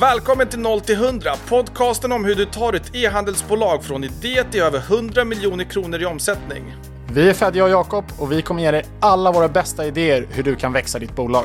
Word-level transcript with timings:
Välkommen 0.00 0.48
till 0.48 0.58
0 0.58 0.80
till 0.80 0.94
100, 0.94 1.32
podcasten 1.48 2.12
om 2.12 2.24
hur 2.24 2.34
du 2.34 2.46
tar 2.46 2.72
ett 2.72 2.94
e-handelsbolag 2.94 3.84
från 3.84 4.04
idé 4.04 4.44
till 4.50 4.62
över 4.62 4.78
100 4.78 5.24
miljoner 5.24 5.64
kronor 5.64 6.02
i 6.02 6.06
omsättning. 6.06 6.74
Vi 7.12 7.28
är 7.28 7.34
Fedja 7.34 7.64
och 7.64 7.70
Jakob 7.70 8.04
och 8.18 8.32
vi 8.32 8.42
kommer 8.42 8.62
ge 8.62 8.70
dig 8.70 8.84
alla 9.00 9.32
våra 9.32 9.48
bästa 9.48 9.86
idéer 9.86 10.26
hur 10.30 10.42
du 10.42 10.56
kan 10.56 10.72
växa 10.72 10.98
ditt 10.98 11.16
bolag. 11.16 11.44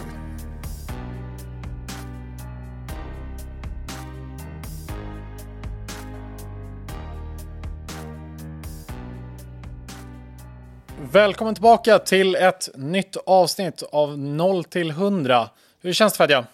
Välkommen 11.12 11.56
tillbaka 11.56 12.00
till 12.00 12.36
ett 12.36 12.70
nytt 12.76 13.18
avsnitt 13.26 13.84
av 13.92 14.18
0 14.18 14.64
till 14.64 14.90
100. 14.90 15.50
Hur 15.82 15.94
känns 15.94 16.14
det 16.14 16.18
Fedja? 16.18 16.46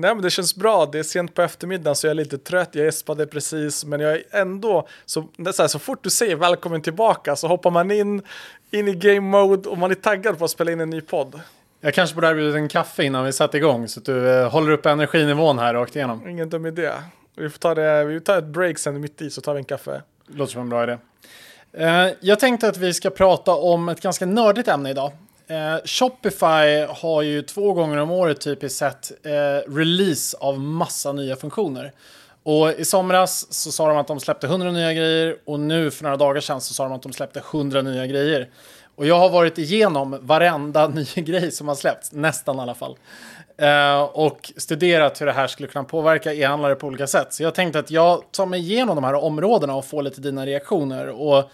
Nej 0.00 0.14
men 0.14 0.22
det 0.22 0.30
känns 0.30 0.56
bra, 0.56 0.86
det 0.86 0.98
är 0.98 1.02
sent 1.02 1.34
på 1.34 1.42
eftermiddagen 1.42 1.96
så 1.96 2.06
jag 2.06 2.10
är 2.10 2.14
lite 2.14 2.38
trött, 2.38 2.68
jag 2.72 2.84
gäspade 2.84 3.26
precis 3.26 3.84
men 3.84 4.00
jag 4.00 4.12
är 4.12 4.22
ändå, 4.30 4.88
så, 5.06 5.28
så, 5.52 5.62
här, 5.62 5.68
så 5.68 5.78
fort 5.78 6.04
du 6.04 6.10
säger 6.10 6.36
välkommen 6.36 6.82
tillbaka 6.82 7.36
så 7.36 7.48
hoppar 7.48 7.70
man 7.70 7.90
in, 7.90 8.22
in 8.70 8.88
i 8.88 8.94
game 8.94 9.20
mode 9.20 9.68
och 9.68 9.78
man 9.78 9.90
är 9.90 9.94
taggad 9.94 10.38
på 10.38 10.44
att 10.44 10.50
spela 10.50 10.72
in 10.72 10.80
en 10.80 10.90
ny 10.90 11.00
podd. 11.00 11.40
Jag 11.80 11.94
kanske 11.94 12.14
borde 12.14 12.28
erbjuda 12.28 12.58
en 12.58 12.68
kaffe 12.68 13.04
innan 13.04 13.24
vi 13.24 13.32
sätter 13.32 13.58
igång 13.58 13.88
så 13.88 14.00
att 14.00 14.06
du 14.06 14.30
eh, 14.30 14.50
håller 14.50 14.70
upp 14.70 14.86
energinivån 14.86 15.58
här 15.58 15.74
rakt 15.74 15.96
igenom. 15.96 16.28
Ingen 16.28 16.48
dum 16.48 16.66
idé. 16.66 16.90
Vi 17.36 17.50
får 17.50 17.58
ta, 17.58 17.74
det, 17.74 18.04
vi 18.04 18.20
tar 18.20 18.38
ett 18.38 18.44
break 18.44 18.78
sen 18.78 19.00
mitt 19.00 19.22
i 19.22 19.30
så 19.30 19.40
tar 19.40 19.54
vi 19.54 19.58
en 19.58 19.64
kaffe. 19.64 20.02
Låter 20.26 20.52
som 20.52 20.62
en 20.62 20.68
bra 20.68 20.82
idé. 20.82 20.98
Eh, 21.72 22.08
jag 22.20 22.40
tänkte 22.40 22.68
att 22.68 22.76
vi 22.76 22.94
ska 22.94 23.10
prata 23.10 23.54
om 23.54 23.88
ett 23.88 24.00
ganska 24.00 24.26
nördigt 24.26 24.68
ämne 24.68 24.90
idag. 24.90 25.12
Eh, 25.50 25.76
Shopify 25.84 26.86
har 26.88 27.22
ju 27.22 27.42
två 27.42 27.72
gånger 27.72 27.96
om 27.96 28.10
året 28.10 28.40
typiskt 28.40 28.78
sett 28.78 29.26
eh, 29.26 29.72
release 29.72 30.36
av 30.40 30.60
massa 30.60 31.12
nya 31.12 31.36
funktioner. 31.36 31.92
Och 32.42 32.70
i 32.70 32.84
somras 32.84 33.52
så 33.52 33.72
sa 33.72 33.88
de 33.88 33.96
att 33.96 34.06
de 34.06 34.20
släppte 34.20 34.46
100 34.46 34.70
nya 34.70 34.92
grejer 34.92 35.36
och 35.46 35.60
nu 35.60 35.90
för 35.90 36.04
några 36.04 36.16
dagar 36.16 36.40
sedan 36.40 36.60
så 36.60 36.74
sa 36.74 36.84
de 36.84 36.92
att 36.92 37.02
de 37.02 37.12
släppte 37.12 37.42
100 37.52 37.82
nya 37.82 38.06
grejer. 38.06 38.48
Och 38.94 39.06
jag 39.06 39.18
har 39.18 39.28
varit 39.28 39.58
igenom 39.58 40.18
varenda 40.22 40.88
ny 40.88 41.04
grej 41.14 41.50
som 41.50 41.68
har 41.68 41.74
släppts, 41.74 42.12
nästan 42.12 42.56
i 42.56 42.60
alla 42.60 42.74
fall. 42.74 42.96
Eh, 43.58 44.00
och 44.00 44.52
studerat 44.56 45.20
hur 45.20 45.26
det 45.26 45.32
här 45.32 45.46
skulle 45.46 45.68
kunna 45.68 45.84
påverka 45.84 46.34
e-handlare 46.34 46.74
på 46.74 46.86
olika 46.86 47.06
sätt. 47.06 47.32
Så 47.32 47.42
jag 47.42 47.54
tänkte 47.54 47.78
att 47.78 47.90
jag 47.90 48.22
tar 48.32 48.46
mig 48.46 48.60
igenom 48.60 48.94
de 48.94 49.04
här 49.04 49.14
områdena 49.14 49.74
och 49.74 49.84
får 49.84 50.02
lite 50.02 50.20
dina 50.20 50.46
reaktioner. 50.46 51.08
Och 51.08 51.50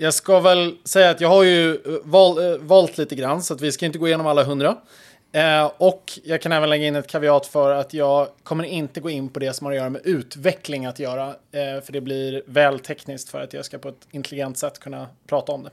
jag 0.00 0.14
ska 0.14 0.40
väl 0.40 0.76
säga 0.84 1.10
att 1.10 1.20
jag 1.20 1.28
har 1.28 1.42
ju 1.42 1.74
eh, 1.74 1.80
val, 2.02 2.52
äh, 2.52 2.58
valt 2.58 2.98
lite 2.98 3.14
grann 3.14 3.42
så 3.42 3.54
att 3.54 3.60
vi 3.60 3.72
ska 3.72 3.86
inte 3.86 3.98
gå 3.98 4.06
igenom 4.06 4.26
alla 4.26 4.44
hundra. 4.44 4.76
Eh, 5.32 5.72
och 5.76 6.18
jag 6.24 6.42
kan 6.42 6.52
även 6.52 6.70
lägga 6.70 6.86
in 6.86 6.96
ett 6.96 7.06
kaviat 7.06 7.46
för 7.46 7.70
att 7.70 7.94
jag 7.94 8.28
kommer 8.42 8.64
inte 8.64 9.00
gå 9.00 9.10
in 9.10 9.28
på 9.28 9.40
det 9.40 9.52
som 9.52 9.64
har 9.64 9.72
att 9.72 9.78
göra 9.78 9.90
med 9.90 10.00
utveckling 10.04 10.86
att 10.86 10.98
göra. 10.98 11.28
Eh, 11.28 11.82
för 11.84 11.92
det 11.92 12.00
blir 12.00 12.42
väl 12.46 12.78
tekniskt 12.78 13.28
för 13.28 13.40
att 13.40 13.52
jag 13.52 13.64
ska 13.64 13.78
på 13.78 13.88
ett 13.88 14.08
intelligent 14.10 14.58
sätt 14.58 14.78
kunna 14.78 15.08
prata 15.26 15.52
om 15.52 15.62
det. 15.62 15.70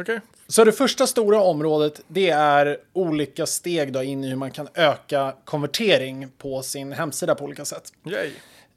Okay. 0.00 0.20
Så 0.48 0.64
det 0.64 0.72
första 0.72 1.06
stora 1.06 1.40
området 1.40 2.00
det 2.08 2.30
är 2.30 2.78
olika 2.92 3.46
steg 3.46 3.92
då 3.92 4.02
in 4.02 4.24
i 4.24 4.28
hur 4.28 4.36
man 4.36 4.50
kan 4.50 4.68
öka 4.74 5.34
konvertering 5.44 6.28
på 6.38 6.62
sin 6.62 6.92
hemsida 6.92 7.34
på 7.34 7.44
olika 7.44 7.64
sätt. 7.64 7.92
Yay. 8.04 8.30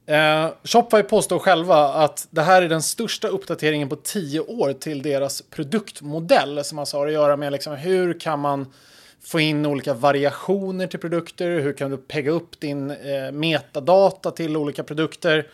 Eh, 0.06 0.50
Shopify 0.64 1.04
påstår 1.04 1.40
själva 1.40 1.76
att 1.88 2.28
det 2.32 2.42
här 2.42 2.62
är 2.62 2.70
den 2.70 2.82
största 2.82 3.28
uppdateringen 3.28 3.90
på 3.90 3.96
tio 3.96 4.40
år 4.40 4.74
till 4.74 5.02
deras 5.02 5.42
produktmodell 5.42 6.64
som 6.64 6.80
alltså 6.80 6.98
har 6.98 7.08
att 7.08 7.14
göra 7.14 7.38
med 7.38 7.52
liksom, 7.52 7.76
hur 7.76 8.20
kan 8.20 8.40
man 8.40 8.74
få 9.22 9.40
in 9.40 9.66
olika 9.66 9.94
variationer 9.94 10.88
till 10.88 11.00
produkter, 11.00 11.60
hur 11.60 11.74
kan 11.74 11.92
du 11.92 11.98
pegga 11.98 12.32
upp 12.32 12.60
din 12.60 12.92
eh, 12.92 13.32
metadata 13.32 14.32
till 14.32 14.58
olika 14.58 14.84
produkter 14.84 15.48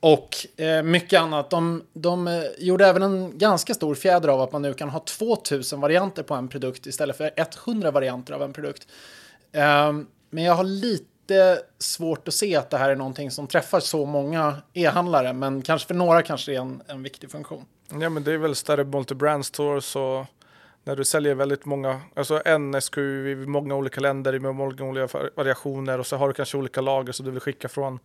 och 0.00 0.60
eh, 0.60 0.82
mycket 0.82 1.20
annat. 1.20 1.50
De, 1.50 1.82
de 1.92 2.28
eh, 2.28 2.42
gjorde 2.58 2.86
även 2.86 3.02
en 3.02 3.38
ganska 3.38 3.74
stor 3.74 3.94
fjäder 3.94 4.28
av 4.28 4.40
att 4.40 4.52
man 4.52 4.62
nu 4.62 4.74
kan 4.74 4.88
ha 4.88 5.00
2000 5.00 5.80
varianter 5.80 6.22
på 6.22 6.34
en 6.34 6.48
produkt 6.48 6.86
istället 6.86 7.16
för 7.16 7.30
100 7.66 7.90
varianter 7.90 8.34
av 8.34 8.42
en 8.42 8.52
produkt. 8.52 8.88
Eh, 9.52 9.92
men 10.30 10.44
jag 10.44 10.54
har 10.54 10.64
lite 10.64 11.04
lite 11.28 11.62
svårt 11.78 12.28
att 12.28 12.34
se 12.34 12.56
att 12.56 12.70
det 12.70 12.78
här 12.78 12.90
är 12.90 12.96
någonting 12.96 13.30
som 13.30 13.46
träffar 13.46 13.80
så 13.80 14.06
många 14.06 14.56
e-handlare, 14.72 15.32
men 15.32 15.62
kanske 15.62 15.88
för 15.88 15.94
några 15.94 16.22
kanske 16.22 16.52
det 16.52 16.56
är 16.56 16.60
en, 16.60 16.82
en 16.86 17.02
viktig 17.02 17.30
funktion. 17.30 17.64
Ja, 18.00 18.08
men 18.08 18.24
det 18.24 18.32
är 18.32 18.38
väl 18.38 18.54
större 18.54 18.84
multi-brand 18.84 19.42
stores 19.42 19.96
och 19.96 20.24
när 20.84 20.96
du 20.96 21.04
säljer 21.04 21.34
väldigt 21.34 21.64
många, 21.64 22.00
alltså 22.16 22.42
en 22.44 22.80
SKU 22.80 23.30
i 23.30 23.36
många 23.36 23.74
olika 23.74 24.00
länder 24.00 24.38
med 24.38 24.54
många 24.54 24.84
olika 24.84 25.28
variationer 25.34 25.98
och 25.98 26.06
så 26.06 26.16
har 26.16 26.28
du 26.28 26.34
kanske 26.34 26.56
olika 26.56 26.80
lager 26.80 27.12
som 27.12 27.26
du 27.26 27.32
vill 27.32 27.40
skicka 27.40 27.68
från. 27.68 27.98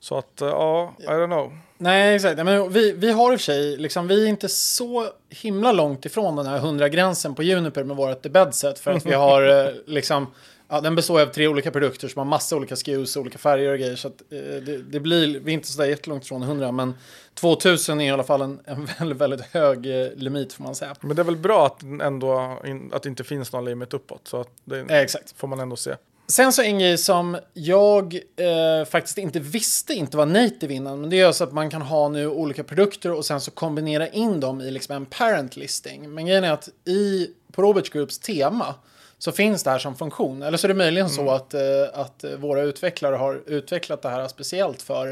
Så 0.00 0.18
att, 0.18 0.32
ja, 0.40 0.94
uh, 0.98 1.04
I 1.04 1.08
don't 1.08 1.26
know. 1.26 1.58
Nej, 1.78 2.14
exakt. 2.14 2.36
Men 2.36 2.72
vi, 2.72 2.92
vi 2.92 3.12
har 3.12 3.32
i 3.32 3.36
och 3.36 3.40
för 3.40 3.44
sig, 3.44 3.76
liksom, 3.76 4.08
vi 4.08 4.24
är 4.24 4.28
inte 4.28 4.48
så 4.48 5.06
himla 5.28 5.72
långt 5.72 6.06
ifrån 6.06 6.36
den 6.36 6.46
här 6.46 6.58
100-gränsen 6.58 7.34
på 7.34 7.42
Juniper 7.42 7.84
med 7.84 7.96
vårt 7.96 8.22
debedset 8.22 8.78
för 8.78 8.90
att 8.90 9.06
vi 9.06 9.14
har 9.14 9.42
eh, 9.66 9.72
liksom 9.86 10.26
Ja, 10.70 10.80
den 10.80 10.94
består 10.94 11.20
av 11.20 11.26
tre 11.26 11.48
olika 11.48 11.70
produkter 11.70 12.08
som 12.08 12.18
har 12.18 12.24
massa 12.24 12.56
olika 12.56 12.76
SKUs, 12.76 13.16
olika 13.16 13.38
färger 13.38 13.72
och 13.72 13.78
grejer. 13.78 13.96
Så 13.96 14.08
att, 14.08 14.22
eh, 14.30 14.38
det, 14.38 14.82
det, 14.82 15.00
blir, 15.00 15.40
vi 15.40 15.52
är 15.52 15.54
inte 15.54 15.68
så 15.68 15.82
där 15.82 15.88
jättelångt 15.88 16.26
från 16.26 16.42
100, 16.42 16.72
men 16.72 16.94
2000 17.34 18.00
är 18.00 18.06
i 18.06 18.10
alla 18.10 18.24
fall 18.24 18.42
en, 18.42 18.60
en 18.64 18.84
väldigt, 18.98 19.18
väldigt 19.18 19.40
hög 19.40 19.86
eh, 19.86 20.08
limit 20.16 20.52
får 20.52 20.64
man 20.64 20.74
säga. 20.74 20.94
Men 21.00 21.16
det 21.16 21.22
är 21.22 21.24
väl 21.24 21.36
bra 21.36 21.66
att, 21.66 21.82
ändå, 21.82 22.62
in, 22.64 22.90
att 22.94 23.02
det 23.02 23.08
inte 23.08 23.24
finns 23.24 23.52
någon 23.52 23.64
limit 23.64 23.94
uppåt, 23.94 24.28
så 24.28 24.40
att 24.40 24.50
det 24.64 24.78
eh, 24.78 24.96
exakt. 24.96 25.34
får 25.36 25.48
man 25.48 25.60
ändå 25.60 25.76
se. 25.76 25.94
Sen 26.26 26.52
så 26.52 26.62
en 26.62 26.78
grej 26.78 26.98
som 26.98 27.38
jag 27.54 28.14
eh, 28.14 28.88
faktiskt 28.88 29.18
inte 29.18 29.40
visste 29.40 29.94
inte 29.94 30.16
var 30.16 30.26
native 30.26 30.74
innan, 30.74 31.00
men 31.00 31.10
det 31.10 31.20
är 31.20 31.32
så 31.32 31.44
att 31.44 31.52
man 31.52 31.70
kan 31.70 31.82
ha 31.82 32.08
nu 32.08 32.28
olika 32.28 32.64
produkter 32.64 33.12
och 33.12 33.24
sen 33.24 33.40
så 33.40 33.50
kombinera 33.50 34.08
in 34.08 34.40
dem 34.40 34.60
i 34.60 34.70
liksom 34.70 34.96
en 34.96 35.06
parent 35.06 35.56
listing. 35.56 36.14
Men 36.14 36.26
grejen 36.26 36.44
är 36.44 36.52
att 36.52 36.68
i, 36.84 37.30
på 37.52 37.62
Roberts 37.62 37.90
Groups 37.90 38.18
tema 38.18 38.74
så 39.18 39.32
finns 39.32 39.62
det 39.62 39.70
här 39.70 39.78
som 39.78 39.96
funktion. 39.96 40.42
Eller 40.42 40.58
så 40.58 40.66
är 40.66 40.68
det 40.68 40.74
möjligen 40.74 41.06
mm. 41.06 41.16
så 41.16 41.30
att, 41.30 41.54
eh, 41.54 41.60
att 41.92 42.24
våra 42.38 42.62
utvecklare 42.62 43.16
har 43.16 43.42
utvecklat 43.46 44.02
det 44.02 44.08
här 44.08 44.28
speciellt 44.28 44.82
för 44.82 45.08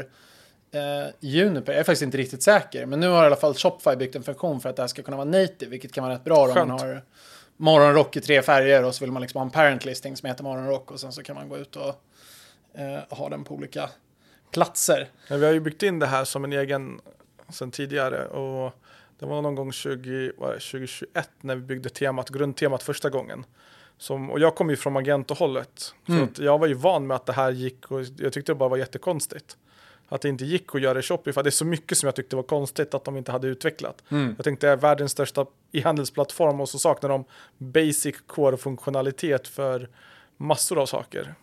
eh, 0.71 1.13
Juniper. 1.19 1.71
Jag 1.71 1.79
är 1.79 1.83
faktiskt 1.83 2.01
inte 2.01 2.17
riktigt 2.17 2.43
säker, 2.43 2.85
men 2.85 2.99
nu 2.99 3.07
har 3.07 3.23
i 3.23 3.25
alla 3.25 3.35
fall 3.35 3.53
Shopify 3.53 3.95
byggt 3.95 4.15
en 4.15 4.23
funktion 4.23 4.61
för 4.61 4.69
att 4.69 4.75
det 4.75 4.83
här 4.83 4.87
ska 4.87 5.01
kunna 5.01 5.17
vara 5.17 5.29
native, 5.29 5.71
vilket 5.71 5.93
kan 5.93 6.03
vara 6.03 6.13
rätt 6.13 6.23
bra 6.23 6.47
om 6.47 6.53
man 6.53 6.69
har 6.69 7.01
morgonrock 7.57 8.15
i 8.15 8.21
tre 8.21 8.41
färger 8.41 8.83
och 8.83 8.95
så 8.95 9.03
vill 9.03 9.11
man 9.11 9.21
liksom 9.21 9.37
ha 9.37 9.45
en 9.45 9.51
parent 9.51 9.85
listing 9.85 10.17
som 10.17 10.27
heter 10.27 10.43
morgonrock 10.43 10.91
och 10.91 10.99
sen 10.99 11.11
så 11.11 11.23
kan 11.23 11.35
man 11.35 11.49
gå 11.49 11.57
ut 11.57 11.75
och 11.75 12.03
eh, 12.73 13.17
ha 13.17 13.29
den 13.29 13.43
på 13.43 13.55
olika 13.55 13.89
platser. 14.51 15.09
Ja, 15.27 15.37
vi 15.37 15.45
har 15.45 15.53
ju 15.53 15.59
byggt 15.59 15.83
in 15.83 15.99
det 15.99 16.07
här 16.07 16.25
som 16.25 16.43
en 16.43 16.53
egen 16.53 17.01
sen 17.49 17.71
tidigare 17.71 18.25
och 18.25 18.73
det 19.19 19.25
var 19.25 19.41
någon 19.41 19.55
gång 19.55 19.71
20, 19.71 20.31
2021 20.31 21.29
när 21.41 21.55
vi 21.55 21.61
byggde 21.61 21.89
temat, 21.89 22.29
grundtemat 22.29 22.83
första 22.83 23.09
gången. 23.09 23.45
Som, 23.97 24.31
och 24.31 24.39
jag 24.39 24.55
kom 24.55 24.69
ju 24.69 24.75
från 24.75 24.93
Magento-hållet. 24.93 25.93
Mm. 26.07 26.35
Så 26.35 26.43
jag 26.43 26.59
var 26.59 26.67
ju 26.67 26.73
van 26.73 27.07
med 27.07 27.15
att 27.15 27.25
det 27.25 27.33
här 27.33 27.51
gick 27.51 27.91
och 27.91 28.01
jag 28.17 28.33
tyckte 28.33 28.51
det 28.51 28.55
bara 28.55 28.69
var 28.69 28.77
jättekonstigt. 28.77 29.57
Att 30.09 30.21
det 30.21 30.29
inte 30.29 30.45
gick 30.45 30.75
att 30.75 30.81
göra 30.81 30.99
i 30.99 31.01
Shopify. 31.01 31.41
Det 31.41 31.49
är 31.49 31.51
så 31.51 31.65
mycket 31.65 31.97
som 31.97 32.07
jag 32.07 32.15
tyckte 32.15 32.35
var 32.35 32.43
konstigt 32.43 32.93
att 32.93 33.03
de 33.03 33.17
inte 33.17 33.31
hade 33.31 33.47
utvecklat. 33.47 34.03
Mm. 34.09 34.33
Jag 34.37 34.43
tänkte 34.43 34.67
det 34.67 34.73
är 34.73 34.77
världens 34.77 35.11
största 35.11 35.45
e-handelsplattform 35.71 36.61
och 36.61 36.69
så 36.69 36.79
saknar 36.79 37.09
de 37.09 37.25
basic 37.57 38.15
core-funktionalitet 38.27 39.47
för 39.47 39.89
massor 40.37 40.79
av 40.81 40.85
saker. 40.85 41.35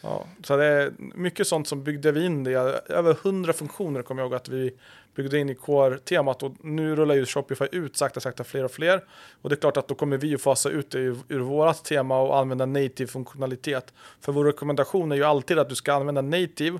Ja, 0.00 0.26
så 0.44 0.56
det 0.56 0.64
är 0.64 0.92
mycket 0.98 1.46
sånt 1.46 1.68
som 1.68 1.84
byggde 1.84 2.12
vi 2.12 2.24
in 2.24 2.44
det. 2.44 2.52
Över 2.88 3.16
hundra 3.22 3.52
funktioner 3.52 4.02
kommer 4.02 4.22
jag 4.22 4.26
ihåg 4.26 4.34
att 4.34 4.48
vi 4.48 4.74
byggde 5.14 5.38
in 5.38 5.50
i 5.50 5.54
core-temat 5.54 6.42
och 6.42 6.52
nu 6.60 6.96
rullar 6.96 7.14
ju 7.14 7.26
Shopify 7.26 7.64
ut 7.72 7.96
sakta 7.96 8.20
sakta 8.20 8.44
fler 8.44 8.64
och 8.64 8.70
fler. 8.70 9.04
Och 9.42 9.48
det 9.48 9.54
är 9.54 9.60
klart 9.60 9.76
att 9.76 9.88
då 9.88 9.94
kommer 9.94 10.16
vi 10.16 10.26
ju 10.26 10.38
fasa 10.38 10.70
ut 10.70 10.90
det 10.90 10.98
ur, 10.98 11.16
ur 11.28 11.40
vårat 11.40 11.84
tema 11.84 12.20
och 12.20 12.38
använda 12.38 12.66
native 12.66 13.06
funktionalitet. 13.06 13.94
För 14.20 14.32
vår 14.32 14.44
rekommendation 14.44 15.12
är 15.12 15.16
ju 15.16 15.24
alltid 15.24 15.58
att 15.58 15.68
du 15.68 15.74
ska 15.74 15.92
använda 15.92 16.22
native 16.22 16.78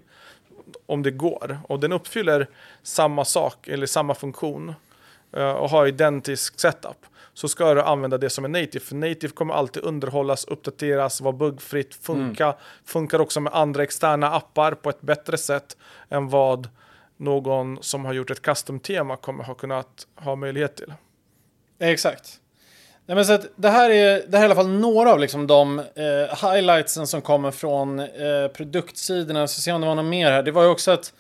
om 0.87 1.03
det 1.03 1.11
går 1.11 1.59
och 1.69 1.81
den 1.81 1.93
uppfyller 1.93 2.47
samma 2.83 3.25
sak 3.25 3.69
eller 3.69 3.87
samma 3.87 4.15
funktion 4.15 4.75
eh, 5.33 5.51
och 5.51 5.71
har 5.71 5.87
identisk 5.87 6.61
setup 6.61 7.07
så 7.37 7.49
ska 7.49 7.75
du 7.75 7.83
använda 7.83 8.19
det 8.19 8.31
som 8.31 8.45
är 8.45 8.49
native. 8.49 8.85
För 8.85 8.95
native 8.95 9.29
kommer 9.29 9.55
alltid 9.55 9.83
underhållas, 9.83 10.45
uppdateras, 10.45 11.21
vara 11.21 11.33
buggfritt, 11.33 11.95
funka. 11.95 12.45
Mm. 12.45 12.57
Funkar 12.85 13.21
också 13.21 13.41
med 13.41 13.53
andra 13.53 13.83
externa 13.83 14.31
appar 14.31 14.73
på 14.73 14.91
ett 14.91 15.01
bättre 15.01 15.39
sätt 15.39 15.77
än 16.09 16.29
vad 16.29 16.69
någon 17.17 17.79
som 17.83 18.05
har 18.05 18.13
gjort 18.13 18.31
ett 18.31 18.43
custom-tema 18.43 19.17
kommer 19.17 19.45
ha 19.45 19.55
kunnat 19.55 20.07
ha 20.15 20.37
möjlighet 20.37 20.77
till. 20.77 20.93
Exakt. 21.79 22.41
Nej, 23.07 23.15
men 23.15 23.27
så 23.27 23.33
att 23.33 23.47
det, 23.57 23.69
här 23.69 23.91
är, 23.91 24.23
det 24.29 24.39
här 24.39 24.45
är 24.45 24.49
i 24.49 24.53
alla 24.53 24.63
fall 24.63 24.69
några 24.69 25.13
av 25.13 25.21
liksom 25.21 25.47
de 25.47 25.79
eh, 25.79 26.51
highlightsen 26.51 27.07
som 27.07 27.23
kommer 27.23 27.51
från 27.51 27.99
eh, 27.99 28.07
produktsidorna. 28.55 29.49
Så 29.49 29.61
se 29.61 29.73
om 29.73 29.81
det 29.81 29.87
var 29.87 29.95
något 29.95 30.05
mer 30.05 30.31
här. 30.31 30.43
Det 30.43 30.51
var 30.51 30.63
ju 30.63 30.69
också 30.69 30.91
att 30.91 31.13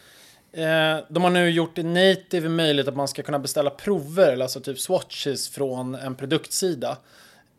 de 1.08 1.23
har 1.25 1.31
nu 1.31 1.50
gjort 1.50 1.76
det 1.76 1.82
native 1.82 2.49
möjligt 2.49 2.88
att 2.88 2.97
man 2.97 3.08
ska 3.08 3.23
kunna 3.23 3.38
beställa 3.38 3.70
prover, 3.70 4.41
alltså 4.43 4.61
typ 4.61 4.79
swatches 4.79 5.49
från 5.49 5.94
en 5.94 6.14
produktsida. 6.14 6.97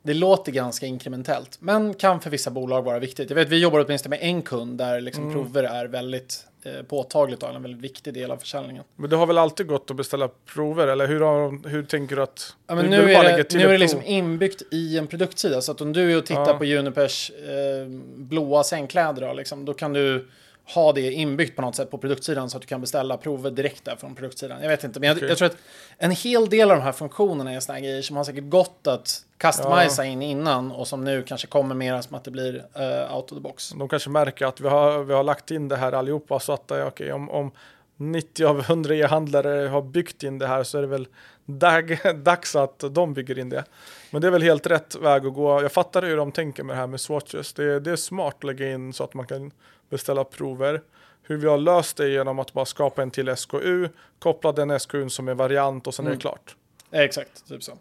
Det 0.03 0.13
låter 0.13 0.51
ganska 0.51 0.85
inkrementellt, 0.85 1.57
men 1.61 1.93
kan 1.93 2.21
för 2.21 2.29
vissa 2.29 2.51
bolag 2.51 2.81
vara 2.81 2.99
viktigt. 2.99 3.29
Jag 3.29 3.35
vet, 3.35 3.49
vi 3.49 3.59
jobbar 3.59 3.85
åtminstone 3.85 4.15
med 4.15 4.29
en 4.29 4.41
kund 4.41 4.77
där 4.77 5.01
liksom 5.01 5.23
Mm. 5.23 5.33
prover 5.33 5.63
är 5.63 5.85
väldigt 5.85 6.45
eh, 6.63 6.81
påtagligt 6.83 7.43
och 7.43 7.55
en 7.55 7.61
väldigt 7.61 7.81
viktig 7.81 8.13
del 8.13 8.31
av 8.31 8.37
försäljningen. 8.37 8.83
Men 8.95 9.09
det 9.09 9.15
har 9.15 9.25
väl 9.27 9.37
alltid 9.37 9.67
gått 9.67 9.91
att 9.91 9.97
beställa 9.97 10.29
prover, 10.53 10.87
eller 10.87 11.07
hur, 11.07 11.19
har, 11.21 11.69
hur 11.69 11.83
tänker 11.83 12.15
du 12.15 12.21
att... 12.21 12.55
Ja, 12.67 12.75
men 12.75 12.85
nu 12.85 13.13
är 13.13 13.23
det, 13.37 13.53
nu 13.53 13.63
är 13.63 13.71
det 13.71 13.77
liksom 13.77 14.01
inbyggt 14.05 14.61
i 14.71 14.97
en 14.97 15.07
produktsida. 15.07 15.61
Så 15.61 15.71
att 15.71 15.81
om 15.81 15.93
du 15.93 16.11
är 16.11 16.17
och 16.17 16.25
tittar 16.25 16.47
Ja. 16.47 16.57
på 16.57 16.65
Unipers 16.65 17.31
eh, 17.31 17.87
blåa 18.15 18.63
sängkläder, 18.63 19.27
då, 19.27 19.33
liksom, 19.33 19.65
då 19.65 19.73
kan 19.73 19.93
du 19.93 20.27
ha 20.73 20.93
det 20.93 21.11
inbyggt 21.11 21.55
på 21.55 21.61
något 21.61 21.75
sätt 21.75 21.91
på 21.91 21.97
produktsidan 21.97 22.49
så 22.49 22.57
att 22.57 22.61
du 22.61 22.67
kan 22.67 22.81
beställa 22.81 23.17
prover 23.17 23.51
direkt 23.51 23.85
där 23.85 23.95
från 23.95 24.15
produktsidan. 24.15 24.61
Jag 24.61 24.69
vet 24.69 24.83
inte, 24.83 24.99
men 24.99 25.07
jag, 25.07 25.17
Okej. 25.17 25.29
jag 25.29 25.37
tror 25.37 25.45
att 25.45 25.57
en 25.97 26.11
hel 26.11 26.49
del 26.49 26.71
av 26.71 26.77
de 26.77 26.83
här 26.83 26.91
funktionerna 26.91 27.51
är 27.51 27.73
här 27.73 27.79
grejer 27.79 28.01
som 28.01 28.17
har 28.17 28.23
säkert 28.23 28.49
gått 28.49 28.87
att 28.87 29.23
customisa 29.37 30.05
in 30.05 30.21
innan 30.21 30.71
och 30.71 30.87
som 30.87 31.03
nu 31.03 31.23
kanske 31.23 31.47
kommer 31.47 31.75
mer 31.75 32.01
som 32.01 32.15
att 32.15 32.23
det 32.23 32.31
blir 32.31 32.55
uh, 32.55 33.15
out 33.15 33.31
of 33.31 33.37
the 33.37 33.41
box. 33.41 33.69
De 33.69 33.89
kanske 33.89 34.09
märker 34.09 34.45
att 34.45 34.61
vi 34.61 34.67
har, 34.67 35.03
vi 35.03 35.13
har 35.13 35.23
lagt 35.23 35.51
in 35.51 35.67
det 35.67 35.75
här 35.75 35.91
allihopa 35.91 36.39
så 36.39 36.53
att 36.53 36.71
okej, 36.71 37.13
om, 37.13 37.29
om 37.29 37.51
90 37.97 38.45
av 38.45 38.59
100 38.59 38.95
e-handlare 38.95 39.67
har 39.67 39.81
byggt 39.81 40.23
in 40.23 40.39
det 40.39 40.47
här 40.47 40.63
så 40.63 40.77
är 40.77 40.81
det 40.81 40.87
väl 40.87 41.07
dag, 41.45 41.99
dags 42.23 42.55
att 42.55 42.83
de 42.91 43.13
bygger 43.13 43.39
in 43.39 43.49
det. 43.49 43.63
Men 44.11 44.21
det 44.21 44.27
är 44.27 44.31
väl 44.31 44.43
helt 44.43 44.67
rätt 44.67 44.95
väg 44.95 45.25
att 45.25 45.33
gå. 45.33 45.61
Jag 45.61 45.71
fattar 45.71 46.01
hur 46.01 46.17
de 46.17 46.31
tänker 46.31 46.63
med 46.63 46.75
det 46.75 46.79
här 46.79 46.87
med 46.87 47.01
swatches. 47.01 47.53
Det, 47.53 47.79
det 47.79 47.91
är 47.91 47.95
smart 47.95 48.35
att 48.37 48.43
lägga 48.43 48.71
in 48.71 48.93
så 48.93 49.03
att 49.03 49.13
man 49.13 49.27
kan 49.27 49.51
beställa 49.89 50.23
prover. 50.23 50.81
Hur 51.23 51.37
vi 51.37 51.47
har 51.47 51.57
löst 51.57 51.97
det 51.97 52.09
genom 52.09 52.39
att 52.39 52.53
bara 52.53 52.65
skapa 52.65 53.01
en 53.01 53.11
till 53.11 53.35
SKU, 53.35 53.89
koppla 54.19 54.51
den 54.51 54.79
SKUn 54.79 55.09
som 55.09 55.27
är 55.27 55.33
variant 55.33 55.87
och 55.87 55.93
sen 55.93 56.07
är 56.07 56.11
det 56.11 56.17
klart. 56.17 56.55
Eh, 56.91 57.01
Exakt, 57.01 57.47
typ 57.47 57.63
så. 57.63 57.77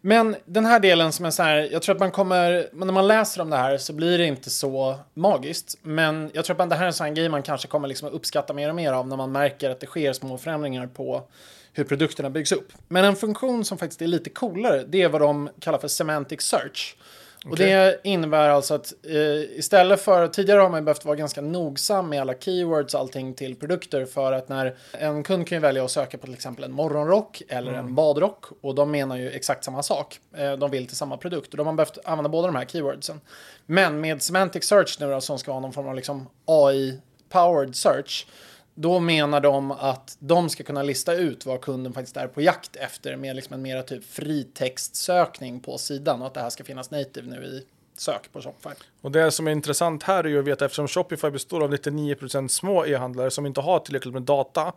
Men 0.00 0.36
den 0.44 0.66
här 0.66 0.80
delen 0.80 1.12
som 1.12 1.26
är 1.26 1.30
så 1.30 1.42
här, 1.42 1.68
jag 1.72 1.82
tror 1.82 1.94
att 1.94 2.00
man 2.00 2.10
kommer, 2.10 2.68
när 2.72 2.92
man 2.92 3.06
läser 3.06 3.42
om 3.42 3.50
det 3.50 3.56
här 3.56 3.78
så 3.78 3.92
blir 3.92 4.18
det 4.18 4.26
inte 4.26 4.50
så 4.50 4.98
magiskt. 5.14 5.78
Men 5.82 6.30
jag 6.32 6.44
tror 6.44 6.60
att 6.60 6.70
det 6.70 6.76
här 6.76 6.82
är 6.82 6.86
en 6.86 6.92
sån 6.92 7.14
grej 7.14 7.28
man 7.28 7.42
kanske 7.42 7.68
kommer 7.68 7.88
liksom 7.88 8.08
att 8.08 8.14
uppskatta 8.14 8.52
mer 8.52 8.68
och 8.68 8.74
mer 8.74 8.92
av 8.92 9.08
när 9.08 9.16
man 9.16 9.32
märker 9.32 9.70
att 9.70 9.80
det 9.80 9.86
sker 9.86 10.12
små 10.12 10.38
förändringar 10.38 10.86
på 10.86 11.22
hur 11.72 11.84
produkterna 11.84 12.30
byggs 12.30 12.52
upp. 12.52 12.72
Men 12.88 13.04
en 13.04 13.16
funktion 13.16 13.64
som 13.64 13.78
faktiskt 13.78 14.02
är 14.02 14.06
lite 14.06 14.30
coolare, 14.30 14.84
det 14.88 15.02
är 15.02 15.08
vad 15.08 15.20
de 15.20 15.50
kallar 15.60 15.78
för 15.78 15.88
semantic 15.88 16.40
search. 16.40 16.96
Och 17.46 17.52
Okej. 17.52 17.66
det 17.66 18.00
innebär 18.04 18.48
alltså 18.48 18.74
att 18.74 18.92
eh, 19.06 19.58
istället 19.58 20.00
för, 20.00 20.28
tidigare 20.28 20.60
har 20.60 20.68
man 20.68 20.84
behövt 20.84 21.04
vara 21.04 21.16
ganska 21.16 21.40
nogsam 21.40 22.08
med 22.08 22.20
alla 22.20 22.34
keywords 22.34 22.94
och 22.94 23.00
allting 23.00 23.34
till 23.34 23.56
produkter 23.56 24.04
för 24.04 24.32
att 24.32 24.48
när 24.48 24.76
en 24.92 25.22
kund 25.22 25.46
kan 25.46 25.56
ju 25.56 25.62
välja 25.62 25.84
att 25.84 25.90
söka 25.90 26.18
på 26.18 26.26
till 26.26 26.34
exempel 26.34 26.64
en 26.64 26.72
morgonrock 26.72 27.42
eller 27.48 27.72
en 27.72 27.94
badrock 27.94 28.44
och 28.60 28.74
de 28.74 28.90
menar 28.90 29.16
ju 29.16 29.30
exakt 29.30 29.64
samma 29.64 29.82
sak. 29.82 30.20
Eh, 30.36 30.52
de 30.52 30.70
vill 30.70 30.86
till 30.86 30.96
samma 30.96 31.16
produkt 31.16 31.50
och 31.50 31.56
de 31.56 31.66
har 31.66 31.74
behövt 31.74 31.98
använda 32.04 32.28
båda 32.28 32.46
de 32.46 32.56
här 32.56 32.64
keywordsen. 32.64 33.20
Men 33.66 34.00
med 34.00 34.22
semantic 34.22 34.64
search 34.64 34.96
nu 35.00 35.10
då, 35.10 35.20
som 35.20 35.38
ska 35.38 35.50
vara 35.50 35.60
någon 35.60 35.72
form 35.72 35.88
av 35.88 35.94
liksom 35.94 36.28
AI-powered 36.46 37.72
search 37.72 38.26
då 38.74 39.00
menar 39.00 39.40
de 39.40 39.70
att 39.70 40.16
de 40.20 40.48
ska 40.48 40.64
kunna 40.64 40.82
lista 40.82 41.14
ut 41.14 41.46
vad 41.46 41.60
kunden 41.60 41.92
faktiskt 41.92 42.16
är 42.16 42.26
på 42.26 42.40
jakt 42.40 42.76
efter 42.76 43.16
med 43.16 43.36
liksom 43.36 43.54
en 43.54 43.62
mera 43.62 43.82
typ 43.82 44.04
fritextsökning 44.04 45.60
på 45.60 45.78
sidan 45.78 46.20
och 46.20 46.26
att 46.26 46.34
det 46.34 46.40
här 46.40 46.50
ska 46.50 46.64
finnas 46.64 46.90
native 46.90 47.26
nu 47.26 47.44
i 47.44 47.66
sök 47.96 48.32
på 48.32 48.42
Shopify. 48.42 48.74
Och 49.00 49.10
det 49.10 49.30
som 49.30 49.46
är 49.46 49.52
intressant 49.52 50.02
här 50.02 50.24
är 50.24 50.28
ju 50.28 50.38
att 50.38 50.44
veta 50.44 50.64
eftersom 50.64 50.88
Shopify 50.88 51.30
består 51.30 51.62
av 51.62 51.74
99% 51.74 52.48
små 52.48 52.86
e-handlare 52.86 53.30
som 53.30 53.46
inte 53.46 53.60
har 53.60 53.78
tillräckligt 53.78 54.14
med 54.14 54.22
data. 54.22 54.72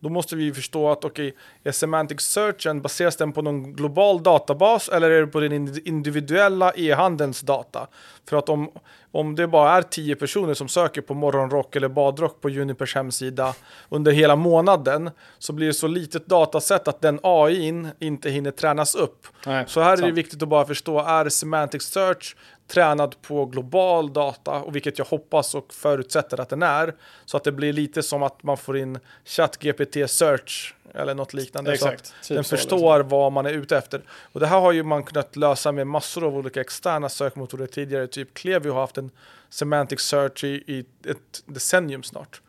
Då 0.00 0.08
måste 0.08 0.36
vi 0.36 0.52
förstå 0.52 0.90
att 0.90 1.04
okej, 1.04 1.34
är 1.64 1.72
semantic 1.72 2.20
searchen, 2.20 2.82
baseras 2.82 3.16
den 3.16 3.32
på 3.32 3.42
någon 3.42 3.72
global 3.72 4.22
databas 4.22 4.88
eller 4.88 5.10
är 5.10 5.20
det 5.20 5.26
på 5.26 5.40
den 5.40 5.52
indi- 5.52 5.82
individuella 5.84 6.72
e-handelns 6.76 7.40
data? 7.40 7.86
För 8.28 8.36
att 8.36 8.48
om, 8.48 8.70
om 9.12 9.34
det 9.34 9.46
bara 9.46 9.72
är 9.76 9.82
10 9.82 10.16
personer 10.16 10.54
som 10.54 10.68
söker 10.68 11.00
på 11.00 11.14
morgonrock 11.14 11.76
eller 11.76 11.88
badrock 11.88 12.40
på 12.40 12.48
Unipers 12.48 12.94
hemsida 12.94 13.54
under 13.88 14.12
hela 14.12 14.36
månaden 14.36 15.10
så 15.38 15.52
blir 15.52 15.66
det 15.66 15.74
så 15.74 15.86
litet 15.86 16.26
dataset 16.26 16.88
att 16.88 17.00
den 17.00 17.20
AI 17.22 17.84
inte 17.98 18.30
hinner 18.30 18.50
tränas 18.50 18.94
upp. 18.94 19.26
Nej, 19.46 19.64
Så 19.68 19.80
här 19.80 19.92
är 19.92 19.96
det 19.96 20.02
sant. 20.02 20.14
viktigt 20.14 20.42
att 20.42 20.48
bara 20.48 20.64
förstå, 20.64 21.00
är 21.00 21.28
semantic 21.28 21.82
search 21.82 22.36
tränad 22.68 23.22
på 23.22 23.46
global 23.46 24.12
data, 24.12 24.52
och 24.52 24.76
vilket 24.76 24.98
jag 24.98 25.04
hoppas 25.04 25.54
och 25.54 25.74
förutsätter 25.74 26.40
att 26.40 26.48
den 26.48 26.62
är, 26.62 26.94
så 27.24 27.36
att 27.36 27.44
det 27.44 27.52
blir 27.52 27.72
lite 27.72 28.02
som 28.02 28.22
att 28.22 28.42
man 28.42 28.56
får 28.56 28.78
in 28.78 28.98
ChatGPT 29.24 30.10
search 30.10 30.74
eller 30.94 31.14
något 31.14 31.34
liknande. 31.34 31.72
Exakt, 31.72 32.06
Så 32.06 32.12
att 32.14 32.22
typ 32.28 32.36
den 32.36 32.44
så, 32.44 32.56
förstår 32.56 33.00
vad 33.00 33.32
man 33.32 33.46
är 33.46 33.52
ute 33.52 33.76
efter. 33.76 34.02
Och 34.32 34.40
det 34.40 34.46
här 34.46 34.60
har 34.60 34.72
ju 34.72 34.82
man 34.82 35.02
kunnat 35.02 35.36
lösa 35.36 35.72
med 35.72 35.86
massor 35.86 36.24
av 36.24 36.36
olika 36.36 36.60
externa 36.60 37.08
sökmotorer 37.08 37.66
tidigare, 37.66 38.06
typ 38.06 38.34
Clevio 38.34 38.72
har 38.72 38.80
haft 38.80 38.98
en 38.98 39.10
semantic 39.50 40.00
search 40.00 40.44
i, 40.44 40.48
i 40.66 40.84
ett 41.10 41.42
decennium 41.46 42.02
snart. 42.02 42.40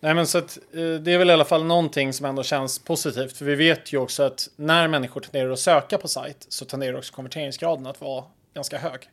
Nej 0.00 0.14
men 0.14 0.26
så 0.26 0.38
att 0.38 0.58
eh, 0.72 0.80
det 0.80 1.12
är 1.12 1.18
väl 1.18 1.30
i 1.30 1.32
alla 1.32 1.44
fall 1.44 1.64
någonting 1.64 2.12
som 2.12 2.26
ändå 2.26 2.42
känns 2.42 2.78
positivt. 2.78 3.36
För 3.36 3.44
vi 3.44 3.54
vet 3.54 3.92
ju 3.92 3.98
också 3.98 4.22
att 4.22 4.48
när 4.56 4.88
människor 4.88 5.20
tenderar 5.20 5.50
att 5.50 5.58
söka 5.58 5.98
på 5.98 6.08
sajt 6.08 6.46
så 6.48 6.64
tenderar 6.64 6.98
också 6.98 7.14
konverteringsgraden 7.14 7.86
att 7.86 8.00
vara 8.00 8.24
ganska 8.54 8.78
hög. 8.78 9.10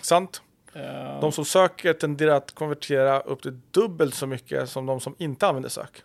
Sant? 0.00 0.42
Eh, 0.74 1.20
De 1.20 1.32
som 1.32 1.44
söker 1.44 1.92
tenderar 1.92 2.36
att 2.36 2.54
konvertera 2.54 3.20
upp 3.20 3.42
till 3.42 3.60
dubbelt 3.70 4.14
så 4.14 4.26
mycket 4.26 4.68
som 4.68 4.86
de 4.86 5.00
som 5.00 5.14
inte 5.18 5.46
använder 5.46 5.68
sök. 5.70 6.02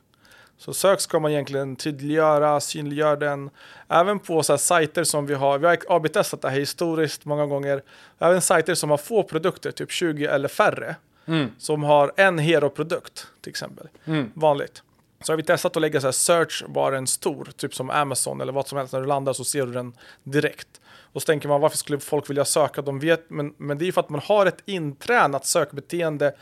Så 0.58 0.74
sök 0.74 1.00
ska 1.02 1.20
man 1.20 1.32
egentligen 1.32 1.76
tydliggöra, 1.76 2.60
synliggöra 2.60 3.16
den. 3.16 3.50
Även 3.88 4.20
på 4.20 4.44
så 4.44 4.54
här 4.54 4.58
sajter 4.58 5.04
som 5.04 5.26
vi 5.26 5.34
har, 5.34 5.58
vi 5.58 5.68
har 5.68 5.78
AB-testat 5.90 6.42
det 6.42 6.50
här 6.50 6.60
historiskt 6.60 7.26
många 7.26 7.46
gånger. 7.46 7.84
Även 8.20 8.42
sajter 8.42 8.76
som 8.76 8.90
har 8.90 8.98
få 8.98 9.24
produkter, 9.24 9.72
typ 9.72 9.92
20 9.92 10.26
eller 10.26 10.48
färre. 10.48 10.96
Som 11.58 11.84
har 11.84 12.12
en 12.18 12.40
hero-produkt 12.40 13.28
till 13.42 13.50
exempel. 13.50 13.88
Vanligt. 14.34 14.84
Så 15.24 15.32
har 15.32 15.38
vi 15.38 15.44
testat 15.44 15.76
att 15.76 15.82
lägga 15.82 16.02
så 16.02 16.34
här 16.34 16.92
en 16.92 17.08
stor, 17.08 17.50
typ 17.58 17.76
som 17.76 17.90
Amazon 17.90 18.42
eller 18.42 18.54
vad 18.54 18.68
som 18.68 18.78
helst. 18.78 18.94
När 18.94 19.02
du 19.02 19.08
landar 19.08 19.34
så 19.34 19.44
ser 19.44 19.66
du 19.66 19.72
den 19.72 19.94
direkt. 20.24 20.81
Och 21.14 21.22
så 21.22 21.26
tänker 21.26 21.48
man 21.48 21.62
varför 21.62 21.78
skulle 21.78 22.00
folk 22.00 22.30
vilja 22.30 22.46
söka? 22.46 22.82
De 22.82 23.00
vet, 23.00 23.30
men, 23.30 23.54
men 23.58 23.78
det 23.78 23.88
är 23.88 23.92
för 23.92 24.02
att 24.02 24.10
man 24.10 24.22
har 24.24 24.46
ett 24.46 24.62
intränat 24.66 25.46
sökbeteende 25.46 26.36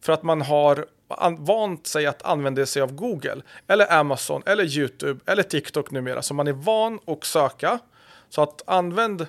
för 0.00 0.12
att 0.12 0.22
man 0.22 0.40
har 0.42 0.86
vant 1.38 1.86
sig 1.86 2.06
att 2.06 2.22
använda 2.22 2.66
sig 2.66 2.82
av 2.82 2.92
Google 2.92 3.42
eller 3.66 3.92
Amazon 3.92 4.42
eller 4.46 4.64
YouTube 4.64 5.20
eller 5.26 5.42
TikTok 5.42 5.90
numera. 5.90 6.22
Så 6.22 6.34
man 6.34 6.48
är 6.48 6.52
van 6.52 6.98
att 7.06 7.24
söka. 7.24 7.78
Så 8.28 8.42
att 8.42 8.62
använd 8.66 9.26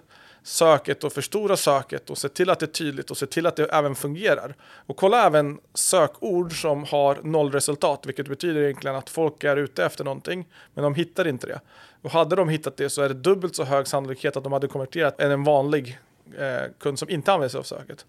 söket 0.47 1.03
och 1.03 1.13
förstora 1.13 1.57
söket 1.57 2.09
och 2.09 2.17
se 2.17 2.29
till 2.29 2.49
att 2.49 2.59
det 2.59 2.65
är 2.65 2.67
tydligt 2.67 3.11
och 3.11 3.17
se 3.17 3.25
till 3.25 3.45
att 3.45 3.55
det 3.55 3.65
även 3.65 3.95
fungerar. 3.95 4.55
Och 4.61 4.97
kolla 4.97 5.25
även 5.25 5.59
sökord 5.73 6.61
som 6.61 6.83
har 6.83 7.17
noll 7.23 7.51
resultat, 7.51 8.03
vilket 8.05 8.27
betyder 8.27 8.61
egentligen 8.61 8.95
att 8.95 9.09
folk 9.09 9.43
är 9.43 9.57
ute 9.57 9.85
efter 9.85 10.03
någonting, 10.03 10.45
men 10.73 10.83
de 10.83 10.95
hittar 10.95 11.27
inte 11.27 11.47
det. 11.47 11.59
Och 12.01 12.11
hade 12.11 12.35
de 12.35 12.49
hittat 12.49 12.77
det 12.77 12.89
så 12.89 13.01
är 13.01 13.09
det 13.09 13.15
dubbelt 13.15 13.55
så 13.55 13.63
hög 13.63 13.87
sannolikhet 13.87 14.37
att 14.37 14.43
de 14.43 14.53
hade 14.53 14.67
konverterat 14.67 15.21
än 15.21 15.31
en 15.31 15.43
vanlig 15.43 15.99
eh, 16.39 16.71
kund 16.79 16.99
som 16.99 17.09
inte 17.09 17.33
använder 17.33 17.49
sig 17.49 17.59
av 17.59 17.63
söket. 17.63 18.05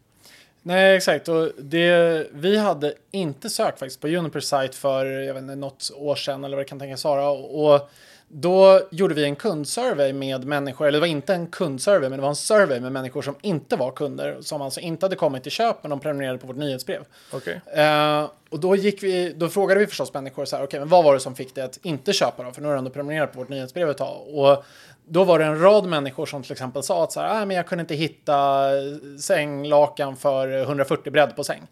Nej, 0.62 0.96
exakt. 0.96 1.28
Och 1.28 1.50
det, 1.58 2.26
vi 2.32 2.58
hade 2.58 2.94
inte 3.10 3.50
sökt 3.50 3.78
faktiskt 3.78 4.00
på 4.00 4.08
Juniper 4.08 4.40
site 4.40 4.76
för 4.76 5.06
jag 5.06 5.34
vet 5.34 5.42
inte, 5.42 5.54
något 5.54 5.90
år 5.94 6.16
sedan 6.16 6.44
eller 6.44 6.56
vad 6.56 6.66
det 6.66 6.68
kan 6.68 6.78
tänkas 6.78 7.04
vara. 7.04 7.30
Och 7.30 7.90
då 8.28 8.80
gjorde 8.90 9.14
vi 9.14 9.24
en 9.24 9.36
kundsurvey 9.36 10.12
med 10.12 10.44
människor, 10.44 10.86
eller 10.86 10.96
det 10.96 11.00
var 11.00 11.06
inte 11.06 11.34
en 11.34 11.46
kundsurvey, 11.46 12.08
men 12.08 12.18
det 12.18 12.22
var 12.22 12.28
en 12.28 12.36
survey 12.36 12.80
med 12.80 12.92
människor 12.92 13.22
som 13.22 13.34
inte 13.42 13.76
var 13.76 13.90
kunder, 13.90 14.38
som 14.40 14.62
alltså 14.62 14.80
inte 14.80 15.06
hade 15.06 15.16
kommit 15.16 15.42
till 15.42 15.52
köp, 15.52 15.76
men 15.82 15.90
de 15.90 16.00
prenumererade 16.00 16.38
på 16.38 16.46
vårt 16.46 16.56
nyhetsbrev. 16.56 17.04
Okej. 17.32 17.60
Eh, 17.66 18.30
och 18.50 18.60
då, 18.60 18.76
gick 18.76 19.02
vi, 19.02 19.32
då 19.36 19.48
frågade 19.48 19.80
vi 19.80 19.86
förstås 19.86 20.14
människor 20.14 20.44
så 20.44 20.56
här, 20.56 20.64
okej, 20.64 20.80
men 20.80 20.88
vad 20.88 21.04
var 21.04 21.14
det 21.14 21.20
som 21.20 21.34
fick 21.34 21.54
dig 21.54 21.64
att 21.64 21.78
inte 21.82 22.12
köpa 22.12 22.42
då? 22.42 22.52
För 22.52 22.60
nu 22.60 22.68
har 22.68 22.74
du 22.74 22.78
ändå 22.78 22.90
prenumererat 22.90 23.32
på 23.32 23.38
vårt 23.38 23.48
nyhetsbrev 23.48 23.90
ett 23.90 23.98
tag. 23.98 24.28
Och 24.28 24.64
då 25.08 25.24
var 25.24 25.38
det 25.38 25.44
en 25.44 25.60
rad 25.60 25.86
människor 25.86 26.26
som 26.26 26.42
till 26.42 26.52
exempel 26.52 26.82
sa 26.82 27.04
att 27.04 27.12
så 27.12 27.20
här, 27.20 27.42
ah, 27.42 27.46
men 27.46 27.56
jag 27.56 27.66
kunde 27.66 27.82
inte 27.82 27.94
hitta 27.94 28.64
sänglakan 29.20 30.16
för 30.16 30.62
140 30.62 31.12
bredd 31.12 31.36
på 31.36 31.44
säng. 31.44 31.66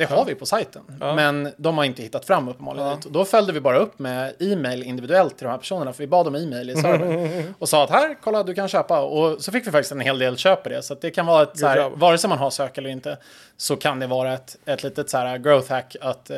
Det 0.00 0.06
har 0.06 0.24
vi 0.24 0.34
på 0.34 0.46
sajten, 0.46 0.82
men 0.98 1.52
de 1.56 1.78
har 1.78 1.84
inte 1.84 2.02
hittat 2.02 2.24
fram 2.24 2.48
uppenbarligen. 2.48 2.88
Och 2.88 2.98
Då 3.10 3.24
följde 3.24 3.52
vi 3.52 3.60
bara 3.60 3.78
upp 3.78 3.98
med 3.98 4.34
e-mail 4.38 4.82
individuellt 4.82 5.38
till 5.38 5.44
de 5.44 5.50
här 5.50 5.58
personerna, 5.58 5.92
för 5.92 6.02
vi 6.02 6.06
bad 6.06 6.26
om 6.26 6.34
e-mail 6.34 6.70
i 6.70 6.76
servern. 6.76 7.54
och 7.58 7.68
sa 7.68 7.84
att 7.84 7.90
här, 7.90 8.16
kolla, 8.22 8.42
du 8.42 8.54
kan 8.54 8.68
köpa. 8.68 9.00
Och 9.00 9.42
så 9.42 9.52
fick 9.52 9.66
vi 9.66 9.70
faktiskt 9.70 9.92
en 9.92 10.00
hel 10.00 10.18
del 10.18 10.36
köp 10.36 10.62
på 10.62 10.68
det. 10.68 10.82
Så 10.82 10.94
det 10.94 11.10
kan 11.10 11.26
vara 11.26 11.42
ett, 11.42 11.58
så 11.58 11.66
här, 11.66 11.90
vare 11.90 12.18
sig 12.18 12.30
man 12.30 12.38
har 12.38 12.50
sök 12.50 12.78
eller 12.78 12.90
inte, 12.90 13.18
så 13.56 13.76
kan 13.76 14.00
det 14.00 14.06
vara 14.06 14.32
ett, 14.32 14.56
ett 14.64 14.82
litet 14.82 15.10
så 15.10 15.18
här 15.18 15.38
growth 15.38 15.72
hack 15.72 15.96
att, 16.00 16.30
eh, 16.30 16.36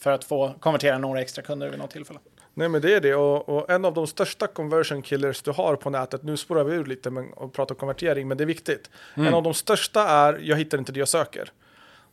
för 0.00 0.10
att 0.10 0.24
få 0.24 0.54
konvertera 0.60 0.98
några 0.98 1.20
extra 1.20 1.42
kunder 1.42 1.68
vid 1.68 1.78
något 1.78 1.90
tillfälle. 1.90 2.18
Nej 2.54 2.68
men 2.68 2.80
det 2.82 2.94
är 2.94 3.00
det 3.00 3.14
och, 3.14 3.48
och 3.48 3.70
en 3.70 3.84
av 3.84 3.94
de 3.94 4.06
största 4.06 4.46
conversion 4.46 5.02
killers 5.02 5.42
du 5.42 5.50
har 5.50 5.76
på 5.76 5.90
nätet, 5.90 6.22
nu 6.22 6.36
spårar 6.36 6.64
vi 6.64 6.74
ur 6.74 6.84
lite 6.84 7.10
men, 7.10 7.32
och 7.32 7.52
pratar 7.52 7.74
konvertering 7.74 8.28
men 8.28 8.36
det 8.36 8.44
är 8.44 8.46
viktigt. 8.46 8.90
En 9.14 9.34
av 9.34 9.42
de 9.42 9.54
största 9.54 10.08
är, 10.08 10.38
jag 10.42 10.56
hittar 10.56 10.78
inte 10.78 10.92
det 10.92 10.98
jag 10.98 11.08
söker. 11.08 11.52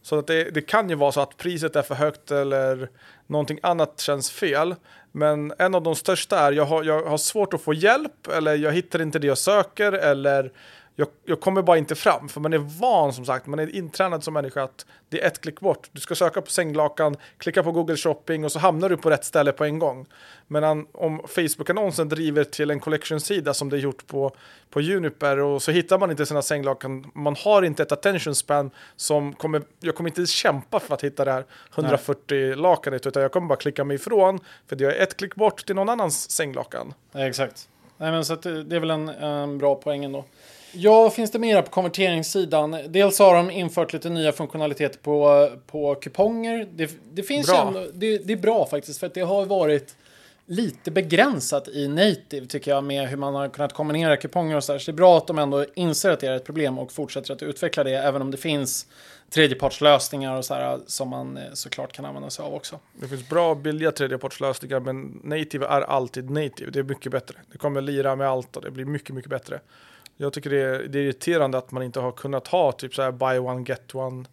Så 0.06 0.20
att 0.20 0.28
det, 0.28 0.44
det 0.44 0.62
kan 0.62 0.90
ju 0.90 0.96
vara 0.96 1.12
så 1.12 1.22
att 1.22 1.38
priset 1.38 1.76
är 1.76 1.82
för 1.82 1.96
högt 1.96 2.32
eller 2.32 2.90
någonting 3.28 3.60
annat 3.64 4.00
känns 4.00 4.32
fel. 4.32 4.76
Men 5.12 5.54
en 5.58 5.76
av 5.76 5.84
de 5.84 5.96
största 5.96 6.40
är, 6.40 6.52
jag 6.52 6.66
har, 6.66 6.84
jag 6.84 7.04
har 7.06 7.18
svårt 7.18 7.54
att 7.54 7.62
få 7.62 7.74
hjälp 7.74 8.28
eller 8.28 8.56
jag 8.56 8.72
hittar 8.72 9.02
inte 9.02 9.20
det 9.20 9.28
jag 9.28 9.38
söker 9.38 9.92
eller 9.92 10.52
jag, 10.96 11.08
jag 11.26 11.42
kommer 11.42 11.62
bara 11.62 11.78
inte 11.78 11.96
fram, 11.96 12.30
för 12.30 12.42
man 12.42 12.54
är 12.54 12.58
van 12.58 13.14
som 13.14 13.26
sagt, 13.26 13.48
man 13.48 13.60
är 13.60 13.76
intränad 13.76 14.24
som 14.24 14.34
människa 14.34 14.64
att 14.64 14.86
det 15.10 15.22
är 15.22 15.28
ett 15.28 15.42
klick 15.42 15.60
bort. 15.60 15.90
Du 15.92 16.02
ska 16.02 16.16
söka 16.16 16.42
på 16.42 16.52
sänglakan, 16.52 17.16
klicka 17.38 17.64
på 17.64 17.72
Google 17.72 17.98
Shopping 17.98 18.46
och 18.46 18.52
så 18.52 18.60
hamnar 18.60 18.90
du 18.90 18.98
på 18.98 19.10
rätt 19.10 19.26
ställe 19.26 19.52
på 19.52 19.64
en 19.66 19.80
gång. 19.80 20.06
Men 20.48 20.88
om 20.92 21.22
Facebook-annonsen 21.28 22.10
driver 22.10 22.44
till 22.44 22.72
en 22.72 22.80
collection-sida 22.80 23.54
som 23.54 23.70
det 23.70 23.78
är 23.78 23.80
gjort 23.80 24.08
på, 24.08 24.36
på 24.70 24.82
Juniper 24.82 25.38
och 25.38 25.64
så 25.64 25.72
hittar 25.72 25.98
man 25.98 26.12
inte 26.12 26.26
sina 26.26 26.42
sänglakan, 26.42 27.12
man 27.14 27.36
har 27.40 27.62
inte 27.62 27.84
ett 27.84 27.92
attention 27.92 28.36
span 28.36 28.72
som 28.96 29.34
kommer, 29.34 29.62
jag 29.80 29.96
kommer 29.96 30.10
inte 30.10 30.26
kämpa 30.26 30.80
för 30.80 30.94
att 30.94 31.04
hitta 31.04 31.26
det 31.26 31.32
här 31.32 31.46
140 31.76 32.22
Nej. 32.30 32.56
lakanet 32.56 33.08
utan 33.08 33.22
jag 33.22 33.32
kommer 33.32 33.48
bara 33.48 33.60
klicka 33.60 33.84
mig 33.84 33.96
ifrån 33.96 34.40
för 34.68 34.76
det 34.76 34.86
är 34.86 35.04
ett 35.04 35.18
klick 35.18 35.36
bort 35.36 35.66
till 35.66 35.76
någon 35.76 35.90
annans 35.90 36.32
sänglakan. 36.32 36.94
Ja, 37.12 37.28
exakt. 37.28 37.70
Nej, 37.98 38.12
men 38.12 38.26
så 38.26 38.36
det 38.36 38.76
är 38.76 38.80
väl 38.80 38.92
en, 38.92 39.10
en 39.10 39.58
bra 39.58 39.76
poäng 39.76 40.04
ändå. 40.04 40.26
Ja, 40.78 41.10
finns 41.10 41.32
det 41.32 41.40
mer 41.40 41.62
på 41.62 41.70
konverteringssidan? 41.70 42.78
Dels 42.88 43.20
har 43.20 43.36
de 43.36 43.52
infört 43.52 43.94
lite 43.94 44.10
nya 44.10 44.32
funktionaliteter 44.32 45.00
på, 45.00 45.50
på 45.68 45.96
kuponger. 45.96 46.68
Det, 46.76 46.92
det 47.14 47.24
finns 47.24 47.48
bra. 47.48 47.68
Ändå, 47.68 47.86
det, 47.94 48.18
det, 48.18 48.34
är 48.34 48.38
bra 48.38 48.68
faktiskt, 48.68 49.00
för 49.00 49.08
att 49.08 49.14
det 49.14 49.22
har 49.22 49.46
varit 49.46 49.96
lite 50.46 50.92
begränsat 50.92 51.68
i 51.68 51.88
native 51.88 52.46
tycker 52.46 52.72
jag 52.72 52.84
med 52.84 53.10
hur 53.10 53.18
man 53.18 53.36
har 53.36 53.50
kunnat 53.50 53.74
kombinera 53.74 54.18
kuponger 54.18 54.56
och 54.56 54.64
så 54.64 54.72
där. 54.72 54.80
Så 54.80 54.92
det 54.92 54.96
är 54.96 54.98
bra 54.98 55.18
att 55.18 55.28
de 55.28 55.40
ändå 55.40 55.66
inser 55.76 56.10
att 56.10 56.20
det 56.20 56.28
är 56.28 56.36
ett 56.36 56.46
problem 56.46 56.80
och 56.80 56.92
fortsätter 56.92 57.34
att 57.34 57.44
utveckla 57.44 57.84
det, 57.84 57.98
även 57.98 58.22
om 58.22 58.32
det 58.32 58.38
finns 58.38 58.88
tredjepartslösningar 59.30 60.38
och 60.38 60.46
så 60.46 60.54
här 60.54 60.80
som 60.88 61.10
man 61.10 61.38
eh, 61.38 61.44
såklart 61.54 61.94
kan 61.94 62.06
använda 62.06 62.30
sig 62.30 62.46
av 62.46 62.54
också. 62.54 62.80
Det 63.02 63.08
finns 63.08 63.30
bra 63.30 63.56
billiga 63.56 63.92
tredjepartslösningar, 63.92 64.80
men 64.80 65.22
native 65.24 65.66
är 65.66 65.82
alltid 65.82 66.30
native. 66.30 66.72
Det 66.72 66.80
är 66.80 66.84
mycket 66.84 67.12
bättre. 67.12 67.36
Det 67.52 67.58
kommer 67.58 67.82
lira 67.82 68.16
med 68.16 68.28
allt 68.28 68.56
och 68.56 68.62
det 68.62 68.72
blir 68.72 68.86
mycket, 68.86 69.16
mycket 69.16 69.30
bättre. 69.30 69.60
Jag 70.18 70.34
tycker 70.34 70.50
det 70.50 70.62
är, 70.62 70.84
det 70.84 71.00
är 71.00 71.04
irriterande 71.04 71.58
att 71.58 71.72
man 71.72 71.84
inte 71.84 72.00
har 72.00 72.12
kunnat 72.12 72.48
ha 72.48 72.72
typ 72.72 72.96
så 72.96 73.02
här 73.02 73.12
buy 73.12 73.40
one 73.40 73.66
get 73.68 73.96
one. 73.96 74.26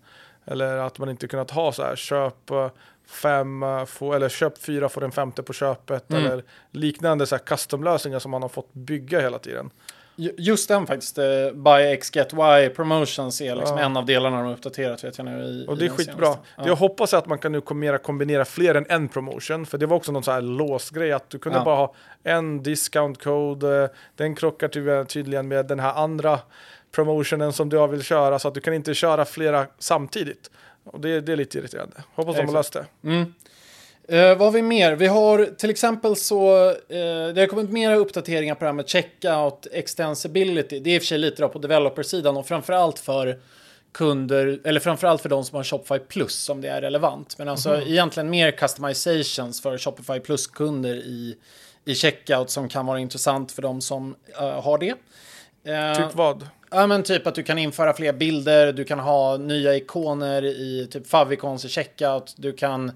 Eller 0.45 0.77
att 0.77 0.99
man 0.99 1.09
inte 1.09 1.29
kunnat 1.29 1.51
ha 1.51 1.73
så 1.73 1.83
här 1.83 1.97
köp 1.97 2.51
eh, 2.51 2.71
fem, 3.07 3.63
eh, 3.63 3.85
få, 3.85 4.13
eller 4.13 4.29
köp 4.29 4.59
fyra 4.59 4.89
får 4.89 5.01
den 5.01 5.13
femte 5.13 5.43
på 5.43 5.53
köpet. 5.53 6.11
Mm. 6.11 6.25
Eller 6.25 6.45
liknande 6.71 7.27
så 7.27 7.37
här 7.37 7.43
custom-lösningar 7.43 8.19
som 8.19 8.31
man 8.31 8.43
har 8.43 8.49
fått 8.49 8.73
bygga 8.73 9.21
hela 9.21 9.39
tiden. 9.39 9.71
Just 10.17 10.69
den 10.69 10.87
faktiskt, 10.87 11.19
uh, 11.19 11.25
Buy 11.55 11.83
X 11.83 12.17
Get 12.17 12.33
Y 12.33 12.69
Promotions 12.69 13.41
är 13.41 13.57
liksom 13.57 13.79
ja. 13.79 13.85
en 13.85 13.97
av 13.97 14.07
delarna 14.07 14.37
de 14.37 14.47
har 14.47 14.53
uppdaterat 14.53 15.05
vet 15.05 15.19
jag 15.19 15.25
nu. 15.25 15.43
I, 15.45 15.67
och 15.69 15.79
det 15.79 15.85
är 15.85 15.89
skitbra. 15.89 16.27
Ja. 16.57 16.67
Jag 16.67 16.77
hoppas 16.77 17.15
att 17.15 17.27
man 17.27 17.39
kan 17.39 17.53
nu 17.53 17.61
kombinera, 17.61 17.99
kombinera 17.99 18.45
fler 18.45 18.75
än 18.75 18.87
en 18.89 19.09
promotion. 19.09 19.67
För 19.67 19.79
det 19.79 19.87
var 19.87 19.97
också 19.97 20.13
någon 20.13 20.23
sån 20.23 20.35
här 20.35 20.41
låsgrej 20.41 21.13
att 21.13 21.31
du 21.31 21.39
kunde 21.39 21.59
ja. 21.59 21.65
bara 21.65 21.77
ha 21.77 21.95
en 22.23 22.63
discount 22.63 23.25
code. 23.25 23.91
Den 24.17 24.35
krockar 24.35 25.05
tydligen 25.05 25.49
med 25.49 25.67
den 25.67 25.81
här 25.81 25.95
andra 25.95 26.41
promotionen 26.93 27.53
som 27.53 27.69
du 27.69 27.87
vill 27.87 28.03
köra. 28.03 28.39
Så 28.39 28.49
att 28.49 28.55
du 28.55 28.61
kan 28.61 28.75
inte 28.75 28.95
köra 28.95 29.25
flera 29.25 29.67
samtidigt. 29.79 30.51
Och 30.85 31.01
det, 31.01 31.21
det 31.21 31.33
är 31.33 31.37
lite 31.37 31.59
irriterande. 31.59 31.97
Hoppas 32.15 32.37
de 32.37 32.47
har 32.47 32.53
löst 32.53 32.73
det. 32.73 32.87
Mm. 33.05 33.35
Uh, 34.13 34.19
vad 34.19 34.41
har 34.41 34.51
vi 34.51 34.63
mer? 34.63 34.93
Vi 34.93 35.07
har 35.07 35.47
till 35.57 35.71
exempel 35.71 36.17
så, 36.17 36.71
uh, 36.71 36.75
det 37.35 37.41
har 37.41 37.47
kommit 37.47 37.71
mera 37.71 37.97
uppdateringar 37.97 38.55
på 38.55 38.61
det 38.61 38.67
här 38.67 38.73
med 38.73 38.89
checkout 38.89 39.67
extensibility. 39.73 40.81
Det 40.81 40.91
är 40.91 40.95
i 40.95 40.99
och 40.99 41.03
för 41.03 41.07
sig 41.07 41.19
lite 41.19 41.49
på 41.49 41.59
developer-sidan 41.59 42.37
och 42.37 42.47
framförallt 42.47 42.99
för 42.99 43.41
kunder, 43.93 44.61
eller 44.65 44.81
framförallt 44.81 45.23
för 45.23 45.29
de 45.29 45.45
som 45.45 45.57
har 45.57 45.65
Shopify 45.65 45.99
Plus 45.99 46.35
som 46.35 46.61
det 46.61 46.69
är 46.69 46.81
relevant. 46.81 47.39
Men 47.39 47.49
alltså 47.49 47.75
mm. 47.75 47.89
egentligen 47.89 48.31
mer 48.31 48.51
customizations 48.51 49.63
för 49.63 49.79
Shopify 49.79 50.21
Plus-kunder 50.21 50.95
i, 50.95 51.37
i 51.85 51.95
checkout 51.95 52.51
som 52.51 52.69
kan 52.69 52.87
vara 52.87 52.99
intressant 52.99 53.53
för 53.53 53.63
de 53.63 53.81
som 53.81 54.17
uh, 54.41 54.45
har 54.45 54.79
det. 54.79 54.95
typ 55.97 56.15
vad? 56.15 56.47
Ja 56.71 56.87
men 56.87 57.03
typ 57.03 57.27
att 57.27 57.35
du 57.35 57.43
kan 57.43 57.59
införa 57.59 57.95
fler 57.95 58.13
bilder, 58.13 58.73
du 58.73 58.85
kan 58.85 58.99
ha 58.99 59.37
nya 59.37 59.77
ikoner 59.77 60.45
i 60.45 60.89
typ 60.91 61.07
favicons 61.07 61.65
i 61.65 61.69
checkout, 61.69 62.35
du 62.37 62.53
kan 62.53 62.93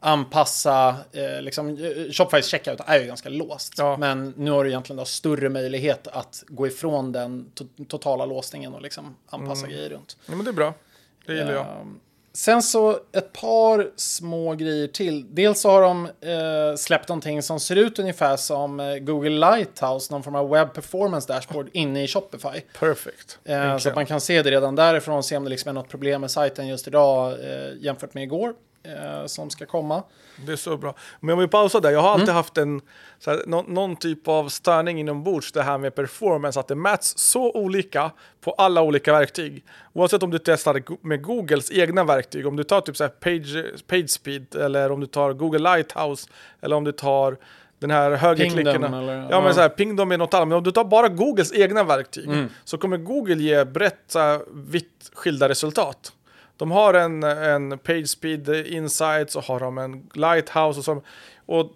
anpassa, 0.00 0.96
eh, 1.12 1.42
liksom, 1.42 1.68
eh, 1.68 2.12
Shopifys 2.12 2.46
checkout 2.46 2.80
är 2.86 3.00
ju 3.00 3.06
ganska 3.06 3.28
låst. 3.28 3.74
Ja. 3.76 3.96
Men 3.96 4.34
nu 4.36 4.50
har 4.50 4.64
du 4.64 4.70
egentligen 4.70 4.96
då 4.96 5.04
större 5.04 5.48
möjlighet 5.48 6.08
att 6.08 6.44
gå 6.46 6.66
ifrån 6.66 7.12
den 7.12 7.50
to 7.54 7.64
totala 7.88 8.26
låsningen 8.26 8.74
och 8.74 8.82
liksom 8.82 9.16
anpassa 9.28 9.66
mm. 9.66 9.76
grejer 9.76 9.90
runt. 9.90 10.16
Ja, 10.26 10.34
men 10.34 10.44
det 10.44 10.50
är 10.50 10.52
bra. 10.52 10.74
Det 11.26 11.32
gillar 11.32 11.52
jag. 11.52 11.66
Ehm, 11.66 12.00
sen 12.32 12.62
så 12.62 12.98
ett 13.12 13.32
par 13.32 13.90
små 13.96 14.54
grejer 14.54 14.88
till. 14.88 15.34
Dels 15.34 15.60
så 15.60 15.70
har 15.70 15.82
de 15.82 16.06
eh, 16.06 16.76
släppt 16.76 17.08
någonting 17.08 17.42
som 17.42 17.60
ser 17.60 17.76
ut 17.76 17.98
ungefär 17.98 18.36
som 18.36 18.80
eh, 18.80 18.96
Google 18.96 19.30
Lighthouse, 19.30 20.12
någon 20.12 20.22
form 20.22 20.34
av 20.34 20.50
web 20.50 20.74
performance 20.74 21.32
dashboard 21.32 21.68
inne 21.72 22.02
i 22.02 22.08
Shopify. 22.08 22.60
Perfect. 22.78 23.38
Eh, 23.44 23.78
så 23.78 23.88
att 23.88 23.94
man 23.94 24.06
kan 24.06 24.20
se 24.20 24.42
det 24.42 24.50
redan 24.50 24.74
därifrån 24.74 25.22
se 25.22 25.36
om 25.36 25.44
det 25.44 25.50
liksom 25.50 25.68
är 25.68 25.72
något 25.72 25.88
problem 25.88 26.20
med 26.20 26.30
sajten 26.30 26.66
just 26.66 26.88
idag 26.88 27.32
eh, 27.32 27.72
jämfört 27.80 28.14
med 28.14 28.22
igår 28.22 28.54
eh, 28.86 29.26
som 29.26 29.50
ska 29.50 29.66
komma. 29.66 30.02
Det 30.46 30.52
är 30.52 30.56
så 30.56 30.76
bra. 30.76 30.94
Men 31.20 31.28
jag 31.28 31.36
vill 31.36 31.48
pausa 31.48 31.80
där. 31.80 31.90
Jag 31.90 32.00
har 32.00 32.10
alltid 32.10 32.28
mm. 32.28 32.36
haft 32.36 32.58
en, 32.58 32.80
här, 33.26 33.42
no, 33.46 33.64
någon 33.68 33.96
typ 33.96 34.28
av 34.28 34.48
störning 34.48 35.00
inombords, 35.00 35.52
det 35.52 35.62
här 35.62 35.78
med 35.78 35.94
performance, 35.94 36.60
att 36.60 36.68
det 36.68 36.74
mäts 36.74 37.18
så 37.18 37.52
olika 37.52 38.10
på 38.40 38.52
alla 38.52 38.82
olika 38.82 39.12
verktyg. 39.12 39.64
Oavsett 39.92 40.22
om 40.22 40.30
du 40.30 40.38
testar 40.38 40.82
med 41.06 41.22
Googles 41.22 41.70
egna 41.70 42.04
verktyg, 42.04 42.46
om 42.46 42.56
du 42.56 42.64
tar 42.64 42.80
typ 42.80 42.96
så 42.96 43.04
här 43.04 43.10
page, 43.88 44.10
speed 44.10 44.54
eller 44.54 44.92
om 44.92 45.00
du 45.00 45.06
tar 45.06 45.32
Google 45.32 45.58
Lighthouse 45.58 46.30
eller 46.60 46.76
om 46.76 46.84
du 46.84 46.92
tar 46.92 47.36
den 47.78 47.90
här 47.90 48.10
högerklicken. 48.10 48.82
Ja, 48.82 49.26
ja, 49.30 49.40
men 49.40 49.54
så 49.54 49.60
här, 49.60 49.68
ping 49.68 49.96
dem 49.96 50.08
med 50.08 50.18
något 50.18 50.34
annat. 50.34 50.48
Men 50.48 50.56
om 50.58 50.64
du 50.64 50.72
tar 50.72 50.84
bara 50.84 51.08
Googles 51.08 51.52
egna 51.52 51.84
verktyg 51.84 52.26
mm. 52.26 52.48
så 52.64 52.78
kommer 52.78 52.96
Google 52.96 53.34
ge 53.34 53.64
brett 53.64 54.04
så 54.06 54.18
här, 54.18 54.40
vitt 54.52 55.10
skilda 55.14 55.48
resultat. 55.48 56.12
De 56.56 56.70
har 56.70 56.94
en, 56.94 57.22
en 57.22 57.78
PageSpeed 57.78 58.48
Insights 58.66 59.36
och 59.36 59.44
har 59.44 59.60
de 59.60 59.78
en 59.78 60.10
Lighthouse 60.14 60.78
och 60.78 60.84
så. 60.84 61.02
Och 61.46 61.70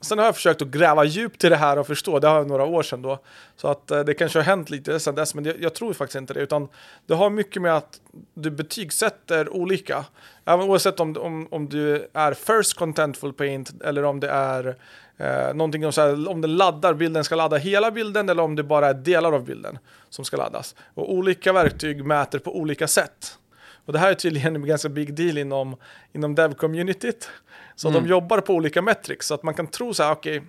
sen 0.00 0.18
har 0.18 0.24
jag 0.24 0.34
försökt 0.34 0.62
att 0.62 0.68
gräva 0.68 1.04
djupt 1.04 1.44
i 1.44 1.48
det 1.48 1.56
här 1.56 1.78
och 1.78 1.86
förstå. 1.86 2.18
Det 2.18 2.28
har 2.28 2.36
jag 2.36 2.48
några 2.48 2.64
år 2.64 2.82
sedan 2.82 3.02
då. 3.02 3.18
Så 3.56 3.68
att 3.68 3.90
eh, 3.90 4.00
det 4.00 4.14
kanske 4.14 4.38
har 4.38 4.44
hänt 4.44 4.70
lite 4.70 5.00
sedan 5.00 5.14
dess, 5.14 5.34
men 5.34 5.44
det, 5.44 5.56
jag 5.60 5.74
tror 5.74 5.92
faktiskt 5.92 6.16
inte 6.16 6.34
det. 6.34 6.40
Utan 6.40 6.68
det 7.06 7.14
har 7.14 7.30
mycket 7.30 7.62
med 7.62 7.76
att 7.76 8.00
du 8.34 8.50
betygsätter 8.50 9.48
olika. 9.48 10.04
Även 10.44 10.68
oavsett 10.68 11.00
om, 11.00 11.16
om, 11.16 11.48
om 11.50 11.68
du 11.68 12.08
är 12.12 12.34
first 12.34 12.74
contentful 12.74 13.32
paint 13.32 13.82
eller 13.82 14.04
om 14.04 14.20
det 14.20 14.30
är 14.30 14.76
eh, 15.16 15.54
någonting 15.54 15.86
om, 15.86 15.92
så 15.92 16.00
här, 16.00 16.28
om 16.28 16.40
den 16.40 16.56
laddar, 16.56 16.94
bilden 16.94 17.24
ska 17.24 17.34
ladda 17.34 17.56
hela 17.56 17.90
bilden 17.90 18.28
eller 18.28 18.42
om 18.42 18.56
det 18.56 18.62
bara 18.62 18.88
är 18.88 18.94
delar 18.94 19.32
av 19.32 19.44
bilden 19.44 19.78
som 20.10 20.24
ska 20.24 20.36
laddas. 20.36 20.74
Och 20.94 21.12
olika 21.12 21.52
verktyg 21.52 22.04
mäter 22.04 22.38
på 22.38 22.56
olika 22.56 22.88
sätt. 22.88 23.38
Och 23.88 23.92
det 23.92 23.98
här 23.98 24.10
är 24.10 24.14
tydligen 24.14 24.56
en 24.56 24.66
ganska 24.66 24.88
big 24.88 25.14
deal 25.14 25.38
inom, 25.38 25.76
inom 26.12 26.34
dev-communityt. 26.34 27.28
Så 27.74 27.88
mm. 27.88 28.02
de 28.02 28.08
jobbar 28.08 28.40
på 28.40 28.54
olika 28.54 28.82
metrics, 28.82 29.26
så 29.26 29.34
att 29.34 29.42
man 29.42 29.54
kan 29.54 29.66
tro 29.66 29.94
så 29.94 30.02
här, 30.02 30.12
okej, 30.12 30.38
okay, 30.38 30.48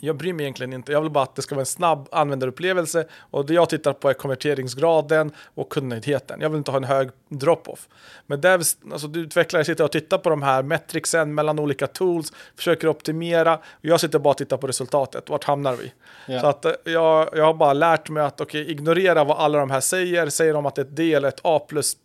jag 0.00 0.16
bryr 0.16 0.32
mig 0.32 0.44
egentligen 0.44 0.72
inte. 0.72 0.92
Jag 0.92 1.00
vill 1.00 1.10
bara 1.10 1.24
att 1.24 1.36
det 1.36 1.42
ska 1.42 1.54
vara 1.54 1.62
en 1.62 1.66
snabb 1.66 2.08
användarupplevelse 2.12 3.06
och 3.30 3.46
det 3.46 3.54
jag 3.54 3.68
tittar 3.68 3.92
på 3.92 4.10
är 4.10 4.14
konverteringsgraden 4.14 5.32
och 5.54 5.72
kundnöjdheten. 5.72 6.40
Jag 6.40 6.50
vill 6.50 6.58
inte 6.58 6.70
ha 6.70 6.78
en 6.78 6.84
hög 6.84 7.10
drop-off. 7.28 7.88
Men 8.26 8.40
devs, 8.40 8.76
alltså 8.92 9.08
du 9.08 9.20
utvecklare 9.20 9.64
sitter 9.64 9.84
och 9.84 9.92
tittar 9.92 10.18
på 10.18 10.30
de 10.30 10.42
här 10.42 10.62
metricsen 10.62 11.34
mellan 11.34 11.58
olika 11.58 11.86
tools, 11.86 12.32
försöker 12.56 12.88
optimera 12.88 13.54
och 13.56 13.62
jag 13.80 14.00
sitter 14.00 14.18
bara 14.18 14.30
och 14.30 14.36
tittar 14.36 14.56
på 14.56 14.66
resultatet. 14.66 15.30
Vart 15.30 15.44
hamnar 15.44 15.76
vi? 15.76 15.92
Yeah. 16.28 16.42
Så 16.42 16.46
att 16.46 16.64
eh, 16.64 16.72
jag, 16.84 17.28
jag 17.32 17.44
har 17.44 17.54
bara 17.54 17.72
lärt 17.72 18.08
mig 18.08 18.22
att 18.22 18.40
okay, 18.40 18.70
ignorera 18.70 19.24
vad 19.24 19.38
alla 19.38 19.58
de 19.58 19.70
här 19.70 19.80
säger. 19.80 20.28
Säger 20.28 20.54
de 20.54 20.66
att 20.66 20.78
ett 20.78 20.96
D 20.96 21.14
eller 21.14 21.28
ett 21.28 21.40
A 21.42 21.58
plus 21.68 21.96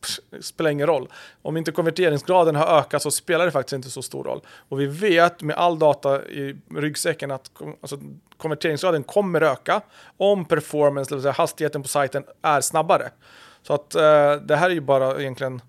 spelar 0.41 0.71
ingen 0.71 0.88
roll. 0.88 1.07
Om 1.41 1.57
inte 1.57 1.71
konverteringsgraden 1.71 2.55
har 2.55 2.79
ökat 2.79 3.01
så 3.01 3.12
spelar 3.12 3.45
det 3.45 3.51
faktiskt 3.51 3.73
inte 3.73 3.89
så 3.89 4.01
stor 4.01 4.23
roll. 4.23 4.41
Och 4.69 4.79
vi 4.79 4.85
vet 4.85 5.41
med 5.41 5.55
all 5.55 5.79
data 5.79 6.25
i 6.25 6.55
ryggsäcken 6.75 7.31
att 7.31 7.51
alltså, 7.83 7.97
konverteringsgraden 8.37 9.03
kommer 9.03 9.41
öka 9.41 9.81
om 10.17 10.45
performance, 10.45 11.11
det 11.11 11.15
vill 11.15 11.21
säga 11.21 11.31
hastigheten 11.31 11.81
på 11.81 11.87
sajten, 11.87 12.23
är 12.41 12.61
snabbare. 12.61 13.11
Så 13.61 13.73
att 13.73 13.95
eh, 13.95 14.35
det 14.35 14.55
här 14.55 14.69
är 14.69 14.73
ju 14.73 14.81
bara 14.81 15.21
egentligen 15.21 15.61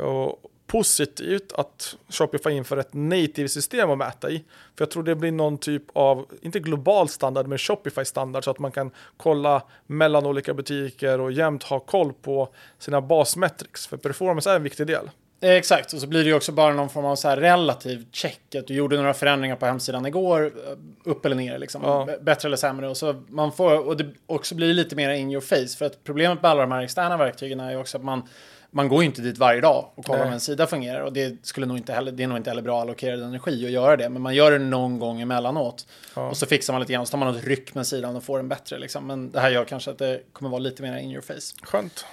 uh, 0.00 0.32
positivt 0.66 1.52
att 1.52 1.96
Shopify 2.08 2.50
inför 2.50 2.76
ett 2.76 2.94
native-system 2.94 3.90
att 3.90 3.98
mäta 3.98 4.30
i. 4.30 4.44
För 4.76 4.84
jag 4.84 4.90
tror 4.90 5.02
det 5.02 5.14
blir 5.14 5.32
någon 5.32 5.58
typ 5.58 5.82
av, 5.92 6.26
inte 6.42 6.60
global 6.60 7.08
standard, 7.08 7.46
men 7.46 7.58
Shopify-standard 7.58 8.44
så 8.44 8.50
att 8.50 8.58
man 8.58 8.72
kan 8.72 8.90
kolla 9.16 9.62
mellan 9.86 10.26
olika 10.26 10.54
butiker 10.54 11.20
och 11.20 11.32
jämt 11.32 11.62
ha 11.62 11.80
koll 11.80 12.12
på 12.12 12.48
sina 12.78 13.00
basmetrics. 13.00 13.86
För 13.86 13.96
performance 13.96 14.50
är 14.50 14.56
en 14.56 14.62
viktig 14.62 14.86
del. 14.86 15.10
Exakt, 15.40 15.92
och 15.92 16.00
så 16.00 16.06
blir 16.06 16.24
det 16.24 16.28
ju 16.28 16.34
också 16.34 16.52
bara 16.52 16.74
någon 16.74 16.88
form 16.88 17.04
av 17.04 17.16
så 17.16 17.28
här 17.28 17.36
relativ 17.36 18.06
check. 18.12 18.54
Att 18.54 18.66
du 18.66 18.74
gjorde 18.74 18.96
några 18.96 19.14
förändringar 19.14 19.56
på 19.56 19.66
hemsidan 19.66 20.06
igår, 20.06 20.44
eh, 20.44 21.10
upp 21.10 21.26
eller 21.26 21.36
ner, 21.36 21.58
liksom. 21.58 21.82
Ja. 21.84 22.08
bättre 22.20 22.48
eller 22.48 22.56
sämre. 22.56 22.88
Och, 22.88 22.96
så 22.96 23.22
man 23.28 23.52
får, 23.52 23.86
och 23.86 23.96
det 23.96 24.06
också 24.26 24.54
blir 24.54 24.74
lite 24.74 24.96
mer 24.96 25.10
in 25.10 25.30
your 25.30 25.40
face. 25.40 25.78
För 25.78 25.84
att 25.84 26.04
problemet 26.04 26.42
med 26.42 26.50
alla 26.50 26.60
de 26.60 26.72
här 26.72 26.82
externa 26.82 27.16
verktygen 27.16 27.60
är 27.60 27.70
ju 27.70 27.76
också 27.76 27.98
att 27.98 28.04
man 28.04 28.28
man 28.70 28.88
går 28.88 29.02
ju 29.02 29.06
inte 29.06 29.22
dit 29.22 29.38
varje 29.38 29.60
dag 29.60 29.90
och 29.94 30.04
kollar 30.04 30.26
om 30.26 30.32
en 30.32 30.40
sida 30.40 30.66
fungerar. 30.66 31.00
Och 31.00 31.12
det, 31.12 31.46
skulle 31.46 31.66
nog 31.66 31.76
inte 31.76 31.92
heller, 31.92 32.12
det 32.12 32.22
är 32.22 32.26
nog 32.26 32.36
inte 32.36 32.50
heller 32.50 32.62
bra 32.62 32.80
allokerad 32.80 33.22
energi 33.22 33.66
att 33.66 33.70
göra 33.70 33.96
det. 33.96 34.08
Men 34.08 34.22
man 34.22 34.34
gör 34.34 34.50
det 34.50 34.58
någon 34.58 34.98
gång 34.98 35.20
emellanåt. 35.20 35.86
Ja. 36.14 36.28
Och 36.28 36.36
så 36.36 36.46
fixar 36.46 36.72
man 36.72 36.80
lite 36.80 36.92
grann, 36.92 37.06
så 37.06 37.10
tar 37.10 37.18
man 37.18 37.34
något 37.34 37.44
ryck 37.44 37.74
med 37.74 37.86
sidan 37.86 38.16
och 38.16 38.24
får 38.24 38.36
den 38.36 38.48
bättre. 38.48 38.78
Liksom. 38.78 39.06
Men 39.06 39.30
det 39.30 39.40
här 39.40 39.50
gör 39.50 39.64
kanske 39.64 39.90
att 39.90 39.98
det 39.98 40.20
kommer 40.32 40.50
vara 40.50 40.58
lite 40.58 40.82
mer 40.82 40.96
in 40.98 41.10
your 41.10 41.22
face. 41.22 41.54
Skönt. 41.62 42.04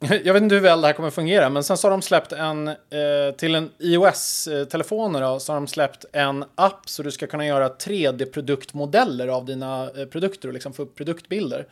Jag 0.24 0.32
vet 0.32 0.42
inte 0.42 0.54
hur 0.54 0.62
väl 0.62 0.80
det 0.80 0.86
här 0.86 0.94
kommer 0.94 1.10
fungera, 1.10 1.50
men 1.50 1.64
sen 1.64 1.76
så 1.76 1.86
har 1.86 1.90
de 1.90 2.02
släppt 2.02 2.32
en, 2.32 2.68
eh, 2.68 3.34
till 3.36 3.54
en 3.54 3.70
iOS-telefoner 3.78 5.22
eh, 5.22 5.32
då, 5.32 5.40
så 5.40 5.52
har 5.52 5.60
de 5.60 5.66
släppt 5.66 6.04
en 6.12 6.44
app 6.54 6.88
så 6.88 7.02
du 7.02 7.10
ska 7.10 7.26
kunna 7.26 7.46
göra 7.46 7.68
3D-produktmodeller 7.68 9.28
av 9.28 9.44
dina 9.44 9.90
eh, 9.96 10.06
produkter 10.06 10.48
och 10.48 10.54
liksom 10.54 10.72
få 10.72 10.82
upp 10.82 10.94
produktbilder. 10.94 11.66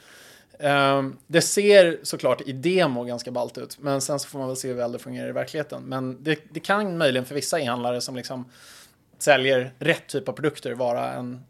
Eh, 0.59 1.02
det 1.26 1.40
ser 1.40 1.99
såklart 2.02 2.40
i 2.49 2.52
demo 2.52 3.04
ganska 3.04 3.31
ballt 3.31 3.59
ut, 3.59 3.78
men 3.81 4.00
sen 4.00 4.19
så 4.19 4.28
får 4.28 4.38
man 4.38 4.49
väl 4.49 4.57
se 4.57 4.69
hur 4.69 4.75
väl 4.75 4.93
det 4.93 4.99
fungerar 4.99 5.28
i 5.28 5.33
verkligheten. 5.33 5.83
Men 5.83 6.25
det, 6.25 6.38
det 6.50 6.61
kan 6.61 6.99
möjligen 6.99 7.25
för 7.25 7.35
vissa 7.35 7.61
e-handlare 7.61 8.00
som 8.00 8.16
liksom 8.16 8.45
säljer 9.19 9.73
rätt 9.78 10.07
typ 10.07 10.28
av 10.28 10.33
produkter 10.33 10.75
vara 10.75 11.12
en 11.12 11.40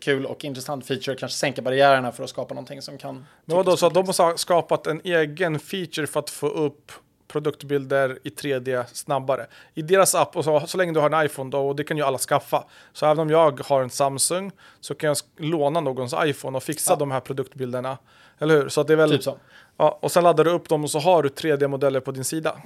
kul 0.00 0.26
och 0.26 0.44
intressant 0.44 0.86
feature, 0.86 1.16
kanske 1.16 1.38
sänka 1.38 1.62
barriärerna 1.62 2.12
för 2.12 2.24
att 2.24 2.30
skapa 2.30 2.54
någonting 2.54 2.82
som 2.82 2.98
kan... 2.98 3.26
Men 3.44 3.56
vadå, 3.56 3.76
så 3.76 3.86
att 3.86 3.94
de 3.94 4.06
har 4.06 4.36
skapat 4.36 4.86
en 4.86 5.00
egen 5.04 5.58
feature 5.58 6.06
för 6.06 6.20
att 6.20 6.30
få 6.30 6.48
upp 6.48 6.92
produktbilder 7.28 8.18
i 8.22 8.28
3D 8.28 8.84
snabbare. 8.92 9.46
I 9.74 9.82
deras 9.82 10.14
app, 10.14 10.36
och 10.36 10.44
så, 10.44 10.60
så 10.66 10.78
länge 10.78 10.92
du 10.92 11.00
har 11.00 11.10
en 11.10 11.26
iPhone 11.26 11.50
då, 11.50 11.68
och 11.68 11.76
det 11.76 11.84
kan 11.84 11.96
ju 11.96 12.02
alla 12.02 12.18
skaffa. 12.18 12.64
Så 12.92 13.06
även 13.06 13.18
om 13.18 13.30
jag 13.30 13.60
har 13.60 13.82
en 13.82 13.90
Samsung 13.90 14.52
så 14.80 14.94
kan 14.94 15.08
jag 15.08 15.16
låna 15.36 15.80
någons 15.80 16.14
iPhone 16.24 16.56
och 16.56 16.62
fixa 16.62 16.92
Ja. 16.92 16.96
de 16.96 17.10
här 17.10 17.20
produktbilderna. 17.20 17.98
Eller 18.38 18.54
hur? 18.54 18.68
Så 18.68 18.80
att 18.80 18.86
det 18.86 18.92
är 18.92 18.96
väl... 18.96 19.10
Typ 19.10 19.22
så. 19.22 19.38
Ja, 19.76 19.98
och 20.02 20.12
sen 20.12 20.24
laddar 20.24 20.44
du 20.44 20.50
upp 20.50 20.68
dem 20.68 20.84
och 20.84 20.90
så 20.90 20.98
har 20.98 21.22
du 21.22 21.28
3D-modeller 21.28 22.00
på 22.00 22.10
din 22.12 22.24
sida. 22.24 22.56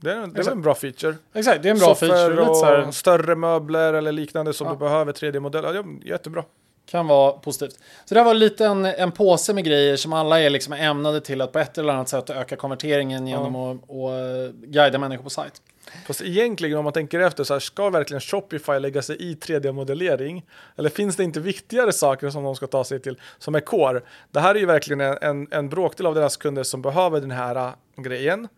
Det 0.00 0.12
är, 0.12 0.16
det 0.26 0.26
Exakt. 0.38 0.48
en 0.56 0.62
bra 0.62 0.74
feature. 0.74 1.14
Exakt, 1.32 1.62
det 1.62 1.68
är 1.68 1.70
en 1.70 1.78
bra 1.78 1.88
Soffor 1.88 2.06
feature. 2.06 2.86
Och 2.86 2.94
större 2.94 3.34
möbler 3.36 3.94
eller 3.94 4.12
liknande 4.12 4.52
som 4.52 4.66
Ja. 4.66 4.72
du 4.72 4.78
behöver 4.78 5.12
3D-modeller. 5.12 5.74
Ja, 5.74 5.84
jättebra. 6.04 6.44
Kan 6.90 7.06
vara 7.06 7.32
positivt. 7.32 7.78
Så 8.04 8.14
det 8.14 8.20
här 8.20 8.24
var 8.24 8.34
lite 8.34 8.66
en, 8.66 8.84
en 8.84 9.12
påse 9.12 9.54
med 9.54 9.64
grejer 9.64 9.96
som 9.96 10.12
alla 10.12 10.40
är 10.40 10.50
liksom 10.50 10.72
ämnade 10.72 11.20
till 11.20 11.40
att 11.40 11.52
på 11.52 11.58
ett 11.58 11.78
eller 11.78 11.92
annat 11.92 12.08
sätt 12.08 12.30
öka 12.30 12.56
konverteringen 12.56 13.26
genom 13.26 13.56
att 13.56 13.78
och, 13.86 14.14
eh, 14.14 14.50
guida 14.52 14.98
människor 14.98 15.24
på 15.24 15.30
sajt. 15.30 15.62
Fast 16.06 16.22
egentligen 16.22 16.78
om 16.78 16.84
man 16.84 16.92
tänker 16.92 17.20
efter 17.20 17.44
så 17.44 17.54
här, 17.54 17.60
ska 17.60 17.90
verkligen 17.90 18.20
Shopify 18.20 18.78
lägga 18.78 19.02
sig 19.02 19.16
i 19.16 19.34
3D-modellering? 19.34 20.42
Eller 20.76 20.90
finns 20.90 21.16
det 21.16 21.24
inte 21.24 21.40
viktigare 21.40 21.92
saker 21.92 22.30
som 22.30 22.44
de 22.44 22.56
ska 22.56 22.66
ta 22.66 22.84
sig 22.84 23.00
till 23.00 23.20
som 23.38 23.54
är 23.54 23.60
core? 23.60 24.00
Det 24.30 24.40
här 24.40 24.54
är 24.54 24.58
ju 24.58 24.66
verkligen 24.66 25.00
en, 25.00 25.48
en, 25.50 25.68
bråkdel 25.68 26.06
av 26.06 26.14
deras 26.14 26.36
kunder 26.36 26.62
som 26.62 26.82
behöver 26.82 27.20
den 27.20 27.30
här 27.30 27.56
äh, 27.56 27.72
grejen. 27.96 28.48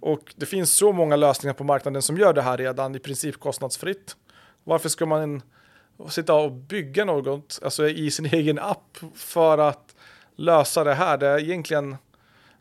Och 0.00 0.34
det 0.36 0.46
finns 0.46 0.72
så 0.72 0.92
många 0.92 1.16
lösningar 1.16 1.54
på 1.54 1.64
marknaden 1.64 2.02
som 2.02 2.16
gör 2.16 2.32
det 2.32 2.42
här 2.42 2.56
redan 2.58 2.94
i 2.94 2.98
princip 2.98 3.40
kostnadsfritt. 3.40 4.16
Varför 4.64 4.88
ska 4.88 5.06
man 5.06 5.42
sitta 6.08 6.34
och 6.34 6.52
bygga 6.52 7.04
något 7.04 7.58
alltså 7.62 7.88
i 7.88 8.10
sin 8.10 8.26
egen 8.32 8.58
app 8.58 8.98
för 9.14 9.58
att 9.58 9.94
lösa 10.36 10.84
det 10.84 10.94
här? 10.94 11.18
Det 11.18 11.26
är 11.26 11.38
egentligen 11.38 11.96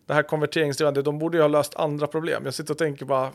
det 0.05 0.13
här 0.13 0.23
konverteringsdrivande, 0.23 1.01
de 1.01 1.19
borde 1.19 1.37
ju 1.37 1.41
ha 1.41 1.47
löst 1.47 1.75
andra 1.75 2.07
problem. 2.07 2.45
Jag 2.45 2.53
sitter 2.53 2.73
och 2.73 2.77
tänker 2.77 3.05
bara, 3.05 3.31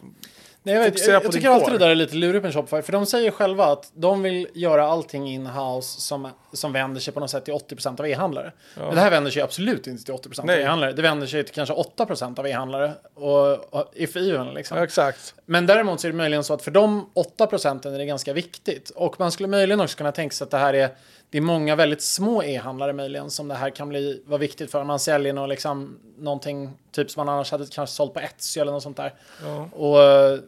Nej, 0.67 0.75
jag, 0.75 0.83
vet, 0.83 1.07
jag, 1.07 1.25
jag 1.25 1.33
tycker 1.33 1.49
alltid 1.49 1.75
det 1.75 1.79
där 1.79 1.89
är 1.89 1.95
lite 1.95 2.17
lurigt 2.17 2.43
med 2.43 2.55
Shopify. 2.55 2.83
För 2.83 2.93
de 2.93 3.07
säger 3.07 3.31
själva 3.31 3.65
att 3.65 3.91
de 3.95 4.23
vill 4.23 4.49
göra 4.55 4.87
allting 4.87 5.29
in-house 5.29 6.01
som, 6.01 6.29
som 6.53 6.73
vänder 6.73 7.01
sig 7.01 7.15
på 7.15 7.21
något 7.21 7.31
sätt 7.31 7.45
till 7.45 7.55
80% 7.55 8.01
av 8.01 8.07
e-handlare. 8.07 8.53
Men 8.75 8.95
det 8.95 9.01
här 9.01 9.11
vänder 9.11 9.31
sig 9.31 9.43
absolut 9.43 9.87
inte 9.87 10.05
till 10.05 10.15
80% 10.15 10.41
av 10.41 10.47
Nej. 10.47 10.63
e-handlare. 10.63 10.93
Det 10.93 11.03
vänder 11.03 11.27
sig 11.27 11.45
till 11.45 11.55
kanske 11.55 11.75
8% 11.75 12.39
av 12.39 12.47
e-handlare. 12.47 12.93
Och, 13.15 13.75
och 13.75 13.91
if 13.95 14.17
even 14.17 14.55
liksom. 14.55 14.79
ja, 14.79 14.85
exakt. 14.85 15.35
Men 15.47 15.67
däremot 15.67 16.01
så 16.01 16.07
är 16.07 16.13
det 16.13 16.17
möjligen 16.17 16.45
så 16.45 16.55
att 16.55 16.63
för 16.63 16.71
de 16.71 17.11
8 17.15 17.47
procenten 17.47 17.95
är 17.95 17.99
det 17.99 18.07
ganska 18.07 18.33
viktigt. 18.33 18.91
Och 18.91 19.21
man 19.21 19.33
skulle 19.33 19.49
möjligen 19.49 19.81
också 19.81 19.97
kunna 19.97 20.13
tänka 20.13 20.35
sig 20.35 20.45
att 20.45 20.51
det 20.51 20.59
här 20.59 20.75
är, 20.75 20.89
det 21.31 21.39
är 21.39 21.43
många 21.43 21.77
väldigt 21.77 22.03
små 22.03 22.43
e-handlare 22.43 22.93
möjligen 22.93 23.31
som 23.31 23.49
det 23.49 23.55
här 23.55 23.71
kan 23.71 23.89
bli, 23.89 24.23
vara 24.27 24.39
viktigt 24.39 24.71
för. 24.71 24.85
Man 24.85 24.99
säljer 24.99 25.33
något, 25.33 25.49
liksom, 25.49 25.99
någonting 26.19 26.71
typ 26.93 27.11
som 27.11 27.27
man 27.27 27.35
annars 27.35 27.51
hade 27.51 27.67
kanske 27.67 27.97
sålt 27.97 28.15
på 28.15 28.21
Etsy 28.21 28.61
eller 28.61 28.73
något 28.73 28.83
sånt 28.83 28.97
där. 28.97 29.15
Ja. 29.43 29.69
Och 29.73 30.03
eh, 30.03 30.39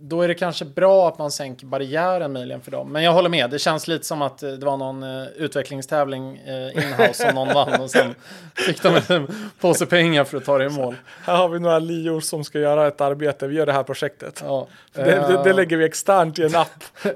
då 0.00 0.22
är 0.22 0.28
det 0.28 0.34
kanske 0.34 0.64
bra 0.64 1.08
att 1.08 1.18
man 1.18 1.30
sänker 1.30 1.66
barriären 1.66 2.32
möjligen 2.32 2.60
för 2.60 2.70
dem. 2.70 2.92
Men 2.92 3.02
jag 3.02 3.12
håller 3.12 3.28
med, 3.28 3.50
det 3.50 3.58
känns 3.58 3.88
lite 3.88 4.04
som 4.04 4.22
att 4.22 4.42
eh, 4.42 4.50
det 4.50 4.66
var 4.66 4.76
någon 4.76 5.02
eh, 5.02 5.26
utvecklingstävling 5.36 6.36
eh, 6.36 6.84
inhouse 6.84 7.14
som 7.14 7.34
någon 7.34 7.54
vann 7.54 7.80
och 7.80 7.90
sen 7.90 8.14
fick 8.54 8.82
de 8.82 9.00
en 9.08 9.50
påse 9.60 9.86
pengar 9.86 10.24
för 10.24 10.36
att 10.36 10.44
ta 10.44 10.58
det 10.58 10.64
i 10.64 10.68
mål. 10.68 10.94
Här 11.22 11.36
har 11.36 11.48
vi 11.48 11.60
några 11.60 11.78
lior 11.78 12.20
som 12.20 12.44
ska 12.44 12.58
göra 12.58 12.86
ett 12.86 13.00
arbete. 13.00 13.46
Vi 13.46 13.54
gör 13.54 13.66
det 13.66 13.72
här 13.72 13.82
projektet. 13.82 14.42
Ja. 14.44 14.66
Det, 14.92 15.02
det, 15.02 15.40
det 15.44 15.50
Eh, 15.50 15.56
lägger 15.56 15.76
vi 15.76 15.84
externt 15.84 16.38
i 16.38 16.42
en 16.42 16.56
app. 16.56 16.84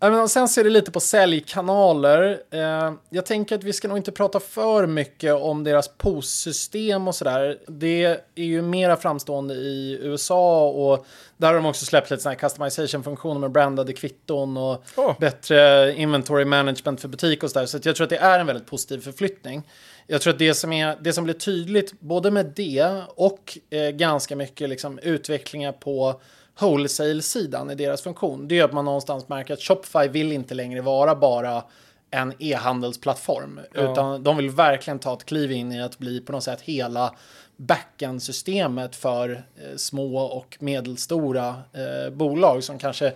men 0.00 0.28
sen 0.28 0.48
ser 0.48 0.64
det 0.64 0.70
lite 0.70 0.90
på 0.90 1.00
säljkanaler. 1.00 2.42
Eh, 2.50 2.92
jag 3.10 3.26
tänker 3.26 3.54
att 3.54 3.64
vi 3.64 3.72
ska 3.72 3.88
nog 3.88 3.96
inte 3.96 4.12
prata 4.12 4.40
för 4.40 4.86
mycket 4.86 5.34
om 5.34 5.64
deras 5.64 5.88
POS-system 5.88 7.08
och 7.08 7.14
sådär. 7.14 7.58
Det 7.66 8.04
är 8.34 8.44
ju 8.44 8.62
mera 8.62 8.96
framstående 8.96 9.54
i 9.54 9.98
USA 10.02 10.68
och 10.68 11.06
där 11.36 11.46
har 11.46 11.54
de 11.54 11.66
också 11.66 11.84
släppt 11.84 12.10
lite 12.10 12.22
sådana 12.22 12.34
här 12.34 12.48
customization-funktioner 12.48 13.40
med 13.40 13.50
brandade 13.50 13.92
kvitton 13.92 14.56
och 14.56 14.84
Åh. 14.96 15.16
bättre 15.20 15.94
inventory 15.94 16.44
management 16.44 17.00
för 17.00 17.08
butik 17.08 17.42
och 17.42 17.50
sådär. 17.50 17.66
Så 17.66 17.78
jag 17.82 17.96
tror 17.96 18.04
att 18.04 18.10
det 18.10 18.16
är 18.16 18.40
en 18.40 18.46
väldigt 18.46 18.66
positiv 18.66 19.00
förflyttning. 19.00 19.62
Jag 20.06 20.20
tror 20.20 20.32
att 20.32 20.38
det 20.38 20.54
som, 20.54 20.72
är, 20.72 20.96
det 21.00 21.12
som 21.12 21.24
blir 21.24 21.34
tydligt 21.34 22.00
både 22.00 22.30
med 22.30 22.52
det 22.56 23.02
och 23.14 23.58
eh, 23.70 23.90
ganska 23.90 24.36
mycket 24.36 24.68
liksom, 24.68 24.98
utvecklingar 24.98 25.72
på 25.72 26.20
wholesale-sidan 26.60 27.70
i 27.70 27.74
deras 27.74 28.02
funktion. 28.02 28.48
Det 28.48 28.58
är 28.58 28.64
att 28.64 28.72
man 28.72 28.84
någonstans 28.84 29.28
märker 29.28 29.54
att 29.54 29.60
Shopify 29.60 30.08
vill 30.08 30.32
inte 30.32 30.54
längre 30.54 30.80
vara 30.80 31.14
bara 31.14 31.64
en 32.10 32.34
e-handelsplattform. 32.38 33.60
Ja. 33.74 33.92
Utan 33.92 34.22
de 34.22 34.36
vill 34.36 34.50
verkligen 34.50 34.98
ta 34.98 35.12
ett 35.12 35.24
kliv 35.24 35.52
in 35.52 35.72
i 35.72 35.82
att 35.82 35.98
bli 35.98 36.20
på 36.20 36.32
något 36.32 36.44
sätt 36.44 36.60
hela 36.60 37.14
backend-systemet 37.56 38.96
för 38.96 39.30
eh, 39.30 39.76
små 39.76 40.18
och 40.18 40.56
medelstora 40.60 41.48
eh, 41.48 42.12
bolag 42.12 42.64
som 42.64 42.78
kanske 42.78 43.12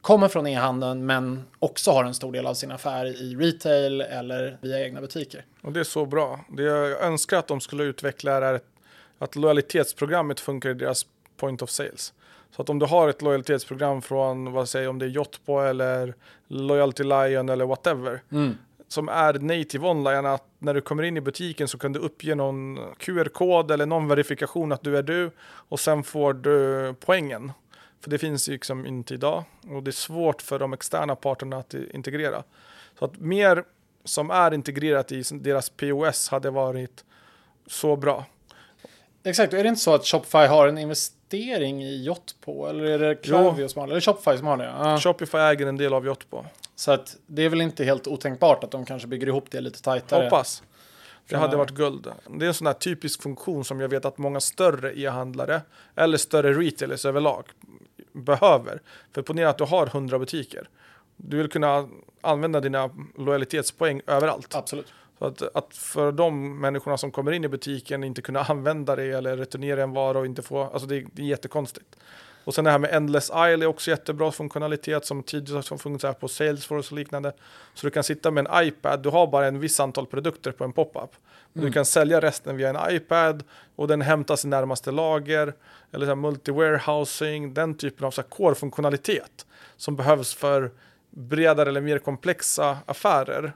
kommer 0.00 0.28
från 0.28 0.46
e-handeln 0.46 1.06
men 1.06 1.44
också 1.58 1.90
har 1.90 2.04
en 2.04 2.14
stor 2.14 2.32
del 2.32 2.46
av 2.46 2.54
sin 2.54 2.70
affär 2.70 3.06
i 3.06 3.34
retail 3.34 4.00
eller 4.00 4.58
via 4.62 4.84
egna 4.84 5.00
butiker. 5.00 5.44
och 5.62 5.72
det 5.72 5.80
är 5.80 5.84
så 5.84 6.06
bra. 6.06 6.44
Det 6.56 6.62
jag 6.62 7.02
önskar 7.02 7.38
att 7.38 7.48
de 7.48 7.60
skulle 7.60 7.84
utveckla 7.84 8.32
är 8.32 8.60
att 9.18 9.36
lojalitetsprogrammet 9.36 10.40
funkar 10.40 10.70
i 10.70 10.74
deras 10.74 11.06
point 11.38 11.62
of 11.62 11.70
sales. 11.70 12.12
Så 12.50 12.62
att 12.62 12.70
om 12.70 12.78
du 12.78 12.86
har 12.86 13.08
ett 13.08 13.22
lojalitetsprogram 13.22 14.02
från, 14.02 14.52
vad 14.52 14.68
säger 14.68 14.88
om 14.88 14.98
det 14.98 15.06
är 15.06 15.10
Jotpo 15.10 15.60
eller 15.60 16.14
Loyalty 16.48 17.04
Lion 17.04 17.48
eller 17.48 17.66
whatever. 17.66 18.22
Som 18.88 19.08
är 19.08 19.34
native 19.34 19.88
online, 19.88 20.26
att 20.26 20.44
när 20.58 20.74
du 20.74 20.80
kommer 20.80 21.02
in 21.02 21.16
i 21.16 21.20
butiken 21.20 21.68
så 21.68 21.78
kan 21.78 21.92
du 21.92 22.00
uppge 22.00 22.34
någon 22.34 22.78
QR-kod 22.98 23.70
eller 23.70 23.86
någon 23.86 24.08
verifikation 24.08 24.72
att 24.72 24.82
du 24.82 24.96
är 24.96 25.02
du. 25.02 25.30
Och 25.40 25.80
sen 25.80 26.02
får 26.02 26.32
du 26.32 26.94
poängen. 27.00 27.52
För 28.00 28.10
det 28.10 28.18
finns 28.18 28.48
ju 28.48 28.52
liksom 28.52 28.86
inte 28.86 29.14
idag. 29.14 29.44
Och 29.70 29.82
det 29.82 29.90
är 29.90 29.92
svårt 29.92 30.42
för 30.42 30.58
de 30.58 30.72
externa 30.72 31.16
parterna 31.16 31.56
att 31.56 31.74
integrera. 31.74 32.42
Så 32.98 33.04
att 33.04 33.20
mer 33.20 33.64
som 34.04 34.30
är 34.30 34.54
integrerat 34.54 35.12
i 35.12 35.22
deras 35.32 35.70
POS 35.70 36.28
hade 36.28 36.50
varit 36.50 37.04
så 37.66 37.96
bra. 37.96 38.24
Exakt, 39.24 39.52
och 39.52 39.58
är 39.58 39.62
det 39.62 39.68
inte 39.68 39.80
så 39.80 39.94
att 39.94 40.06
Shopify 40.06 40.46
har 40.46 40.68
en 40.68 40.78
investering 40.78 41.17
i 41.36 42.04
Jotpo? 42.04 42.66
Eller 42.66 42.84
är 42.84 42.98
det 42.98 43.14
Klaviyo 43.14 43.68
som 43.68 43.80
har 43.80 43.86
det? 43.86 43.92
Eller 43.92 44.00
Shopify 44.00 44.38
som 44.38 44.46
har 44.46 44.56
det? 44.56 44.64
Ja. 44.64 44.98
Shopify 45.00 45.38
äger 45.38 45.66
en 45.66 45.76
del 45.76 45.94
av 45.94 46.06
Jotpo. 46.06 46.44
Så 46.74 46.92
att 46.92 47.16
det 47.26 47.42
är 47.42 47.48
väl 47.48 47.60
inte 47.60 47.84
helt 47.84 48.06
otänkbart 48.06 48.64
att 48.64 48.70
de 48.70 48.84
kanske 48.84 49.08
bygger 49.08 49.26
ihop 49.26 49.50
det 49.50 49.60
lite 49.60 49.82
tajtare. 49.82 50.24
Hoppas. 50.24 50.62
Det 51.28 51.36
hade 51.36 51.56
varit 51.56 51.70
guld. 51.70 52.12
Det 52.30 52.44
är 52.44 52.48
en 52.48 52.54
sån 52.54 52.66
här 52.66 52.74
typisk 52.74 53.22
funktion 53.22 53.64
som 53.64 53.80
jag 53.80 53.88
vet 53.88 54.04
att 54.04 54.18
många 54.18 54.40
större 54.40 55.00
e-handlare 55.00 55.60
eller 55.94 56.18
större 56.18 56.52
retailers 56.52 57.04
överlag 57.04 57.44
behöver. 58.12 58.82
För 59.12 59.22
ponera 59.22 59.50
att 59.50 59.58
du 59.58 59.64
har 59.64 59.86
100 59.86 60.18
butiker. 60.18 60.68
Du 61.16 61.36
vill 61.36 61.48
kunna 61.48 61.88
använda 62.20 62.60
dina 62.60 62.90
lojalitetspoäng 63.18 64.00
överallt. 64.06 64.54
Absolut. 64.54 64.86
Så 65.18 65.24
att, 65.24 65.56
att 65.56 65.76
för 65.76 66.12
de 66.12 66.60
människorna 66.60 66.96
som 66.96 67.10
kommer 67.10 67.32
in 67.32 67.44
i 67.44 67.48
butiken 67.48 68.04
inte 68.04 68.22
kunna 68.22 68.40
använda 68.48 68.96
det 68.96 69.04
eller 69.04 69.36
returnera 69.36 69.82
en 69.82 69.92
vara 69.92 70.18
och 70.18 70.26
inte 70.26 70.42
få, 70.42 70.62
alltså 70.62 70.88
det, 70.88 71.04
det 71.12 71.22
är 71.22 71.26
jättekonstigt. 71.26 71.96
Och 72.44 72.54
sen 72.54 72.64
det 72.64 72.70
här 72.70 72.78
med 72.78 72.94
Endless 72.94 73.30
Aisle 73.30 73.64
är 73.64 73.66
också 73.66 73.90
jättebra 73.90 74.32
funktionalitet 74.32 75.04
som 75.04 75.22
tidigare 75.22 75.62
har 75.70 76.06
här 76.06 76.12
på 76.12 76.28
Salesforce 76.28 76.94
och 76.94 76.98
liknande. 76.98 77.32
Så 77.74 77.86
du 77.86 77.90
kan 77.90 78.04
sitta 78.04 78.30
med 78.30 78.46
en 78.46 78.66
iPad, 78.66 79.02
du 79.02 79.08
har 79.08 79.26
bara 79.26 79.46
en 79.46 79.60
viss 79.60 79.80
antal 79.80 80.06
produkter 80.06 80.52
på 80.52 80.64
en 80.64 80.72
pop-up. 80.72 81.10
Men 81.52 81.64
Du 81.64 81.72
kan 81.72 81.84
sälja 81.84 82.20
resten 82.20 82.56
via 82.56 82.68
en 82.68 82.96
iPad 82.96 83.44
och 83.76 83.88
den 83.88 84.02
hämtas 84.02 84.44
i 84.44 84.48
närmaste 84.48 84.90
lager. 84.90 85.54
Eller 85.92 86.06
så 86.06 86.12
multi-warehousing, 86.12 87.54
den 87.54 87.74
typen 87.74 88.06
av 88.06 88.10
core-funktionalitet 88.10 89.46
som 89.76 89.96
behövs 89.96 90.34
för 90.34 90.70
bredare 91.10 91.68
eller 91.68 91.80
mer 91.80 91.98
komplexa 91.98 92.78
affärer 92.86 93.52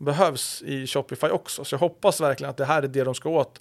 behövs 0.00 0.62
i 0.62 0.86
Shopify 0.86 1.26
också. 1.26 1.64
Så 1.64 1.74
jag 1.74 1.78
hoppas 1.78 2.20
verkligen 2.20 2.50
att 2.50 2.56
det 2.56 2.64
här 2.64 2.82
är 2.82 2.88
det 2.88 3.04
de 3.04 3.14
ska 3.14 3.28
åt. 3.28 3.60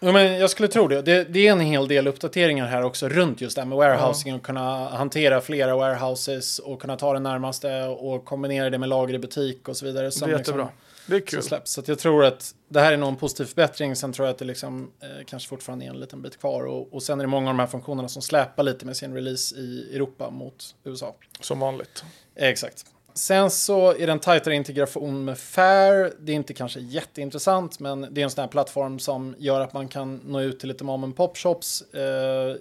Ja, 0.00 0.12
men 0.12 0.38
jag 0.38 0.50
skulle 0.50 0.68
tro 0.68 0.88
det. 0.88 1.02
det. 1.02 1.24
Det 1.24 1.46
är 1.48 1.52
en 1.52 1.60
hel 1.60 1.88
del 1.88 2.06
uppdateringar 2.06 2.66
här 2.66 2.82
också 2.82 3.08
runt 3.08 3.40
just 3.40 3.56
det 3.56 3.60
här 3.62 3.66
med 3.68 3.78
warehousing 3.78 4.34
och 4.34 4.42
kunna 4.42 4.88
hantera 4.88 5.40
flera 5.40 5.76
warehouses 5.76 6.58
och 6.58 6.80
kunna 6.80 6.96
ta 6.96 7.12
det 7.12 7.18
närmaste 7.20 7.82
och 7.84 8.24
kombinera 8.24 8.70
det 8.70 8.78
med 8.78 8.88
lager 8.88 9.14
i 9.14 9.18
butik 9.18 9.68
och 9.68 9.76
så 9.76 9.86
vidare. 9.86 10.04
Det 10.06 10.10
Som 10.12 10.28
är 10.30 10.38
jättebra. 10.38 10.62
liksom, 10.64 10.78
Det 11.06 11.16
är 11.16 11.20
kul. 11.20 11.42
släpps. 11.42 11.70
Så 11.72 11.82
jag 11.86 11.98
tror 11.98 12.24
att 12.24 12.54
det 12.68 12.80
här 12.80 12.92
är 12.92 12.96
nog 12.96 13.08
en 13.08 13.16
positiv 13.16 13.44
förbättring. 13.44 13.96
Sen 13.96 14.12
tror 14.12 14.26
jag 14.28 14.32
att 14.32 14.38
det 14.38 14.44
liksom, 14.44 14.90
eh, 15.00 15.08
kanske 15.26 15.48
fortfarande 15.48 15.84
är 15.84 15.88
en 15.90 16.00
liten 16.00 16.22
bit 16.22 16.40
kvar. 16.40 16.64
Och, 16.66 16.94
och 16.94 17.02
sen 17.02 17.20
är 17.20 17.24
det 17.24 17.28
många 17.28 17.50
av 17.50 17.54
de 17.56 17.60
här 17.60 17.66
funktionerna 17.66 18.08
som 18.08 18.22
släpar 18.22 18.62
lite 18.62 18.86
med 18.86 18.96
sin 18.96 19.14
release 19.14 19.56
i 19.56 19.90
Europa 19.94 20.30
mot 20.30 20.74
USA. 20.84 21.14
Som 21.40 21.60
vanligt. 21.60 22.04
Exakt. 22.36 22.84
Sen 23.18 23.50
så 23.50 23.94
är 23.94 24.06
det 24.06 24.12
en 24.12 24.18
tajtare 24.18 24.54
integration 24.54 25.24
med 25.24 25.38
Fair. 25.38 26.12
Det 26.20 26.32
är 26.32 26.36
inte 26.36 26.54
kanske 26.54 26.80
jätteintressant, 26.80 27.80
men 27.80 28.06
det 28.10 28.20
är 28.20 28.24
en 28.24 28.30
sån 28.30 28.42
här 28.42 28.48
plattform 28.48 28.98
som 28.98 29.34
gör 29.38 29.60
att 29.60 29.72
man 29.72 29.88
kan 29.88 30.20
nå 30.24 30.40
ut 30.40 30.60
till 30.60 30.68
lite 30.68 30.84
mom 30.84 31.04
and 31.04 31.16
pop 31.16 31.36
shops 31.36 31.82
eh, 31.94 32.00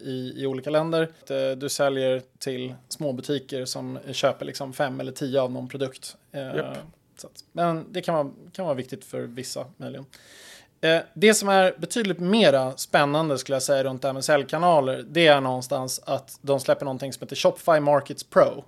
i, 0.01 0.33
i 0.37 0.45
olika 0.47 0.69
länder. 0.69 1.09
Eh, 1.29 1.57
Du 1.57 1.69
säljer 1.69 2.21
till 2.39 2.73
små 2.89 3.13
butiker 3.13 3.65
som 3.65 3.99
köper 4.11 4.45
liksom 4.45 4.73
fem 4.73 4.99
eller 4.99 5.11
tio 5.11 5.41
av 5.41 5.51
någon 5.51 5.67
produkt. 5.67 6.15
Eh, 6.31 6.73
så 7.17 7.27
att, 7.27 7.43
men 7.51 7.85
det 7.91 8.01
kan 8.01 8.15
vara, 8.15 8.31
kan 8.51 8.65
vara 8.65 8.75
viktigt 8.75 9.05
för 9.05 9.21
vissa 9.21 9.65
möjligen. 9.77 10.05
Eh, 10.81 10.99
det 11.13 11.33
som 11.33 11.49
är 11.49 11.75
betydligt 11.77 12.19
mera 12.19 12.77
spännande 12.77 13.37
skulle 13.37 13.55
jag 13.55 13.63
säga 13.63 13.83
runt 13.83 14.01
det 14.01 14.07
här 14.07 14.13
med 14.13 14.25
säljkanaler, 14.25 15.05
det 15.09 15.27
är 15.27 15.41
någonstans 15.41 16.01
att 16.05 16.39
de 16.41 16.59
släpper 16.59 16.85
någonting 16.85 17.13
som 17.13 17.23
heter 17.25 17.35
Shopify 17.35 17.79
Markets 17.79 18.23
Pro. 18.23 18.63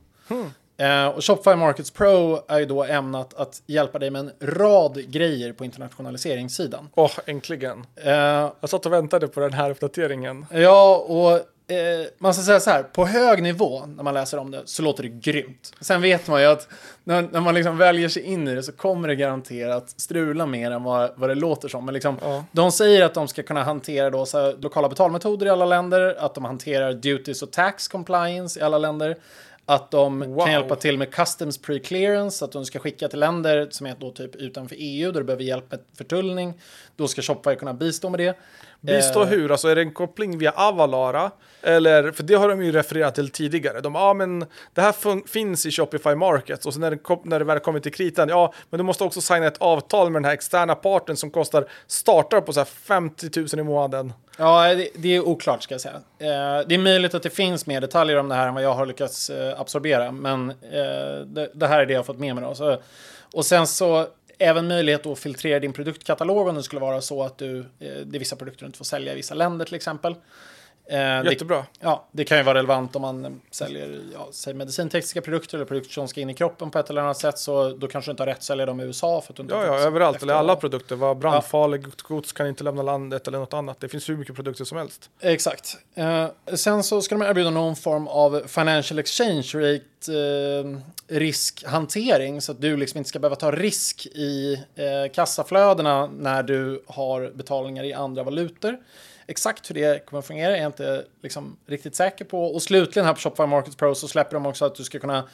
Eh, 0.79 1.07
och 1.07 1.25
Shopify 1.25 1.55
Markets 1.55 1.91
Pro 1.91 2.39
är 2.47 2.59
ju 2.59 2.65
då 2.65 2.83
ämnat 2.83 3.33
att 3.33 3.61
hjälpa 3.67 3.99
dig 3.99 4.09
med 4.09 4.19
en 4.19 4.31
rad 4.41 5.03
grejer 5.11 5.53
på 5.53 5.65
internationaliseringssidan. 5.65 6.89
Åh, 6.95 7.11
äntligen. 7.25 7.85
Eh, 7.95 8.13
Jag 8.59 8.69
satt 8.69 8.85
och 8.85 8.93
väntade 8.93 9.27
på 9.27 9.39
den 9.39 9.53
här 9.53 9.69
uppdateringen. 9.71 10.45
ja, 10.51 10.95
och 11.07 11.31
eh, 11.75 12.05
man 12.17 12.33
ska 12.33 12.43
säga 12.43 12.59
så 12.59 12.69
här, 12.69 12.83
på 12.83 13.05
hög 13.05 13.43
nivå 13.43 13.85
när 13.85 14.03
man 14.03 14.13
läser 14.13 14.37
om 14.37 14.51
det 14.51 14.61
så 14.65 14.81
låter 14.83 15.03
det 15.03 15.09
grymt. 15.09 15.73
Sen 15.81 16.01
vet 16.01 16.27
man 16.27 16.41
ju 16.41 16.47
att 16.47 16.67
när, 17.03 17.21
när 17.21 17.41
man 17.41 17.53
liksom 17.55 17.77
väljer 17.77 18.09
sig 18.09 18.23
in 18.23 18.47
i 18.47 18.55
det 18.55 18.63
så 18.63 18.71
kommer 18.71 19.07
det 19.07 19.15
garanterat 19.15 19.89
strula 19.97 20.45
mer 20.45 20.71
än 20.71 20.83
vad, 20.83 21.11
vad 21.15 21.29
det 21.29 21.35
låter 21.35 21.67
som. 21.67 21.85
Men 21.85 21.93
liksom, 21.93 22.17
Ja. 22.21 22.43
de 22.51 22.71
säger 22.71 23.05
att 23.05 23.13
de 23.13 23.27
ska 23.27 23.43
kunna 23.43 23.63
hantera 23.63 24.09
då, 24.09 24.25
så 24.25 24.39
här, 24.39 24.55
lokala 24.61 24.89
betalmetoder 24.89 25.45
i 25.45 25.49
alla 25.49 25.65
länder, 25.65 26.15
att 26.19 26.35
de 26.35 26.45
hanterar 26.45 26.93
duties 26.93 27.41
och 27.41 27.51
tax 27.51 27.87
compliance 27.87 28.59
i 28.59 28.63
alla 28.63 28.77
länder. 28.77 29.15
Att 29.69 29.91
de 29.91 30.19
Wow. 30.19 30.43
kan 30.43 30.51
hjälpa 30.51 30.75
till 30.75 30.97
med 30.97 31.11
customs 31.13 31.61
pre-clearance, 31.61 32.43
att 32.45 32.51
de 32.51 32.65
ska 32.65 32.79
skicka 32.79 33.07
till 33.07 33.19
länder 33.19 33.67
som 33.71 33.87
är 33.87 33.95
då 33.99 34.11
typ 34.11 34.35
utanför 34.35 34.75
EU, 34.79 35.11
där 35.11 35.19
du 35.19 35.25
behöver 35.25 35.43
hjälp 35.43 35.71
med 35.71 35.79
förtullning. 35.97 36.53
Då 36.95 37.07
ska 37.07 37.21
Shopify 37.21 37.55
kunna 37.55 37.73
bistå 37.73 38.09
med 38.09 38.19
det. 38.19 38.37
Bistå 38.81 39.21
Eh, 39.21 39.27
hur? 39.27 39.51
Alltså 39.51 39.67
är 39.67 39.75
det 39.75 39.81
en 39.81 39.93
koppling 39.93 40.37
via 40.37 40.51
Avalara? 40.51 41.31
Eller, 41.61 42.11
för 42.11 42.23
det 42.23 42.33
har 42.33 42.49
de 42.49 42.63
ju 42.63 42.71
refererat 42.71 43.15
till 43.15 43.29
tidigare. 43.29 43.81
De, 43.81 43.95
ja 43.95 44.13
men 44.13 44.45
det 44.73 44.81
här 44.81 45.27
finns 45.27 45.65
i 45.65 45.71
Shopify 45.71 46.15
Markets 46.15 46.65
och 46.65 46.73
sen 46.73 46.81
när 46.81 46.91
det, 46.91 46.99
när 47.23 47.39
det 47.39 47.45
väl 47.45 47.59
kommer 47.59 47.79
till 47.79 47.93
kritan, 47.93 48.29
ja 48.29 48.53
men 48.69 48.77
du 48.77 48.83
måste 48.83 49.03
också 49.03 49.21
signa 49.21 49.47
ett 49.47 49.57
avtal 49.57 50.09
med 50.09 50.21
den 50.21 50.25
här 50.25 50.33
externa 50.33 50.75
parten 50.75 51.17
som 51.17 51.31
kostar, 51.31 51.67
startar 51.87 52.41
på 52.41 52.53
så 52.53 52.59
här 52.59 52.65
50 52.65 53.39
000 53.39 53.47
i 53.53 53.63
månaden. 53.63 54.13
Ja, 54.37 54.75
det, 54.75 54.89
det 54.95 55.15
är 55.15 55.27
oklart 55.27 55.63
ska 55.63 55.73
jag 55.73 55.81
säga. 55.81 55.95
Eh, 55.95 56.67
det 56.67 56.75
är 56.75 56.77
möjligt 56.77 57.13
att 57.13 57.23
det 57.23 57.29
finns 57.29 57.65
mer 57.65 57.81
detaljer 57.81 58.17
om 58.17 58.29
det 58.29 58.35
här 58.35 58.47
än 58.47 58.53
vad 58.53 58.63
jag 58.63 58.73
har 58.73 58.85
lyckats 58.85 59.29
eh, 59.29 59.59
absorbera, 59.59 60.11
men 60.11 60.49
eh, 60.49 61.25
det, 61.25 61.51
det 61.53 61.67
här 61.67 61.79
är 61.79 61.85
det 61.85 61.93
jag 61.93 61.99
har 61.99 62.03
fått 62.03 62.19
med 62.19 62.35
mig. 62.35 62.43
Då. 62.43 62.55
Så, 62.55 62.77
och 63.33 63.45
sen 63.45 63.67
så 63.67 64.07
även 64.39 64.67
möjlighet 64.67 65.05
att 65.05 65.19
filtrera 65.19 65.59
din 65.59 65.73
produktkatalog 65.73 66.47
om 66.47 66.55
det 66.55 66.63
skulle 66.63 66.81
vara 66.81 67.01
så 67.01 67.23
att 67.23 67.37
du, 67.37 67.59
eh, 67.59 67.65
det 67.79 68.17
är 68.17 68.19
vissa 68.19 68.35
produkter 68.35 68.61
du 68.61 68.65
inte 68.65 68.77
får 68.77 68.85
sälja 68.85 69.13
i 69.13 69.15
vissa 69.15 69.35
länder 69.35 69.65
till 69.65 69.75
exempel. 69.75 70.15
Eh, 70.91 71.23
det, 71.23 71.29
Jättebra. 71.31 71.65
ja, 71.79 72.07
det 72.11 72.23
kan 72.25 72.37
ju 72.37 72.43
vara 72.43 72.57
relevant 72.57 72.95
om 72.95 73.01
man 73.01 73.25
eh, 73.25 73.31
säljer 73.51 73.99
ja, 74.13 74.27
säg 74.31 74.53
medicintekniska 74.53 75.21
produkter 75.21 75.57
eller 75.57 75.65
produkter 75.65 75.91
som 75.93 76.07
ska 76.07 76.21
in 76.21 76.29
i 76.29 76.33
kroppen 76.33 76.71
på 76.71 76.79
ett 76.79 76.89
eller 76.89 77.01
annat 77.01 77.17
sätt. 77.17 77.37
Så 77.39 77.69
då 77.69 77.87
kanske 77.87 78.09
du 78.09 78.11
inte 78.11 78.23
har 78.23 78.27
rätt 78.27 78.37
att 78.37 78.43
sälja 78.43 78.65
dem 78.65 78.79
i 78.79 78.83
USA. 78.83 79.21
För 79.21 79.33
att 79.33 79.37
du 79.37 79.43
inte 79.43 79.55
Ja, 79.55 79.65
ja, 79.65 79.75
överallt. 79.79 80.15
efter- 80.15 80.25
Eller 80.27 80.33
alla 80.33 80.55
produkter. 80.55 80.95
Vad 80.95 81.17
brandfarligt 81.17 82.01
gods 82.01 82.33
kan 82.33 82.47
inte 82.47 82.63
lämna 82.63 82.81
landet 82.81 83.27
eller 83.27 83.39
något 83.39 83.53
annat. 83.53 83.79
Det 83.79 83.87
finns 83.89 84.09
hur 84.09 84.17
mycket 84.17 84.35
produkter 84.35 84.65
som 84.65 84.77
helst. 84.77 85.09
Exakt. 85.21 85.77
Eh, 85.95 86.27
sen 86.55 86.83
så 86.83 87.01
ska 87.01 87.15
de 87.17 87.21
erbjuda 87.25 87.49
någon 87.49 87.75
form 87.75 88.07
av 88.07 88.41
financial 88.47 88.99
exchange 88.99 89.51
rate 89.55 90.13
eh, 90.13 91.17
riskhantering 91.17 92.41
så 92.41 92.51
att 92.51 92.61
du 92.61 92.77
liksom 92.77 92.97
inte 92.97 93.09
ska 93.09 93.19
behöva 93.19 93.35
ta 93.35 93.51
risk 93.51 94.05
i 94.05 94.53
eh, 94.75 95.11
kassaflödena 95.13 96.07
när 96.07 96.43
du 96.43 96.83
har 96.87 97.31
betalningar 97.35 97.83
i 97.83 97.93
andra 97.93 98.23
valutor. 98.23 98.77
Exakt 99.29 99.69
hur 99.69 99.75
det 99.75 100.05
kommer 100.05 100.19
att 100.19 100.27
fungera 100.27 100.57
är 100.57 100.61
jag 100.61 100.69
inte 100.69 101.05
liksom 101.21 101.57
riktigt 101.65 101.95
säker 101.95 102.25
på. 102.25 102.43
Och 102.43 102.61
slutligen 102.61 103.05
här 103.05 103.13
på 103.13 103.19
Shopify 103.19 103.45
Markets 103.45 103.75
Pro 103.75 103.95
så 103.95 104.07
släpper 104.07 104.33
de 104.33 104.45
också 104.45 104.65
att 104.65 104.75
du 104.75 104.83
ska 104.83 104.99
kunna 104.99 105.29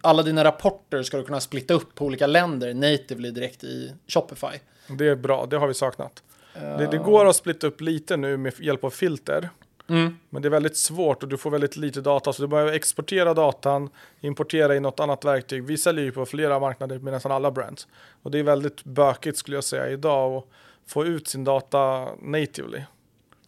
alla 0.00 0.22
dina 0.22 0.44
rapporter 0.44 1.02
ska 1.02 1.16
du 1.16 1.24
kunna 1.24 1.40
splitta 1.40 1.74
upp 1.74 1.94
på 1.94 2.04
olika 2.04 2.26
länder 2.26 2.74
natively 2.74 3.30
direkt 3.30 3.64
i 3.64 3.92
Shopify. 4.06 4.58
Det 4.98 5.08
är 5.08 5.16
bra, 5.16 5.46
det 5.46 5.56
har 5.56 5.66
vi 5.66 5.74
saknat. 5.74 6.22
Det, 6.54 6.88
det 6.90 6.98
går 6.98 7.26
att 7.26 7.36
splitta 7.36 7.66
upp 7.66 7.80
lite 7.80 8.16
nu 8.16 8.36
med 8.36 8.60
hjälp 8.60 8.84
av 8.84 8.90
filter. 8.90 9.48
Mm. 9.88 10.18
Men 10.30 10.42
det 10.42 10.48
är 10.48 10.50
väldigt 10.50 10.76
svårt 10.76 11.22
och 11.22 11.28
du 11.28 11.36
får 11.36 11.50
väldigt 11.50 11.76
lite 11.76 12.00
data. 12.00 12.32
Så 12.32 12.42
du 12.42 12.48
behöver 12.48 12.72
exportera 12.72 13.34
datan, 13.34 13.90
importera 14.20 14.76
i 14.76 14.80
något 14.80 15.00
annat 15.00 15.24
verktyg. 15.24 15.64
Vi 15.64 15.78
säljer 15.78 16.04
ju 16.04 16.12
på 16.12 16.26
flera 16.26 16.60
marknader 16.60 16.98
med 16.98 17.12
nästan 17.12 17.32
alla 17.32 17.50
brands. 17.50 17.88
Och 18.22 18.30
det 18.30 18.38
är 18.38 18.42
väldigt 18.42 18.84
bökigt 18.84 19.38
skulle 19.38 19.56
jag 19.56 19.64
säga 19.64 19.88
idag 19.88 20.36
att 20.36 20.44
få 20.86 21.04
ut 21.04 21.28
sin 21.28 21.44
data 21.44 22.08
natively. 22.20 22.82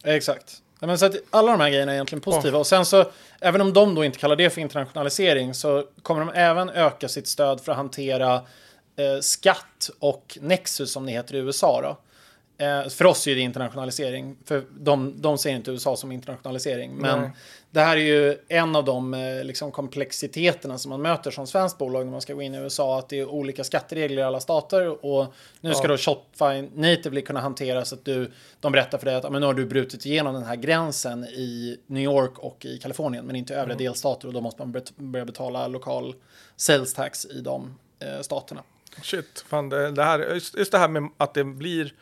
Exakt. 0.05 0.61
Men 0.79 0.97
så 0.97 1.05
att 1.05 1.15
alla 1.29 1.51
de 1.51 1.61
här 1.61 1.69
grejerna 1.69 1.91
är 1.91 1.95
egentligen 1.95 2.21
positiva. 2.21 2.57
Och 2.59 2.67
sen 2.67 2.85
så, 2.85 3.05
även 3.39 3.61
om 3.61 3.73
de 3.73 3.95
då 3.95 4.05
inte 4.05 4.19
kallar 4.19 4.35
det 4.35 4.49
för 4.49 4.61
internationalisering, 4.61 5.53
så 5.53 5.83
kommer 6.01 6.25
de 6.25 6.31
även 6.35 6.69
öka 6.69 7.07
sitt 7.09 7.27
stöd 7.27 7.61
för 7.61 7.71
att 7.71 7.77
hantera 7.77 8.33
eh, 8.95 9.19
skatt 9.21 9.89
och 9.99 10.37
Nexus 10.41 10.91
som 10.91 11.05
det 11.05 11.11
heter 11.11 11.35
i 11.35 11.37
USA. 11.37 11.81
Då. 11.81 11.97
Eh, 12.57 12.87
för 12.89 13.05
oss 13.05 13.27
är 13.27 13.35
det 13.35 13.41
internationalisering, 13.41 14.37
för 14.45 14.63
de, 14.79 15.21
de 15.21 15.37
ser 15.37 15.49
inte 15.49 15.71
USA 15.71 15.95
som 15.95 16.11
internationalisering. 16.11 16.95
Men 16.95 17.19
Nej. 17.21 17.29
det 17.71 17.79
här 17.79 17.97
är 17.97 18.01
ju 18.01 18.37
en 18.47 18.75
av 18.75 18.85
de 18.85 19.13
eh, 19.13 19.43
liksom 19.43 19.71
komplexiteterna 19.71 20.77
som 20.77 20.89
man 20.89 21.01
möter 21.01 21.31
som 21.31 21.47
svenskt 21.47 21.77
bolag 21.77 22.05
när 22.05 22.11
man 22.11 22.21
ska 22.21 22.33
gå 22.33 22.41
in 22.41 22.55
i 22.55 22.57
USA. 22.57 22.99
Att 22.99 23.09
det 23.09 23.19
är 23.19 23.25
olika 23.29 23.63
skatteregler 23.63 24.21
i 24.21 24.25
alla 24.25 24.39
stater. 24.39 25.05
Och 25.05 25.33
nu 25.61 25.73
ska 25.73 25.83
Ja. 25.83 25.87
då 25.87 25.97
Shopify 25.97 26.69
natively 26.75 27.21
kunna 27.21 27.39
hantera 27.39 27.85
så 27.85 27.95
att 27.95 28.05
du, 28.05 28.31
de 28.59 28.71
berättar 28.71 28.97
för 28.97 29.05
dig 29.05 29.15
att 29.15 29.31
men 29.31 29.41
nu 29.41 29.45
har 29.47 29.53
du 29.53 29.65
brutit 29.65 30.05
igenom 30.05 30.33
den 30.33 30.43
här 30.43 30.55
gränsen 30.55 31.23
i 31.25 31.77
New 31.87 32.03
York 32.03 32.39
och 32.39 32.65
i 32.65 32.77
Kalifornien, 32.77 33.25
men 33.25 33.35
inte 33.35 33.53
i 33.53 33.55
övriga 33.55 33.77
delstater. 33.77 34.27
Och 34.27 34.33
då 34.33 34.41
måste 34.41 34.61
man 34.61 34.71
bet- 34.71 34.97
börja 34.97 35.25
betala 35.25 35.67
lokal 35.67 36.15
sales 36.55 36.93
tax 36.93 37.25
i 37.25 37.41
de 37.41 37.77
eh, 37.99 38.21
staterna. 38.21 38.63
Shit, 39.03 39.45
fan 39.47 39.69
det, 39.69 39.91
det 39.91 40.03
här, 40.03 40.19
just, 40.33 40.57
just 40.57 40.71
det 40.71 40.77
här 40.77 40.87
med 40.87 41.09
att 41.17 41.33
det 41.33 41.43
blir 41.43 41.93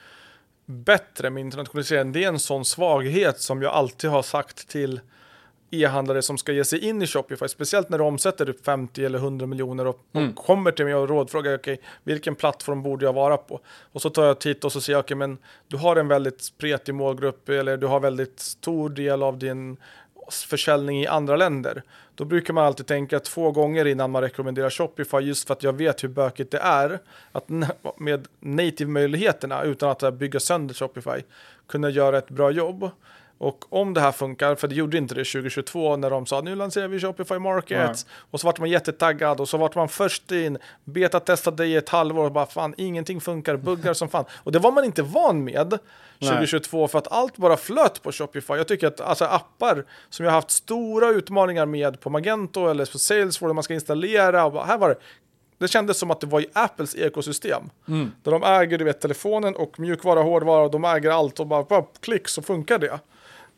bättre 0.66 1.30
med 1.30 1.42
internationalisering, 1.42 2.12
det 2.12 2.24
är 2.24 2.28
en 2.28 2.40
sån 2.40 2.66
svaghet 2.66 3.40
som 3.40 3.62
jag 3.62 3.74
alltid 3.74 4.10
har 4.10 4.22
sagt 4.22 4.68
till 4.68 5.02
e-handlare 5.74 6.22
som 6.22 6.38
ska 6.38 6.52
ge 6.52 6.64
sig 6.64 6.80
in 6.80 7.02
i 7.02 7.08
Shopify, 7.08 7.48
speciellt 7.48 7.90
när 7.90 7.98
du 7.98 8.04
omsätter 8.04 8.50
upp 8.50 8.66
50 8.66 9.06
eller 9.06 9.20
100 9.20 9.46
miljoner 9.46 9.88
och, 9.88 10.00
och 10.12 10.36
kommer 10.36 10.72
till 10.72 10.86
mig 10.86 10.96
och 10.96 11.10
rådfrågar, 11.10 11.56
okej, 11.56 11.82
vilken 12.04 12.36
plattform 12.36 12.84
borde 12.84 13.06
jag 13.06 13.14
vara 13.14 13.38
på? 13.38 13.60
Och 13.92 14.02
så 14.02 14.10
tar 14.10 14.26
jag 14.26 14.40
titt 14.40 14.64
och 14.64 14.72
så 14.72 14.82
säger 14.82 14.98
jag, 14.98 15.04
okej, 15.04 15.18
men 15.18 15.38
du 15.68 15.78
har 15.78 15.96
en 15.96 16.08
väldigt 16.08 16.42
spretig 16.42 16.96
målgrupp 16.96 17.50
eller 17.50 17.78
du 17.78 17.88
har 17.88 18.00
väldigt 18.00 18.40
stor 18.40 18.90
del 18.90 19.24
av 19.24 19.38
din 19.38 19.78
försäljning 20.50 21.02
i 21.02 21.08
andra 21.08 21.36
länder. 21.36 21.84
Då 22.16 22.26
brukar 22.26 22.54
man 22.54 22.66
alltid 22.66 22.86
tänka 22.86 23.20
två 23.20 23.52
gånger 23.52 23.86
innan 23.86 24.12
man 24.12 24.22
rekommenderar 24.22 24.70
Shopify 24.70 25.18
just 25.18 25.48
för 25.48 25.54
att 25.54 25.64
jag 25.64 25.74
vet 25.74 26.04
hur 26.04 26.10
bökigt 26.10 26.52
det 26.52 26.58
är 26.58 27.00
att 27.32 27.50
med 27.98 28.28
native-möjligheterna 28.40 29.64
utan 29.64 29.90
att 29.90 30.14
bygga 30.14 30.40
sönder 30.40 30.74
Shopify 30.74 31.24
kunna 31.68 31.90
göra 31.90 32.18
ett 32.18 32.30
bra 32.30 32.52
jobb. 32.52 32.90
Och 33.44 33.66
om 33.70 33.94
det 33.94 34.02
här 34.02 34.12
funkar, 34.12 34.56
för 34.56 34.68
det 34.68 34.76
gjorde 34.76 34.98
inte 34.98 35.16
det 35.16 35.24
2022 35.24 35.98
när 35.98 36.10
de 36.10 36.26
sa 36.26 36.42
nu 36.42 36.56
lanserar 36.56 36.88
vi 36.88 37.00
Shopify 37.00 37.40
Markets 37.40 38.06
och 38.32 38.40
så 38.40 38.48
vart 38.48 38.60
man 38.60 38.70
jättetaggad 38.70 39.40
och 39.40 39.50
så 39.50 39.58
vart 39.58 39.76
man 39.76 39.90
först 39.90 40.32
in, 40.32 40.58
betatestade 40.84 41.66
i 41.66 41.76
ett 41.76 41.90
halvår 41.90 42.26
och 42.26 42.32
bara 42.32 42.46
fan 42.46 42.74
ingenting 42.78 43.22
funkar, 43.22 43.58
buggar 43.58 43.94
som 43.94 44.10
fan. 44.10 44.26
Och 44.32 44.52
det 44.52 44.60
var 44.60 44.72
man 44.72 44.84
inte 44.84 45.02
van 45.02 45.44
med 45.44 45.80
2022 46.20 46.88
för 46.88 46.98
att 46.98 47.12
allt 47.12 47.38
bara 47.38 47.58
flöt 47.58 48.04
på 48.04 48.12
Shopify. 48.12 48.54
Jag 48.54 48.68
tycker 48.68 48.88
att 48.88 49.02
alltså, 49.02 49.26
appar 49.26 49.86
som 50.10 50.26
jag 50.26 50.34
haft 50.34 50.52
stora 50.52 51.10
utmaningar 51.10 51.66
med 51.66 52.00
på 52.00 52.10
Magento 52.10 52.68
eller 52.68 52.86
på 52.86 53.00
Salesforce 53.00 53.50
där 53.50 53.54
man 53.54 53.64
ska 53.64 53.74
installera 53.74 54.46
och 54.46 54.52
bara, 54.52 54.66
här 54.66 54.78
var 54.78 54.90
det 54.90 54.96
det 55.58 55.68
kändes 55.68 55.98
som 55.98 56.12
att 56.12 56.20
det 56.20 56.28
var 56.28 56.42
i 56.42 56.46
Apples 56.54 56.96
ekosystem. 56.96 57.70
Där 58.24 58.32
de 58.32 58.44
äger 58.44 58.78
du 58.78 58.86
vet, 58.86 59.02
telefonen 59.02 59.56
och 59.56 59.80
mjukvara, 59.80 60.22
hårdvara, 60.22 60.68
de 60.68 60.84
äger 60.86 61.12
allt 61.12 61.40
och 61.40 61.48
bara, 61.48 61.64
bara 61.64 61.86
klick 62.02 62.28
så 62.28 62.42
funkar 62.42 62.80
det. 62.80 63.00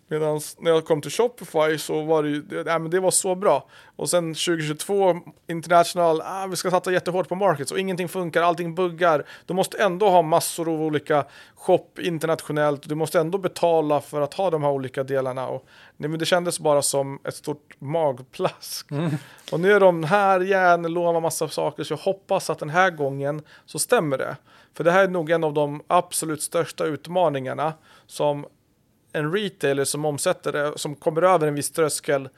Medan 0.07 0.41
när 0.59 0.71
jag 0.71 0.85
kom 0.85 1.01
till 1.01 1.11
Shopify 1.11 1.77
så 1.77 2.01
var 2.01 2.23
det 2.23 2.29
ju, 2.29 2.41
det, 2.41 2.63
nej, 2.63 2.79
men 2.79 2.91
det 2.91 2.99
var 2.99 3.11
så 3.11 3.35
bra. 3.35 3.67
Och 3.95 4.09
sen 4.09 4.33
2022, 4.33 5.15
international, 5.47 6.21
ah, 6.21 6.47
vi 6.47 6.55
ska 6.55 6.71
satsa 6.71 6.91
jättehårt 6.91 7.29
på 7.29 7.35
markets 7.35 7.71
och 7.71 7.79
ingenting 7.79 8.09
funkar, 8.09 8.41
allting 8.41 8.75
buggar. 8.75 9.25
Du 9.45 9.53
måste 9.53 9.83
ändå 9.83 10.09
ha 10.09 10.21
massor 10.21 10.73
av 10.73 10.81
olika 10.81 11.25
shop 11.55 11.87
internationellt. 11.97 12.89
Du 12.89 12.95
måste 12.95 13.19
ändå 13.19 13.37
betala 13.37 14.01
för 14.01 14.21
att 14.21 14.33
ha 14.33 14.49
de 14.49 14.63
här 14.63 14.69
olika 14.69 15.03
delarna. 15.03 15.47
Och, 15.47 15.65
nej, 15.97 16.09
men 16.09 16.19
det 16.19 16.25
kändes 16.25 16.59
bara 16.59 16.81
som 16.81 17.19
ett 17.23 17.35
stort 17.35 17.75
magplask. 17.79 18.91
Mm. 18.91 19.11
Och 19.51 19.59
nu 19.59 19.71
är 19.71 19.79
de 19.79 20.03
här 20.03 20.43
igen, 20.43 20.81
lovar 20.81 21.21
massa 21.21 21.47
saker, 21.47 21.83
så 21.83 21.93
jag 21.93 21.97
hoppas 21.97 22.49
att 22.49 22.59
den 22.59 22.69
här 22.69 22.89
gången 22.89 23.41
så 23.65 23.79
stämmer 23.79 24.17
det. 24.17 24.35
För 24.73 24.83
det 24.83 24.91
här 24.91 25.03
är 25.03 25.07
nog 25.07 25.31
en 25.31 25.43
av 25.43 25.53
de 25.53 25.81
absolut 25.87 26.41
största 26.41 26.85
utmaningarna 26.85 27.73
som 28.07 28.45
en 29.15 29.31
retailer 29.31 29.83
som 29.83 30.05
omsätter 30.05 30.51
det, 30.51 30.73
som 30.75 30.95
kommer 30.95 31.21
över 31.21 31.47
en 31.47 31.55
viss 31.55 31.71
tröskel 31.71 32.29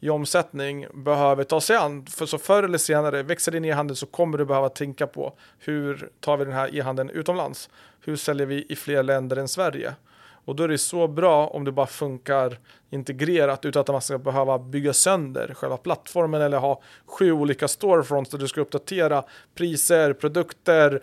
i 0.00 0.10
omsättning 0.10 0.86
behöver 0.94 1.44
ta 1.44 1.60
sig 1.60 1.76
an. 1.76 2.06
För 2.06 2.26
så 2.26 2.38
förr 2.38 2.62
eller 2.62 2.78
senare, 2.78 3.22
växer 3.22 3.52
din 3.52 3.64
e-handel 3.64 3.96
så 3.96 4.06
kommer 4.06 4.38
du 4.38 4.44
behöva 4.44 4.68
tänka 4.68 5.06
på 5.06 5.32
hur 5.58 6.08
tar 6.20 6.36
vi 6.36 6.44
den 6.44 6.54
här 6.54 6.76
e-handeln 6.76 7.10
utomlands? 7.10 7.70
Hur 8.00 8.16
säljer 8.16 8.46
vi 8.46 8.66
i 8.68 8.76
fler 8.76 9.02
länder 9.02 9.36
än 9.36 9.48
Sverige? 9.48 9.94
Och 10.44 10.56
då 10.56 10.64
är 10.64 10.68
det 10.68 10.78
så 10.78 11.08
bra 11.08 11.46
om 11.46 11.64
det 11.64 11.72
bara 11.72 11.86
funkar 11.86 12.58
integrerat 12.90 13.64
utan 13.64 13.80
att 13.80 13.88
man 13.88 14.00
ska 14.00 14.18
behöva 14.18 14.58
bygga 14.58 14.92
sönder 14.92 15.54
själva 15.54 15.76
plattformen 15.76 16.42
eller 16.42 16.58
ha 16.58 16.82
sju 17.06 17.32
olika 17.32 17.68
storefronts 17.68 18.30
där 18.30 18.38
du 18.38 18.48
ska 18.48 18.60
uppdatera 18.60 19.24
priser, 19.54 20.12
produkter, 20.12 21.00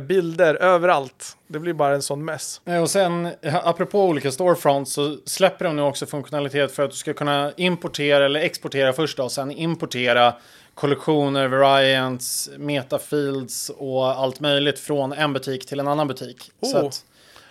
bilder 0.00 0.54
överallt. 0.54 1.36
Det 1.46 1.58
blir 1.58 1.72
bara 1.72 1.94
en 1.94 2.02
sån 2.02 2.24
mess. 2.24 2.60
Och 2.82 2.90
sen 2.90 3.28
apropå 3.42 4.04
olika 4.04 4.30
storefronts 4.30 4.92
så 4.92 5.16
släpper 5.24 5.64
de 5.64 5.76
nu 5.76 5.82
också 5.82 6.06
funktionalitet 6.06 6.72
för 6.72 6.82
att 6.82 6.90
du 6.90 6.96
ska 6.96 7.14
kunna 7.14 7.52
importera 7.56 8.24
eller 8.24 8.40
exportera 8.40 8.92
först 8.92 9.18
och 9.18 9.32
sen 9.32 9.50
importera 9.50 10.34
kollektioner, 10.74 11.48
variants, 11.48 12.50
metafields 12.56 13.70
och 13.76 14.06
allt 14.06 14.40
möjligt 14.40 14.78
från 14.78 15.12
en 15.12 15.32
butik 15.32 15.66
till 15.66 15.80
en 15.80 15.88
annan 15.88 16.08
butik. 16.08 16.50
Oh. 16.60 16.70
Så 16.70 16.86
att 16.86 17.04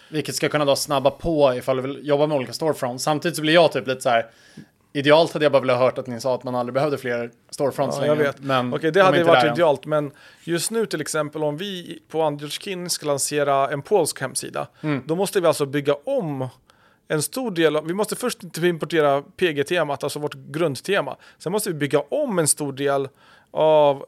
vilket 0.10 0.36
ska 0.36 0.50
kunna 0.50 0.66
då 0.66 0.76
snabba 0.76 1.12
på 1.12 1.54
ifall 1.56 1.76
du 1.76 1.82
vill 1.82 2.08
jobba 2.08 2.28
med 2.28 2.38
olika 2.38 2.54
storefronts. 2.54 3.04
Samtidigt 3.04 3.36
så 3.36 3.42
blir 3.42 3.54
jag 3.54 3.72
typ 3.72 3.88
lite 3.88 4.02
så 4.02 4.10
här. 4.10 4.26
Idealt 4.94 5.34
hade 5.34 5.46
jag 5.46 5.52
bara 5.52 5.62
velat 5.62 5.78
hört 5.78 5.98
att 5.98 6.08
ni 6.08 6.22
sa 6.22 6.36
att 6.36 6.44
man 6.44 6.56
aldrig 6.56 6.74
behövde 6.74 6.98
fler 6.98 7.32
storefronts 7.50 7.98
ja, 8.02 8.06
längre. 8.06 8.34
Men 8.38 8.74
Okej, 8.74 8.92
det 8.92 9.04
hade 9.04 9.18
ju 9.18 9.24
varit 9.24 9.52
idealt. 9.52 9.86
Men 9.86 10.12
just 10.44 10.72
nu 10.72 10.86
till 10.86 11.02
exempel 11.02 11.44
om 11.44 11.58
vi 11.58 12.00
på 12.08 12.22
Andriotskin 12.22 12.90
ska 12.90 13.06
lansera 13.06 13.70
en 13.70 13.82
polsk 13.82 14.22
hemsida. 14.22 14.68
Mm. 14.82 15.04
Då 15.06 15.16
måste 15.16 15.42
vi 15.42 15.48
alltså 15.48 15.66
bygga 15.66 15.96
om 16.06 16.48
en 17.08 17.22
stor 17.22 17.52
del 17.52 17.76
av, 17.76 17.86
vi 17.86 17.94
måste 17.94 18.16
först 18.16 18.58
importera 18.58 19.22
PG-temat, 19.22 20.04
alltså 20.04 20.20
vårt 20.20 20.34
grundtema. 20.34 21.18
Sen 21.38 21.52
måste 21.52 21.70
vi 21.70 21.76
bygga 21.76 22.00
om 22.00 22.40
en 22.40 22.48
stor 22.48 22.74
del 22.74 23.10
av 23.52 24.06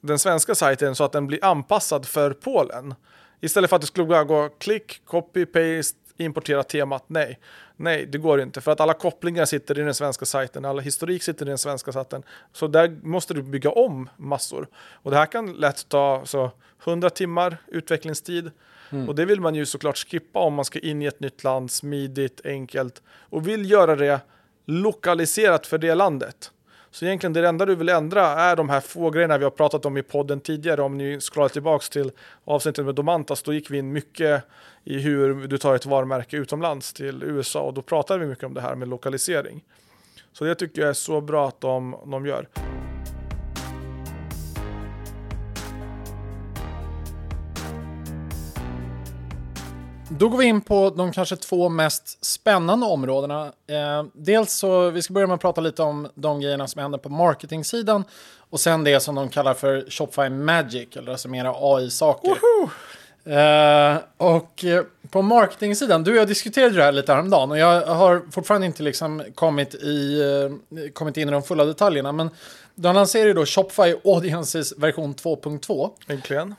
den 0.00 0.18
svenska 0.18 0.54
sajten 0.54 0.94
så 0.94 1.04
att 1.04 1.12
den 1.12 1.26
blir 1.26 1.44
anpassad 1.44 2.06
för 2.06 2.30
Polen. 2.30 2.94
Istället 3.40 3.70
för 3.70 3.76
att 3.76 3.82
det 3.82 3.86
skulle 3.86 4.06
bara 4.06 4.24
gå 4.24 4.48
klick, 4.48 5.04
copy, 5.04 5.46
paste, 5.46 5.98
importera 6.16 6.62
temat. 6.62 7.04
Nej, 7.06 7.38
nej, 7.76 8.06
det 8.06 8.18
går 8.18 8.40
inte 8.40 8.60
för 8.60 8.72
att 8.72 8.80
alla 8.80 8.94
kopplingar 8.94 9.44
sitter 9.44 9.78
i 9.78 9.82
den 9.82 9.94
svenska 9.94 10.24
sajten, 10.24 10.64
alla 10.64 10.82
historik 10.82 11.22
sitter 11.22 11.46
i 11.46 11.48
den 11.48 11.58
svenska 11.58 11.92
sajten. 11.92 12.22
Så 12.52 12.66
där 12.66 12.96
måste 13.02 13.34
du 13.34 13.42
bygga 13.42 13.70
om 13.70 14.10
massor 14.16 14.68
och 14.76 15.10
det 15.10 15.16
här 15.16 15.26
kan 15.26 15.52
lätt 15.52 15.88
ta 15.88 16.22
så 16.24 16.50
100 16.84 17.10
timmar 17.10 17.56
utvecklingstid. 17.66 18.50
Mm. 18.90 19.08
Och 19.08 19.14
det 19.14 19.24
vill 19.24 19.40
man 19.40 19.54
ju 19.54 19.66
såklart 19.66 19.98
skippa 19.98 20.38
om 20.38 20.54
man 20.54 20.64
ska 20.64 20.78
in 20.78 21.02
i 21.02 21.06
ett 21.06 21.20
nytt 21.20 21.44
land, 21.44 21.70
smidigt, 21.70 22.40
enkelt 22.44 23.02
och 23.08 23.48
vill 23.48 23.70
göra 23.70 23.96
det 23.96 24.20
lokaliserat 24.66 25.66
för 25.66 25.78
det 25.78 25.94
landet. 25.94 26.50
Så 26.94 27.04
egentligen 27.04 27.32
det 27.32 27.48
enda 27.48 27.66
du 27.66 27.74
vill 27.74 27.88
ändra 27.88 28.26
är 28.26 28.56
de 28.56 28.68
här 28.68 28.80
få 28.80 29.10
grejerna 29.10 29.38
vi 29.38 29.44
har 29.44 29.50
pratat 29.50 29.86
om 29.86 29.96
i 29.96 30.02
podden 30.02 30.40
tidigare. 30.40 30.82
Om 30.82 30.98
ni 30.98 31.20
scrollar 31.20 31.48
tillbaks 31.48 31.90
till 31.90 32.10
avsnittet 32.44 32.84
med 32.84 32.94
Domantas, 32.94 33.42
då 33.42 33.52
gick 33.52 33.70
vi 33.70 33.78
in 33.78 33.92
mycket 33.92 34.44
i 34.84 34.98
hur 34.98 35.46
du 35.46 35.58
tar 35.58 35.74
ett 35.74 35.86
varumärke 35.86 36.36
utomlands 36.36 36.92
till 36.92 37.22
USA 37.22 37.60
och 37.60 37.74
då 37.74 37.82
pratade 37.82 38.20
vi 38.20 38.26
mycket 38.26 38.44
om 38.44 38.54
det 38.54 38.60
här 38.60 38.74
med 38.74 38.88
lokalisering. 38.88 39.64
Så 40.32 40.44
det 40.44 40.54
tycker 40.54 40.80
jag 40.80 40.88
är 40.88 40.94
så 40.94 41.20
bra 41.20 41.48
att 41.48 41.60
de, 41.60 41.96
de 42.06 42.26
gör. 42.26 42.48
Då 50.18 50.28
går 50.28 50.38
vi 50.38 50.44
in 50.44 50.60
på 50.60 50.90
de 50.90 51.12
kanske 51.12 51.36
två 51.36 51.68
mest 51.68 52.24
spännande 52.24 52.86
områdena. 52.86 53.52
Eh, 53.66 54.04
dels 54.12 54.52
så, 54.52 54.90
vi 54.90 55.02
ska 55.02 55.14
börja 55.14 55.26
med 55.26 55.34
att 55.34 55.40
prata 55.40 55.60
lite 55.60 55.82
om 55.82 56.08
de 56.14 56.40
grejerna 56.40 56.66
som 56.66 56.82
händer 56.82 56.98
på 56.98 57.08
marketingsidan 57.08 58.04
och 58.50 58.60
sen 58.60 58.84
det 58.84 59.00
som 59.00 59.14
de 59.14 59.28
kallar 59.28 59.54
för 59.54 59.90
Shopify 59.90 60.28
Magic, 60.28 60.96
eller 60.96 61.12
alltså 61.12 61.28
mera 61.28 61.54
AI-saker. 61.56 62.32
Eh, 63.24 63.98
och 64.16 64.64
eh, 64.64 64.84
på 65.10 65.22
marketingsidan, 65.22 66.04
du 66.04 66.10
och 66.10 66.16
jag 66.16 66.28
diskuterade 66.28 66.76
det 66.76 66.82
här 66.82 66.92
lite 66.92 67.12
häromdagen 67.12 67.50
och 67.50 67.58
jag 67.58 67.86
har 67.86 68.22
fortfarande 68.30 68.66
inte 68.66 68.82
liksom 68.82 69.22
kommit, 69.34 69.74
i, 69.74 70.20
eh, 70.20 70.88
kommit 70.92 71.16
in 71.16 71.28
i 71.28 71.32
de 71.32 71.42
fulla 71.42 71.64
detaljerna. 71.64 72.12
Men 72.12 72.30
de 72.74 72.94
lanserar 72.94 73.26
ju 73.26 73.32
då 73.32 73.46
Shopify 73.46 73.94
Audiences 74.04 74.78
version 74.78 75.14
2.2. 75.14 75.90
Äntligen. 76.08 76.54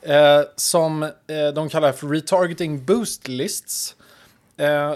Som 0.56 1.12
de 1.56 1.69
kallar 1.69 1.91
för 1.91 2.08
Retargeting 2.08 2.86
Boost 2.86 3.28
Lists. 3.28 3.95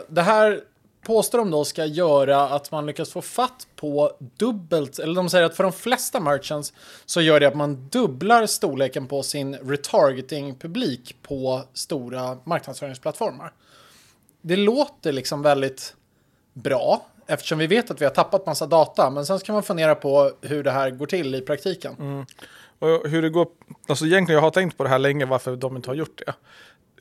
Det 0.08 0.21
här 0.21 0.62
påstår 1.01 1.39
de 1.39 1.51
då 1.51 1.65
ska 1.65 1.85
göra 1.85 2.41
att 2.41 2.71
man 2.71 2.85
lyckas 2.85 3.12
få 3.12 3.21
fatt 3.21 3.67
på 3.75 4.12
dubbelt, 4.38 4.99
eller 4.99 5.15
de 5.15 5.29
säger 5.29 5.45
att 5.45 5.55
för 5.55 5.63
de 5.63 5.73
flesta 5.73 6.19
merchants 6.19 6.73
så 7.05 7.21
gör 7.21 7.39
det 7.39 7.47
att 7.47 7.55
man 7.55 7.89
dubblar 7.89 8.45
storleken 8.45 9.07
på 9.07 9.23
sin 9.23 9.55
retargeting-publik 9.55 11.15
på 11.21 11.63
stora 11.73 12.38
marknadsföringsplattformar. 12.43 13.53
Det 14.41 14.55
låter 14.55 15.12
liksom 15.12 15.41
väldigt 15.41 15.95
bra 16.53 17.05
eftersom 17.27 17.59
vi 17.59 17.67
vet 17.67 17.91
att 17.91 18.01
vi 18.01 18.05
har 18.05 18.12
tappat 18.12 18.45
massa 18.45 18.67
data. 18.67 19.09
Men 19.09 19.25
sen 19.25 19.39
ska 19.39 19.53
man 19.53 19.63
fundera 19.63 19.95
på 19.95 20.31
hur 20.41 20.63
det 20.63 20.71
här 20.71 20.89
går 20.89 21.05
till 21.05 21.35
i 21.35 21.41
praktiken. 21.41 21.95
Mm. 21.99 22.25
Och 22.79 23.09
hur 23.09 23.21
det 23.21 23.29
går, 23.29 23.47
alltså 23.88 24.05
egentligen 24.05 24.35
jag 24.35 24.41
har 24.41 24.51
tänkt 24.51 24.77
på 24.77 24.83
det 24.83 24.89
här 24.89 24.99
länge 24.99 25.25
varför 25.25 25.55
de 25.55 25.75
inte 25.75 25.89
har 25.89 25.95
gjort 25.95 26.21
det. 26.25 26.33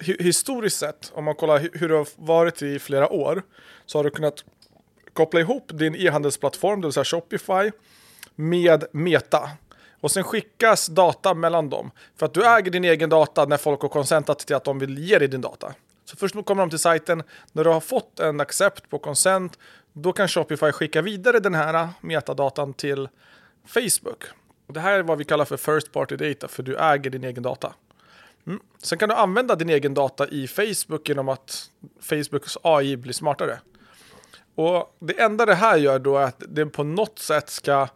Historiskt 0.00 0.78
sett, 0.78 1.12
om 1.14 1.24
man 1.24 1.34
kollar 1.34 1.68
hur 1.72 1.88
det 1.88 1.94
har 1.94 2.08
varit 2.16 2.62
i 2.62 2.78
flera 2.78 3.12
år, 3.12 3.42
så 3.86 3.98
har 3.98 4.04
du 4.04 4.10
kunnat 4.10 4.44
koppla 5.12 5.40
ihop 5.40 5.70
din 5.74 5.94
e-handelsplattform, 5.94 6.80
det 6.80 6.86
vill 6.86 6.92
säga 6.92 7.04
Shopify, 7.04 7.70
med 8.34 8.84
Meta. 8.92 9.50
Och 10.00 10.10
sen 10.10 10.24
skickas 10.24 10.86
data 10.86 11.34
mellan 11.34 11.70
dem. 11.70 11.90
För 12.16 12.26
att 12.26 12.34
du 12.34 12.46
äger 12.46 12.70
din 12.70 12.84
egen 12.84 13.10
data 13.10 13.44
när 13.44 13.56
folk 13.56 13.82
har 13.82 13.88
konsentat 13.88 14.38
till 14.38 14.56
att 14.56 14.64
de 14.64 14.78
vill 14.78 14.98
ge 14.98 15.18
dig 15.18 15.28
din 15.28 15.40
data. 15.40 15.74
Så 16.04 16.16
först 16.16 16.44
kommer 16.44 16.62
de 16.62 16.70
till 16.70 16.78
sajten, 16.78 17.22
när 17.52 17.64
du 17.64 17.70
har 17.70 17.80
fått 17.80 18.20
en 18.20 18.40
accept 18.40 18.90
på 18.90 18.98
consent, 18.98 19.58
då 19.92 20.12
kan 20.12 20.28
Shopify 20.28 20.72
skicka 20.72 21.02
vidare 21.02 21.40
den 21.40 21.54
här 21.54 21.88
metadatan 22.00 22.74
till 22.74 23.08
Facebook. 23.66 24.24
Det 24.66 24.80
här 24.80 24.98
är 24.98 25.02
vad 25.02 25.18
vi 25.18 25.24
kallar 25.24 25.44
för 25.44 25.56
first 25.56 25.92
party 25.92 26.16
data, 26.16 26.48
för 26.48 26.62
du 26.62 26.76
äger 26.76 27.10
din 27.10 27.24
egen 27.24 27.42
data. 27.42 27.74
Mm. 28.46 28.60
Sen 28.82 28.98
kan 28.98 29.08
du 29.08 29.14
använda 29.14 29.56
din 29.56 29.70
egen 29.70 29.94
data 29.94 30.28
i 30.28 30.48
Facebook 30.48 31.08
genom 31.08 31.28
att 31.28 31.70
Facebooks 32.00 32.58
AI 32.62 32.96
blir 32.96 33.12
smartare. 33.12 33.60
Och 34.54 34.96
det 34.98 35.20
enda 35.20 35.46
det 35.46 35.54
här 35.54 35.76
gör 35.76 35.98
då 35.98 36.16
är 36.16 36.22
att 36.22 36.42
det 36.48 36.66
på 36.66 36.84
något 36.84 37.18
sätt 37.18 37.50
ska 37.50 37.88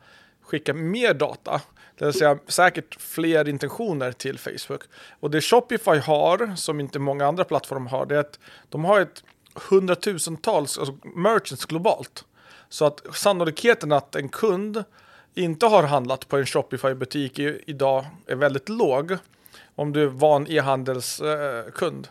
skicka 0.42 0.74
mer 0.74 1.14
data. 1.14 1.61
Det 1.98 2.05
vill 2.05 2.14
säga 2.14 2.38
säkert 2.46 3.00
fler 3.00 3.48
intentioner 3.48 4.12
till 4.12 4.38
Facebook. 4.38 4.83
Och 5.20 5.31
det 5.31 5.40
Shopify 5.40 5.98
har, 5.98 6.57
som 6.57 6.81
inte 6.81 6.98
många 6.98 7.26
andra 7.26 7.44
plattformar 7.44 7.90
har, 7.90 8.07
det 8.07 8.14
är 8.14 8.20
att 8.20 8.38
de 8.68 8.85
har 8.85 9.00
ett 9.00 9.24
hundratusentals 9.55 10.78
alltså 10.78 10.98
merchants 11.14 11.64
globalt. 11.64 12.24
Så 12.68 12.85
att 12.85 13.02
sannolikheten 13.14 13.92
att 13.92 14.16
en 14.16 14.28
kund 14.28 14.85
inte 15.35 15.66
har 15.66 15.83
handlat 15.83 16.28
på 16.28 16.37
en 16.37 16.46
Shopify-butik 16.46 17.38
idag 17.66 18.07
är 18.26 18.37
väldigt 18.37 18.68
låg. 18.68 19.16
Om 19.74 19.92
du 19.92 20.02
är 20.02 20.06
van 20.06 20.46
e-handelskund. 20.48 22.08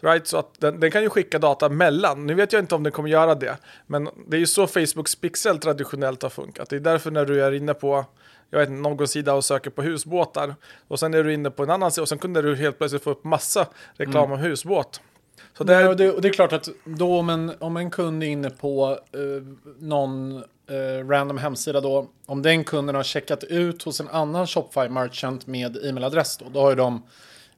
Right? 0.00 0.26
Så 0.26 0.36
att 0.36 0.60
den, 0.60 0.80
den, 0.80 0.90
kan 0.90 1.02
ju 1.02 1.10
skicka 1.10 1.38
data 1.38 1.68
mellan. 1.68 2.26
Nu 2.26 2.34
vet 2.34 2.52
jag 2.52 2.62
inte 2.62 2.74
om 2.74 2.82
den 2.82 2.92
kommer 2.92 3.08
göra 3.08 3.34
det. 3.34 3.56
Men 3.86 4.08
det 4.26 4.36
är 4.36 4.40
ju 4.40 4.46
så 4.46 4.66
Facebooks 4.66 5.14
pixel 5.16 5.58
traditionellt 5.58 6.22
har 6.22 6.30
funkat. 6.30 6.68
Det 6.68 6.76
är 6.76 6.80
därför 6.80 7.10
när 7.10 7.24
du 7.24 7.44
är 7.44 7.52
inne 7.52 7.74
på 7.74 8.04
jag 8.50 8.58
vet 8.58 8.70
någon 8.70 9.08
sida 9.08 9.34
och 9.34 9.44
söker 9.44 9.70
på 9.70 9.82
husbåtar. 9.82 10.54
Och 10.88 11.00
sen 11.00 11.14
är 11.14 11.24
du 11.24 11.34
inne 11.34 11.50
på 11.50 11.62
en 11.62 11.70
annan 11.70 11.90
sida 11.90 12.02
och 12.02 12.08
sen 12.08 12.18
kunde 12.18 12.42
du 12.42 12.56
helt 12.56 12.78
plötsligt 12.78 13.02
få 13.02 13.10
upp 13.10 13.24
massa 13.24 13.66
reklam 13.96 14.24
mm. 14.24 14.32
om 14.32 14.38
husbåt. 14.38 15.00
Så 15.58 15.64
det, 15.64 15.74
är... 15.74 15.94
det, 15.94 16.10
och 16.10 16.22
det 16.22 16.28
är 16.28 16.32
klart 16.32 16.52
att 16.52 16.68
då 16.84 17.18
om 17.18 17.30
en, 17.30 17.52
om 17.58 17.76
en 17.76 17.90
kund 17.90 18.22
är 18.22 18.26
inne 18.26 18.50
på 18.50 18.98
uh, 19.16 19.42
någon 19.78 20.44
eh, 20.68 21.08
random 21.08 21.38
hemsida 21.38 21.80
då, 21.80 22.10
om 22.26 22.42
den 22.42 22.64
kunden 22.64 22.94
har 22.94 23.02
checkat 23.02 23.44
ut 23.44 23.82
hos 23.82 24.00
en 24.00 24.08
annan 24.08 24.46
Shopify 24.46 24.88
merchant 24.88 25.46
med 25.46 25.76
e-mailadress 25.76 26.36
då, 26.36 26.44
då 26.48 26.60
har 26.60 26.70
ju 26.70 26.76
de 26.76 27.02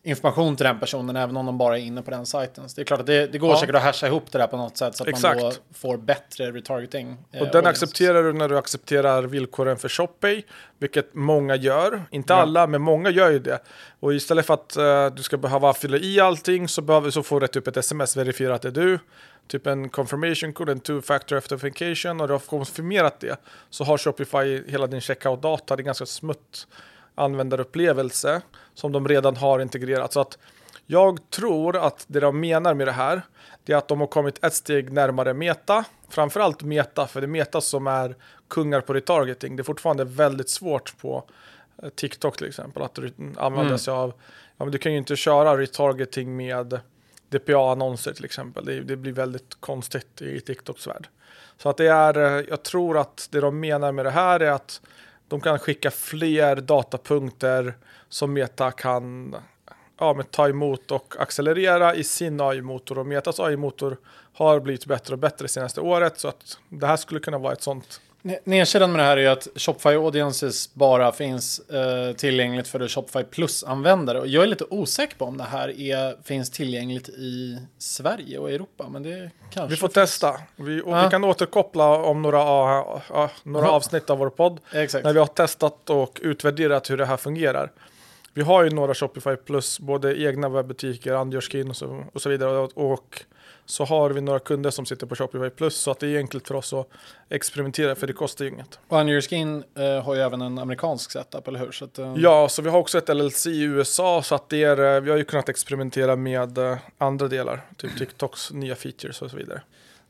information 0.07 0.57
till 0.57 0.65
den 0.67 0.81
personen 0.81 1.17
även 1.17 1.37
om 1.37 1.47
de 1.47 1.59
bara 1.59 1.79
är 1.79 1.83
inne 1.83 2.03
på 2.03 2.11
den 2.11 2.27
sajten. 2.27 2.69
Så 2.69 2.77
det 2.77 2.83
är 2.83 2.85
klart 2.85 3.01
att 3.01 3.07
det, 3.07 3.27
det 3.27 3.39
går 3.39 3.51
Ja. 3.51 3.61
säkert 3.61 3.75
att 3.75 3.83
hasha 3.83 4.07
ihop 4.07 4.33
det 4.33 4.39
där 4.39 4.47
på 4.47 4.57
något 4.57 4.77
sätt 4.77 4.97
så 4.97 5.03
att 5.05 5.23
man 5.23 5.37
då 5.39 5.47
Exakt. 5.47 5.61
får 5.75 5.97
bättre 5.97 6.51
retargeting. 6.53 7.09
eh, 7.11 7.17
Och 7.41 7.47
den 7.47 7.57
audience. 7.57 7.69
accepterar 7.69 8.23
du 8.23 8.33
när 8.33 8.49
du 8.49 8.59
accepterar 8.59 9.23
villkoren 9.23 9.77
för 9.77 9.89
ShopPay, 9.89 10.43
vilket 10.79 11.15
många 11.15 11.57
gör. 11.57 12.03
Inte 12.11 12.33
Ja. 12.33 12.41
alla, 12.41 12.67
men 12.67 12.83
många 12.83 13.11
gör 13.11 13.31
ju 13.31 13.39
det. 13.39 13.59
Och 14.01 14.15
istället 14.15 14.47
för 14.47 14.55
att 14.55 14.77
eh, 14.77 15.07
du 15.07 15.23
ska 15.23 15.37
behöva 15.37 15.73
fylla 15.75 15.97
i 15.97 16.21
allting 16.21 16.69
så, 16.69 16.83
behöver, 16.83 17.11
så 17.11 17.23
får 17.23 17.41
du 17.41 17.47
typ 17.47 17.67
ett 17.69 17.77
sms 17.77 18.17
verifierat 18.17 18.55
att 18.55 18.63
det 18.75 18.81
är 18.81 18.85
du. 18.87 18.99
Typ 19.49 19.67
en 19.67 19.89
confirmation 19.89 20.53
code, 20.53 20.73
en 20.73 20.81
two-factor 20.81 21.35
authentication 21.37 22.21
och 22.21 22.27
du 22.29 22.35
har 22.35 22.39
konfirmerat 22.39 23.21
det. 23.21 23.37
Så 23.71 23.85
har 23.85 23.99
Shopify 23.99 24.63
hela 24.71 24.87
din 24.87 25.01
checkout-data, 25.01 25.77
det 25.77 25.81
är 25.83 25.85
ganska 25.85 26.07
smutt 26.07 26.67
användarupplevelse 27.17 28.43
som 28.75 28.93
de 28.93 29.09
redan 29.09 29.37
har 29.37 29.61
integrerat. 29.61 30.13
Så 30.13 30.21
att 30.21 30.39
jag 30.87 31.31
tror 31.31 31.77
att 31.77 32.05
det 32.09 32.21
de 32.21 32.41
menar 32.41 32.75
med 32.75 32.87
det 32.89 32.93
här, 32.93 33.23
det 33.65 33.73
är 33.73 33.77
att 33.77 33.89
de 33.89 34.01
har 34.01 34.07
kommit 34.07 34.45
ett 34.45 34.55
steg 34.55 34.93
närmare 34.93 35.35
Meta. 35.35 35.85
Framförallt 36.09 36.63
Meta, 36.63 37.07
för 37.07 37.21
det 37.21 37.25
är 37.25 37.29
Meta 37.29 37.61
som 37.61 37.87
är 37.87 38.17
kungar 38.49 38.81
på 38.81 38.93
retargeting. 38.95 39.57
Det 39.57 39.61
är 39.61 39.65
fortfarande 39.65 40.05
väldigt 40.05 40.49
svårt 40.51 40.99
på 41.01 41.25
eh, 41.83 41.89
TikTok 41.89 42.37
till 42.37 42.47
exempel 42.47 42.83
att 42.83 42.99
re- 42.99 43.35
använda 43.39 43.67
Mm. 43.67 43.79
sig 43.79 43.95
av, 43.95 44.13
ja 44.57 44.65
men 44.65 44.71
du 44.73 44.79
kan 44.79 44.93
ju 44.93 44.99
inte 44.99 45.17
köra 45.17 45.59
retargeting 45.59 46.37
med 46.37 46.81
DPA-annonser 47.29 48.13
till 48.13 48.25
exempel. 48.25 48.65
Det, 48.65 48.81
det 48.81 48.97
blir 48.97 49.13
väldigt 49.13 49.57
konstigt 49.61 50.23
i 50.23 50.41
TikToks 50.41 50.87
värld. 50.87 51.09
Så 51.59 51.69
att 51.69 51.77
det 51.77 51.87
är, 51.87 52.39
eh, 52.39 52.45
jag 52.49 52.63
tror 52.63 52.99
att 52.99 53.29
det 53.31 53.41
de 53.41 53.61
menar 53.61 53.93
med 53.93 54.05
det 54.07 54.11
här 54.11 54.41
är 54.41 54.51
att 54.51 54.81
de 55.29 55.41
kan 55.41 55.59
skicka 55.59 55.91
fler 55.91 56.57
datapunkter 56.57 57.75
som 58.09 58.33
Meta 58.33 58.71
kan 58.71 59.37
ja, 59.99 60.15
men 60.15 60.25
ta 60.25 60.49
emot 60.49 60.91
och 60.91 61.15
accelerera 61.19 61.95
i 61.95 62.05
sin 62.05 62.41
AI-motor. 62.41 62.99
Och 62.99 63.07
Metas 63.07 63.41
AI-motor 63.41 63.97
har 64.33 64.61
blivit 64.61 64.87
bättre 64.87 65.15
och 65.15 65.19
bättre 65.19 65.49
senaste 65.49 65.81
året. 65.81 66.21
Så 66.21 66.29
att 66.29 66.59
det 66.69 66.87
här 66.87 66.97
skulle 66.97 67.21
kunna 67.21 67.39
vara 67.39 67.53
ett 67.53 67.63
sånt. 67.63 68.01
Ne- 68.27 68.39
Nedsidan 68.45 68.93
med 68.93 69.01
det 69.01 69.05
här 69.05 69.17
är 69.17 69.21
ju 69.21 69.27
att 69.29 69.49
Shopify 69.57 69.89
Audiences 69.97 70.75
bara 70.75 71.13
finns 71.13 71.59
eh, 71.71 72.13
tillgängligt 72.17 72.69
för 72.69 72.89
Shopify 72.89 73.23
Plus-användare. 73.25 74.21
Och 74.21 74.27
jag 74.27 74.43
är 74.43 74.47
lite 74.47 74.65
osäker 74.71 75.17
på 75.17 75.25
om 75.25 75.37
det 75.39 75.45
här 75.45 75.81
är, 75.81 76.23
finns 76.23 76.51
tillgängligt 76.51 77.09
i 77.09 77.59
Sverige 77.79 78.39
och 78.39 78.51
Europa. 78.51 78.89
Men 78.89 79.03
det 79.03 79.31
kanske 79.51 79.71
Vi 79.71 79.77
får 79.77 79.89
finns. 79.89 79.95
testa. 79.95 80.35
Vi, 80.57 80.81
och 80.83 80.93
Ja. 80.93 81.05
vi 81.05 81.11
kan 81.11 81.25
återkoppla 81.25 81.97
om 81.97 82.23
några, 82.23 82.39
ja, 82.39 83.31
några 83.43 83.71
avsnitt 83.71 84.11
av 84.11 84.19
vår 84.19 84.31
podd. 84.31 84.61
Exakt. 84.73 85.05
När 85.05 85.13
vi 85.13 85.19
har 85.19 85.27
testat 85.27 85.91
och 85.91 86.19
utvärderat 86.23 86.91
hur 86.91 86.97
det 86.97 87.07
här 87.07 87.17
fungerar. 87.17 87.73
Vi 88.35 88.43
har 88.43 88.63
ju 88.63 88.71
några 88.71 88.95
Shopify 88.95 89.37
Plus, 89.37 89.81
både 89.81 90.21
egna 90.23 90.49
webbutiker, 90.49 91.13
Andjörskin 91.15 91.71
och 91.71 91.77
så, 91.77 92.05
och 92.13 92.23
så 92.23 92.29
vidare. 92.29 92.59
Och, 92.59 92.93
och 92.93 93.23
så 93.67 93.85
har 93.85 94.11
vi 94.11 94.21
några 94.21 94.39
kunder 94.39 94.71
som 94.71 94.87
sitter 94.87 95.07
på 95.07 95.17
Shopify 95.17 95.51
Plus. 95.51 95.77
Så 95.77 95.91
att 95.91 95.99
det 95.99 96.09
är 96.09 96.19
enkelt 96.19 96.49
för 96.49 96.55
oss 96.55 96.73
att 96.73 96.89
experimentera, 97.29 97.95
för 97.95 98.07
det 98.07 98.13
kostar 98.13 98.45
ju 98.45 98.51
inget. 98.51 98.79
Och 98.89 98.99
On 98.99 99.09
Your 99.09 99.21
Skin 99.21 99.65
eh, 99.75 100.05
har 100.05 100.15
ju 100.15 100.21
även 100.21 100.43
en 100.43 100.59
amerikansk 100.59 101.11
setup, 101.11 101.49
eller 101.49 101.59
hur? 101.59 101.73
Så 101.73 101.85
att, 101.85 101.99
eh, 101.99 102.15
Ja, 102.17 102.49
så 102.49 102.63
vi 102.63 102.71
har 102.71 102.79
också 102.79 102.99
ett 102.99 103.09
LLC 103.09 103.47
i 103.47 103.63
USA. 103.63 104.23
Så 104.23 104.35
att 104.35 104.49
det 104.49 104.63
är, 104.63 104.95
eh, 104.97 105.01
vi 105.01 105.11
har 105.11 105.19
ju 105.19 105.25
kunnat 105.25 105.49
experimentera 105.49 106.17
med 106.17 106.59
eh, 106.59 106.77
andra 106.99 107.29
delar. 107.29 107.67
Typ 107.77 107.99
TikToks 107.99 108.53
nya 108.53 108.75
features 108.75 109.23
och 109.23 109.31
så 109.31 109.37
vidare. 109.37 109.63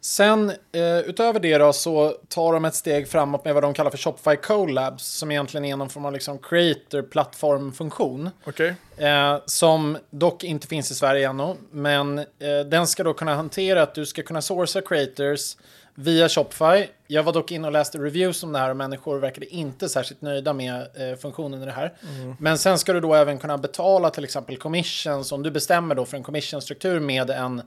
Sen 0.06 0.50
eh, 0.50 0.98
utöver 0.98 1.40
det 1.40 1.58
då 1.58 1.72
så 1.72 2.16
tar 2.28 2.52
de 2.52 2.64
ett 2.64 2.74
steg 2.74 3.08
framåt 3.08 3.44
med 3.44 3.54
vad 3.54 3.62
de 3.62 3.74
kallar 3.74 3.90
för 3.90 3.98
Shopify 3.98 4.36
Collabs 4.36 5.04
som 5.04 5.30
egentligen 5.30 5.64
är 5.64 5.76
någon 5.76 5.88
form 5.88 6.04
av 6.04 6.12
liksom 6.12 6.38
creator-plattformfunktion. 6.38 8.30
Okej? 8.44 8.74
Eh, 8.96 9.38
som 9.46 9.98
dock 10.10 10.44
inte 10.44 10.66
finns 10.66 10.90
i 10.90 10.94
Sverige 10.94 11.28
ännu. 11.28 11.54
Men 11.70 12.18
eh, 12.18 12.24
den 12.70 12.86
ska 12.86 13.04
då 13.04 13.14
kunna 13.14 13.34
hantera 13.34 13.82
att 13.82 13.94
du 13.94 14.06
ska 14.06 14.22
kunna 14.22 14.42
sourca 14.42 14.80
creators 14.80 15.56
via 15.96 16.28
Shopify. 16.28 16.86
Jag 17.06 17.22
var 17.22 17.32
dock 17.32 17.52
inne 17.52 17.66
och 17.66 17.72
läste 17.72 17.98
reviews 17.98 18.42
om 18.42 18.52
det 18.52 18.58
här 18.58 18.70
och 18.70 18.76
människor 18.76 19.18
verkade 19.18 19.46
inte 19.46 19.88
särskilt 19.88 20.22
nöjda 20.22 20.52
med 20.52 20.86
eh, 20.94 21.16
funktionen 21.18 21.62
i 21.62 21.66
det 21.66 21.72
här. 21.72 21.94
Men 22.38 22.58
sen 22.58 22.78
ska 22.78 22.92
du 22.92 23.00
då 23.00 23.14
även 23.14 23.38
kunna 23.38 23.58
betala 23.58 24.10
till 24.10 24.24
exempel 24.24 24.56
commissions 24.56 25.32
om 25.32 25.42
du 25.42 25.50
bestämmer 25.50 25.94
då 25.94 26.04
för 26.04 26.16
en 26.16 26.22
commissionstruktur 26.22 27.00
med 27.00 27.30
en 27.30 27.62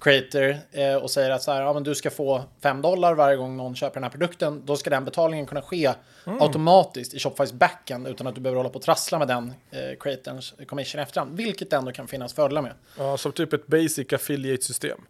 creator 0.00 0.56
eh, 0.72 0.94
och 0.94 1.10
säger 1.10 1.30
att 1.30 1.42
så 1.42 1.52
här, 1.52 1.60
ja, 1.60 1.72
men 1.72 1.82
du 1.82 1.94
ska 1.94 2.10
få 2.10 2.42
5 2.62 2.82
dollar 2.82 3.14
varje 3.14 3.36
gång 3.36 3.56
någon 3.56 3.74
köper 3.74 3.94
den 3.94 4.02
här 4.02 4.10
produkten. 4.10 4.62
Då 4.64 4.76
ska 4.76 4.90
den 4.90 5.04
betalningen 5.04 5.46
kunna 5.46 5.62
ske 5.62 5.92
automatiskt 6.24 7.14
i 7.14 7.18
Shopifys 7.18 7.52
backend 7.52 8.08
utan 8.08 8.26
att 8.26 8.34
du 8.34 8.40
behöver 8.40 8.56
hålla 8.56 8.68
på 8.68 8.76
och 8.76 8.84
trassla 8.84 9.18
med 9.18 9.28
den 9.28 9.52
eh, 9.70 9.98
creatorns 10.00 10.54
commission 10.68 10.98
i 10.98 11.02
efterhand. 11.02 11.36
Vilket 11.36 11.72
ändå 11.72 11.92
kan 11.92 12.08
finnas 12.08 12.34
fördelar 12.34 12.62
med. 12.62 12.72
Ja, 12.98 13.16
som 13.16 13.32
typ 13.32 13.52
ett 13.52 13.66
basic 13.66 14.12
affiliate-system. 14.12 15.00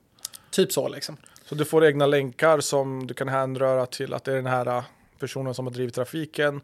Typ 0.51 0.73
så 0.73 0.89
liksom. 0.89 1.17
Så 1.53 1.59
du 1.59 1.65
får 1.65 1.85
egna 1.85 2.07
länkar 2.07 2.61
som 2.61 3.07
du 3.07 3.15
kan 3.15 3.29
hänröra 3.29 3.87
till 3.87 4.15
att 4.15 4.25
det 4.25 4.33
är 4.33 4.37
den 4.37 4.47
här 4.47 4.67
äh, 4.67 4.85
personen 5.19 5.55
som 5.55 5.67
har 5.67 5.73
drivit 5.73 5.95
trafiken. 5.95 6.61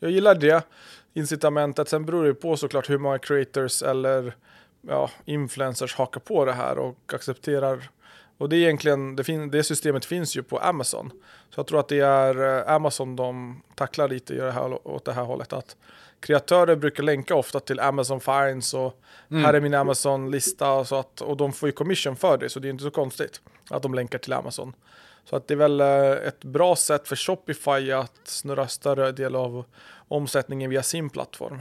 Jag 0.00 0.10
gillar 0.10 0.34
det 0.34 0.66
incitamentet. 1.14 1.88
Sen 1.88 2.04
beror 2.04 2.24
det 2.24 2.34
på 2.34 2.56
såklart 2.56 2.90
hur 2.90 2.98
många 2.98 3.18
creators 3.18 3.82
eller 3.82 4.34
ja, 4.80 5.10
influencers 5.24 5.94
hakar 5.94 6.20
på 6.20 6.44
det 6.44 6.52
här 6.52 6.78
och 6.78 7.12
accepterar. 7.14 7.88
Och 8.38 8.48
det 8.48 8.56
är 8.56 8.60
egentligen, 8.60 9.16
det, 9.16 9.24
fin- 9.24 9.50
det 9.50 9.62
systemet 9.62 10.04
finns 10.04 10.36
ju 10.36 10.42
på 10.42 10.58
Amazon. 10.58 11.10
Så 11.50 11.58
jag 11.60 11.66
tror 11.66 11.80
att 11.80 11.88
det 11.88 12.00
är 12.00 12.58
äh, 12.68 12.74
Amazon 12.74 13.16
de 13.16 13.62
tacklar 13.74 14.08
lite 14.08 14.34
i 14.34 14.36
det 14.36 14.52
här, 14.52 14.88
åt 14.88 15.04
det 15.04 15.12
här 15.12 15.24
hållet. 15.24 15.52
Att 15.52 15.76
kreatörer 16.22 16.76
brukar 16.76 17.02
länka 17.02 17.34
ofta 17.34 17.60
till 17.60 17.80
Amazon 17.80 18.20
Finds 18.20 18.74
och 18.74 19.00
här 19.30 19.54
är 19.54 19.60
min 19.60 19.74
Amazon-lista 19.74 20.72
och, 20.72 20.88
så 20.88 20.96
att, 20.96 21.20
och 21.20 21.36
de 21.36 21.52
får 21.52 21.68
ju 21.68 21.72
commission 21.72 22.16
för 22.16 22.38
det 22.38 22.48
så 22.48 22.60
det 22.60 22.68
är 22.68 22.70
inte 22.70 22.84
så 22.84 22.90
konstigt 22.90 23.40
att 23.70 23.82
de 23.82 23.94
länkar 23.94 24.18
till 24.18 24.32
Amazon. 24.32 24.74
Så 25.24 25.36
att 25.36 25.48
det 25.48 25.54
är 25.54 25.58
väl 25.58 25.80
eh, 25.80 26.28
ett 26.28 26.44
bra 26.44 26.76
sätt 26.76 27.08
för 27.08 27.16
Shopify 27.16 27.92
att 27.92 28.20
snurra 28.24 28.68
större 28.68 29.12
del 29.12 29.36
av 29.36 29.64
omsättningen 30.08 30.70
via 30.70 30.82
sin 30.82 31.10
plattform. 31.10 31.60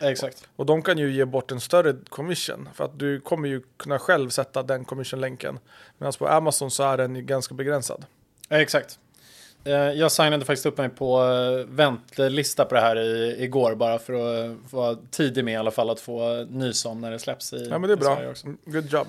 Exakt. 0.00 0.48
Och 0.56 0.66
de 0.66 0.82
kan 0.82 0.98
ju 0.98 1.12
ge 1.12 1.24
bort 1.24 1.52
en 1.52 1.60
större 1.60 1.96
commission 2.08 2.68
för 2.74 2.84
att 2.84 2.98
du 2.98 3.20
kommer 3.20 3.48
ju 3.48 3.62
kunna 3.76 3.98
själv 3.98 4.28
sätta 4.28 4.62
den 4.62 4.84
commission-länken. 4.84 5.58
Medan 5.98 6.12
på 6.18 6.28
Amazon 6.28 6.70
så 6.70 6.82
är 6.82 6.96
den 6.96 7.26
ganska 7.26 7.54
begränsad. 7.54 8.04
Exakt. 8.50 8.98
Eh, 9.66 9.72
Jag 9.74 10.12
signade 10.12 10.44
faktiskt 10.44 10.66
upp 10.66 10.78
mig 10.78 10.88
på 10.88 11.22
eh, 11.22 11.74
väntlista 11.74 12.64
på 12.64 12.74
det 12.74 12.80
här 12.80 12.98
i, 12.98 13.36
igår 13.44 13.74
bara 13.74 13.98
för 13.98 14.12
att 14.12 14.72
vara 14.72 14.96
tidig 15.10 15.44
med 15.44 15.54
i 15.54 15.56
alla 15.56 15.70
fall 15.70 15.90
att 15.90 16.00
få 16.00 16.46
nys 16.50 16.84
om 16.84 17.00
när 17.00 17.10
det 17.10 17.18
släpps 17.18 17.52
i 17.52 17.68
Ja 17.70 17.78
men 17.78 17.88
det 17.88 17.94
är 17.94 17.96
bra. 17.96 18.30
Också. 18.30 18.46
Good 18.64 18.92
job. 18.92 19.06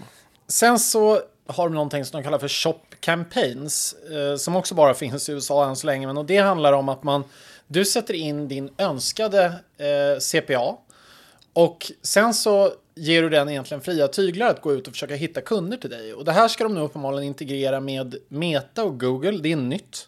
Sen 0.47 0.79
så 0.79 1.21
har 1.47 1.69
de 1.69 1.73
någonting 1.73 2.05
som 2.05 2.21
de 2.21 2.23
kallar 2.23 2.39
för 2.39 2.47
Shop 2.47 2.79
Campaigns 2.99 3.95
eh, 4.11 4.35
som 4.37 4.55
också 4.55 4.75
bara 4.75 4.93
finns 5.03 5.29
i 5.29 5.31
USA 5.31 5.69
än 5.69 5.75
så 5.75 5.87
länge. 5.87 6.07
Men 6.07 6.17
och 6.17 6.25
det 6.25 6.37
handlar 6.37 6.73
om 6.73 6.89
att 6.89 7.03
man 7.03 7.23
du 7.67 7.85
sätter 7.85 8.13
in 8.13 8.47
din 8.47 8.69
önskade 8.77 9.53
CPA 10.19 10.77
och 11.53 11.91
sen 12.01 12.33
så 12.33 12.71
ger 12.95 13.21
du 13.21 13.29
den 13.29 13.49
egentligen 13.49 13.81
fria 13.81 14.07
tyglar 14.07 14.47
att 14.47 14.61
gå 14.61 14.73
ut 14.73 14.87
och 14.87 14.93
försöka 14.93 15.15
hitta 15.15 15.41
kunder 15.41 15.77
till 15.77 15.89
dig. 15.89 16.13
Och 16.13 16.25
det 16.25 16.31
här 16.31 16.47
ska 16.47 16.63
de 16.63 16.73
nu 16.75 16.81
uppenbarligen 16.81 17.23
integrera 17.23 17.79
med 17.79 18.15
Meta 18.27 18.83
och 18.83 18.99
Google. 18.99 19.31
Det 19.31 19.51
är 19.51 19.55
nytt. 19.55 20.07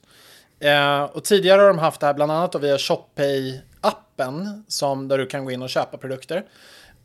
Eh, 0.59 1.03
och 1.03 1.23
tidigare 1.23 1.61
har 1.61 1.67
de 1.67 1.79
haft 1.79 1.99
det 1.99 2.07
här 2.07 2.13
bland 2.13 2.31
annat 2.31 2.55
via 2.55 2.77
ShopPay-appen 2.77 4.63
som 4.67 5.07
där 5.07 5.17
du 5.17 5.25
kan 5.25 5.45
gå 5.45 5.51
in 5.51 5.61
och 5.61 5.69
köpa 5.69 5.97
produkter. 5.97 6.45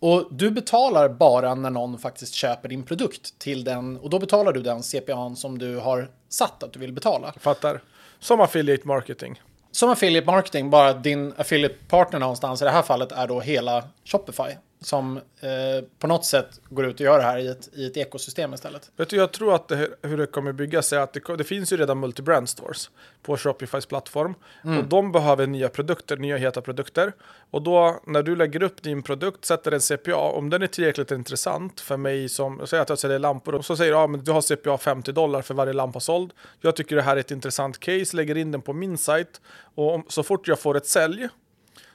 Och 0.01 0.29
du 0.31 0.51
betalar 0.51 1.09
bara 1.09 1.55
när 1.55 1.71
någon 1.71 1.99
faktiskt 1.99 2.35
köper 2.35 2.69
din 2.69 2.83
produkt 2.83 3.39
till 3.39 3.65
den 3.65 3.97
och 3.97 4.11
då 4.11 4.19
betalar 4.19 4.53
du 4.53 4.63
den 4.63 4.83
CPA 4.83 5.35
som 5.37 5.59
du 5.59 5.77
har 5.77 6.11
satt 6.29 6.63
att 6.63 6.73
du 6.73 6.79
vill 6.79 6.93
betala. 6.93 7.33
Fattar. 7.41 7.81
Som 8.19 8.41
affiliate 8.41 8.89
marketing. 8.89 9.43
Som 9.71 9.91
affiliate 9.91 10.27
marketing, 10.27 10.71
bara 10.71 10.89
att 10.89 11.05
din 11.05 11.33
affiliate 11.37 11.75
partner 11.89 12.19
någonstans 12.19 12.63
i 12.63 12.65
det 12.65 12.71
här 12.71 12.83
fallet 12.83 13.13
är 13.13 13.29
då 13.29 13.41
hela 13.41 13.85
Shopify 14.05 14.51
som 14.87 15.17
eh, 15.17 15.85
på 15.99 16.07
något 16.07 16.25
sätt 16.25 16.61
går 16.69 16.87
ut 16.87 16.95
och 16.95 17.01
gör 17.01 17.19
det 17.19 17.25
här 17.25 17.39
i 17.39 17.49
ett, 17.49 17.69
i 17.73 17.87
ett 17.87 17.97
ekosystem 17.97 18.55
istället. 18.55 18.91
Vet 18.97 19.09
du, 19.09 19.17
jag 19.17 19.33
tror 19.33 19.55
att 19.55 19.69
det, 19.69 19.89
hur 20.03 20.17
det 20.17 20.27
kommer 20.27 20.53
byggas 20.53 20.93
är 20.93 20.99
att 20.99 21.13
det, 21.13 21.37
det 21.37 21.45
finns 21.45 21.73
ju 21.73 21.77
redan 21.77 22.05
multi-brand 22.05 22.47
stores 22.47 22.91
på 23.23 23.37
Shopifys 23.37 23.87
plattform. 23.87 24.35
Och 24.63 24.85
de 24.85 25.13
behöver 25.13 25.47
nya 25.47 25.69
produkter, 25.69 26.17
nya 26.17 26.37
heta 26.37 26.61
produkter. 26.61 27.13
Och 27.51 27.63
då 27.63 28.01
när 28.07 28.23
du 28.23 28.37
lägger 28.37 28.63
upp 28.63 28.83
din 28.83 29.03
produkt, 29.03 29.45
sätter 29.45 29.73
en 29.73 29.81
CPA, 29.81 30.17
om 30.17 30.51
den 30.51 30.63
är 30.63 30.67
tillräckligt 30.67 31.11
intressant 31.11 31.81
för 31.81 31.97
mig 31.97 32.29
som, 32.29 32.57
jag 32.59 32.69
säger 32.69 32.83
att 32.83 32.89
jag 32.89 32.99
säljer 32.99 33.19
lampor 33.19 33.55
och 33.55 33.65
så 33.65 33.77
säger 33.77 33.93
jag, 33.93 34.03
ja 34.03 34.07
men 34.07 34.25
du 34.25 34.33
har 34.33 34.41
CPA 34.57 34.79
50 34.79 35.13
dollar 35.13 35.43
för 35.43 35.55
varje 35.55 35.73
lampa 35.73 36.01
såld. 36.01 36.33
Jag 36.61 36.77
tycker 36.77 36.97
det 36.97 37.03
här 37.03 37.17
är 37.17 37.21
ett 37.21 37.31
intressant 37.31 37.81
case, 37.81 38.17
lägger 38.17 38.37
in 38.37 38.53
den 38.53 38.63
på 38.63 38.73
min 38.73 38.99
sajt 38.99 39.41
och 39.75 39.95
om, 39.95 40.05
så 40.09 40.23
fort 40.23 40.49
jag 40.49 40.59
får 40.59 40.77
ett 40.77 40.87
sälj 40.87 41.29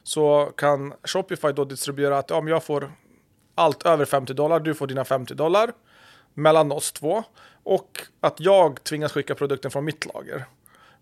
så 0.10 0.52
kan 0.56 0.94
Shopify 1.04 1.52
då 1.52 1.66
distribuera 1.66 2.18
att 2.18 2.30
ja, 2.30 2.42
men 2.42 2.52
jag 2.52 2.64
får 2.64 2.92
allt 3.56 3.86
över 3.86 4.06
50 4.06 4.34
dollar, 4.34 4.60
du 4.60 4.76
får 4.76 4.88
dina 4.88 5.06
50 5.06 5.34
dollar 5.34 5.72
mellan 6.34 6.72
oss 6.72 6.92
två 6.92 7.24
och 7.64 8.02
att 8.20 8.40
jag 8.40 8.84
tvingas 8.84 9.12
skicka 9.12 9.36
produkten 9.36 9.72
från 9.72 9.86
mitt 9.86 10.06
lager. 10.14 10.46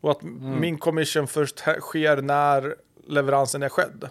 Och 0.01 0.11
att 0.11 0.21
min 0.61 0.77
commission 0.77 1.27
först 1.27 1.59
sker 1.79 2.21
när 2.21 2.75
leveransen 3.07 3.63
är 3.63 3.69
skedd. 3.69 4.09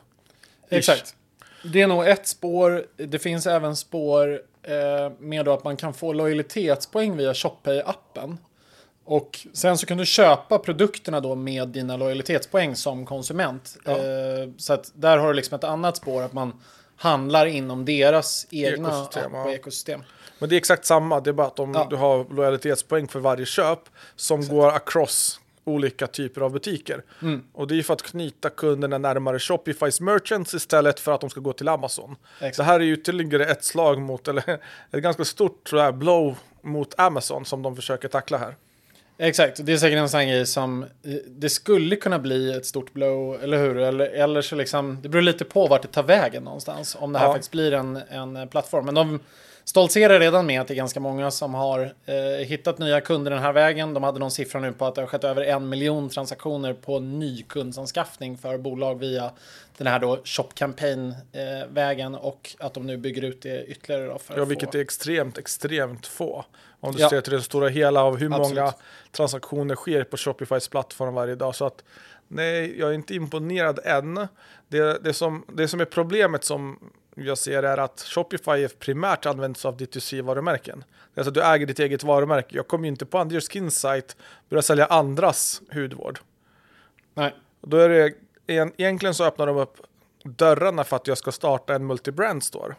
Exakt. 0.68 1.16
Det 1.64 1.82
är 1.82 1.86
nog 1.86 2.06
ett 2.06 2.26
spår. 2.26 2.86
Det 2.96 3.18
finns 3.18 3.46
även 3.46 3.76
spår 3.76 4.42
eh, 4.62 5.12
med 5.18 5.48
att 5.48 5.64
man 5.64 5.76
kan 5.76 5.94
få 5.94 6.12
lojalitetspoäng 6.12 7.16
via 7.16 7.32
ShopPay-appen. 7.32 8.36
Och 9.08 9.46
sen 9.52 9.78
så 9.78 9.86
kan 9.86 9.98
du 9.98 10.06
köpa 10.06 10.58
produkterna 10.58 11.20
då 11.20 11.34
med 11.34 11.68
dina 11.68 11.96
lojalitetspoäng 11.96 12.76
som 12.76 13.06
konsument. 13.06 13.76
Ja. 13.84 13.92
Eh, 13.92 14.48
så 14.56 14.72
att 14.72 14.92
där 14.94 15.18
har 15.18 15.28
du 15.28 15.34
liksom 15.34 15.54
ett 15.56 15.64
annat 15.64 15.96
spår 15.96 16.22
att 16.22 16.32
man 16.32 16.52
handlar 16.96 17.46
inom 17.46 17.84
deras 17.84 18.46
egna 18.50 18.88
Ekosystem, 18.88 19.34
ja. 19.34 19.50
ekosystem. 19.50 20.02
Men 20.38 20.48
det 20.48 20.54
är 20.54 20.56
exakt 20.56 20.84
samma, 20.84 21.20
det 21.20 21.30
är 21.30 21.32
bara 21.32 21.46
att 21.46 21.58
om 21.58 21.74
Ja. 21.74 21.86
du 21.90 21.96
har 21.96 22.34
lojalitetspoäng 22.34 23.08
för 23.08 23.20
varje 23.20 23.46
köp 23.46 23.78
som 24.16 24.48
går 24.48 24.68
across 24.68 25.40
olika 25.64 26.06
typer 26.06 26.40
av 26.40 26.52
butiker. 26.52 27.02
Mm. 27.22 27.44
Och 27.52 27.66
det 27.66 27.74
är 27.74 27.76
ju 27.76 27.82
för 27.82 27.94
att 27.94 28.02
knyta 28.02 28.50
kunderna 28.50 28.98
närmare 28.98 29.38
Shopifys 29.38 30.00
merchants 30.00 30.54
istället 30.54 31.00
för 31.00 31.12
att 31.12 31.20
de 31.20 31.30
ska 31.30 31.40
gå 31.40 31.52
till 31.52 31.68
Amazon. 31.68 32.16
Exakt. 32.40 32.56
Det 32.56 32.62
här 32.62 32.80
är 32.80 32.84
ju 32.84 32.92
ytterligare 32.94 33.44
ett 33.44 33.64
slag 33.64 34.00
mot, 34.00 34.28
eller 34.28 34.50
ett 34.90 35.02
ganska 35.02 35.24
stort 35.24 35.64
tror 35.64 35.82
jag, 35.82 35.94
blow 35.94 36.38
mot 36.62 36.94
Amazon 37.00 37.44
som 37.44 37.62
de 37.62 37.76
försöker 37.76 38.08
tackla 38.08 38.38
här. 38.38 38.56
Exakt, 39.18 39.66
det 39.66 39.72
är 39.72 39.76
säkert 39.76 39.98
en 39.98 40.08
sån 40.08 40.20
grej 40.26 40.46
som 40.46 40.82
eh, 40.82 40.88
det 41.26 41.48
skulle 41.48 41.96
kunna 41.96 42.18
bli 42.18 42.52
ett 42.52 42.66
stort 42.66 42.92
blow, 42.92 43.42
eller 43.42 43.58
hur? 43.58 43.76
Eller, 43.78 44.06
eller 44.06 44.42
så 44.42 44.56
liksom, 44.56 44.98
det 45.02 45.08
beror 45.08 45.22
lite 45.22 45.44
på 45.44 45.66
vart 45.66 45.82
det 45.82 45.88
tar 45.88 46.02
vägen 46.02 46.42
någonstans, 46.42 46.96
om 47.00 47.12
det 47.12 47.18
här 47.18 47.26
Ja. 47.26 47.32
faktiskt 47.32 47.50
blir 47.52 47.72
en, 47.72 47.96
en 48.10 48.36
eh, 48.36 48.46
plattform. 48.46 48.84
Men 48.84 48.94
de 48.94 49.20
stoltserar 49.64 50.20
redan 50.20 50.46
med 50.46 50.60
att 50.60 50.68
det 50.68 50.74
är 50.74 50.76
ganska 50.76 51.00
många 51.00 51.30
som 51.30 51.54
har 51.54 51.92
eh, 52.06 52.46
hittat 52.46 52.78
nya 52.78 53.00
kunder 53.00 53.30
den 53.30 53.40
här 53.42 53.52
vägen. 53.52 53.94
De 53.94 54.02
hade 54.02 54.18
någon 54.18 54.30
siffra 54.30 54.60
nu 54.60 54.72
på 54.72 54.86
att 54.86 54.94
det 54.94 55.00
har 55.00 55.06
skett 55.08 55.24
över 55.24 55.42
en 55.42 55.68
miljon 55.68 56.08
transaktioner 56.08 56.72
på 56.74 56.98
ny 57.00 57.42
kundsanskaffning 57.42 58.38
för 58.38 58.58
bolag 58.58 58.98
via 59.00 59.30
den 59.78 59.86
här 59.86 59.98
då 59.98 60.20
shop 60.24 60.48
campaign-vägen 60.54 62.14
och 62.14 62.56
att 62.58 62.74
de 62.74 62.86
nu 62.86 62.96
bygger 62.96 63.24
ut 63.24 63.42
det 63.42 63.64
ytterligare 63.66 64.06
då 64.06 64.18
för 64.18 64.38
Ja, 64.38 64.44
vilket 64.44 64.72
få... 64.72 64.78
är 64.78 64.82
extremt, 64.82 65.38
extremt 65.38 66.06
få. 66.06 66.44
Om 66.80 66.92
du 66.92 67.00
Ja. 67.02 67.10
ser 67.10 67.20
till 67.20 67.32
det 67.32 67.42
stora 67.42 67.68
hela 67.68 68.02
av 68.02 68.16
hur 68.16 68.34
Absolut. 68.34 68.58
många 68.58 68.72
transaktioner 69.12 69.74
sker 69.74 70.04
på 70.04 70.16
Shopifys 70.16 70.68
plattform 70.68 71.14
varje 71.14 71.34
dag. 71.34 71.54
Så 71.54 71.66
att 71.66 71.84
nej, 72.28 72.78
jag 72.78 72.88
är 72.90 72.94
inte 72.94 73.14
imponerad 73.14 73.78
än. 73.84 74.28
Det, 74.68 75.04
det, 75.04 75.12
som, 75.14 75.44
det 75.52 75.68
som 75.68 75.80
är 75.80 75.84
problemet 75.84 76.44
som 76.44 76.78
jag 77.14 77.38
ser 77.38 77.62
är 77.62 77.78
att 77.78 78.00
Shopify 78.00 78.68
primärt 78.68 79.26
används 79.26 79.64
av 79.64 79.76
D2C-varumärken. 79.76 80.84
Det 81.14 81.20
är 81.20 81.24
Alltså 81.24 81.30
du 81.30 81.42
äger 81.42 81.66
ditt 81.66 81.78
eget 81.78 82.02
varumärke. 82.04 82.56
Jag 82.56 82.68
kommer 82.68 82.84
ju 82.84 82.88
inte 82.88 83.06
på 83.06 83.20
Under 83.20 83.40
Skin 83.40 83.70
Site 83.70 84.14
börja 84.48 84.62
sälja 84.62 84.86
andras 84.86 85.62
hudvård. 85.72 86.18
Nej, 87.14 87.34
Då 87.62 87.76
är 87.76 87.88
det, 87.88 88.12
en- 88.46 88.72
egentligen 88.76 89.14
så 89.14 89.24
öppnar 89.24 89.46
de 89.46 89.56
upp 89.56 89.76
dörrarna 90.24 90.84
för 90.84 90.96
att 90.96 91.06
jag 91.06 91.18
ska 91.18 91.32
starta 91.32 91.74
en 91.74 91.86
multibrand 91.86 92.44
store. 92.44 92.74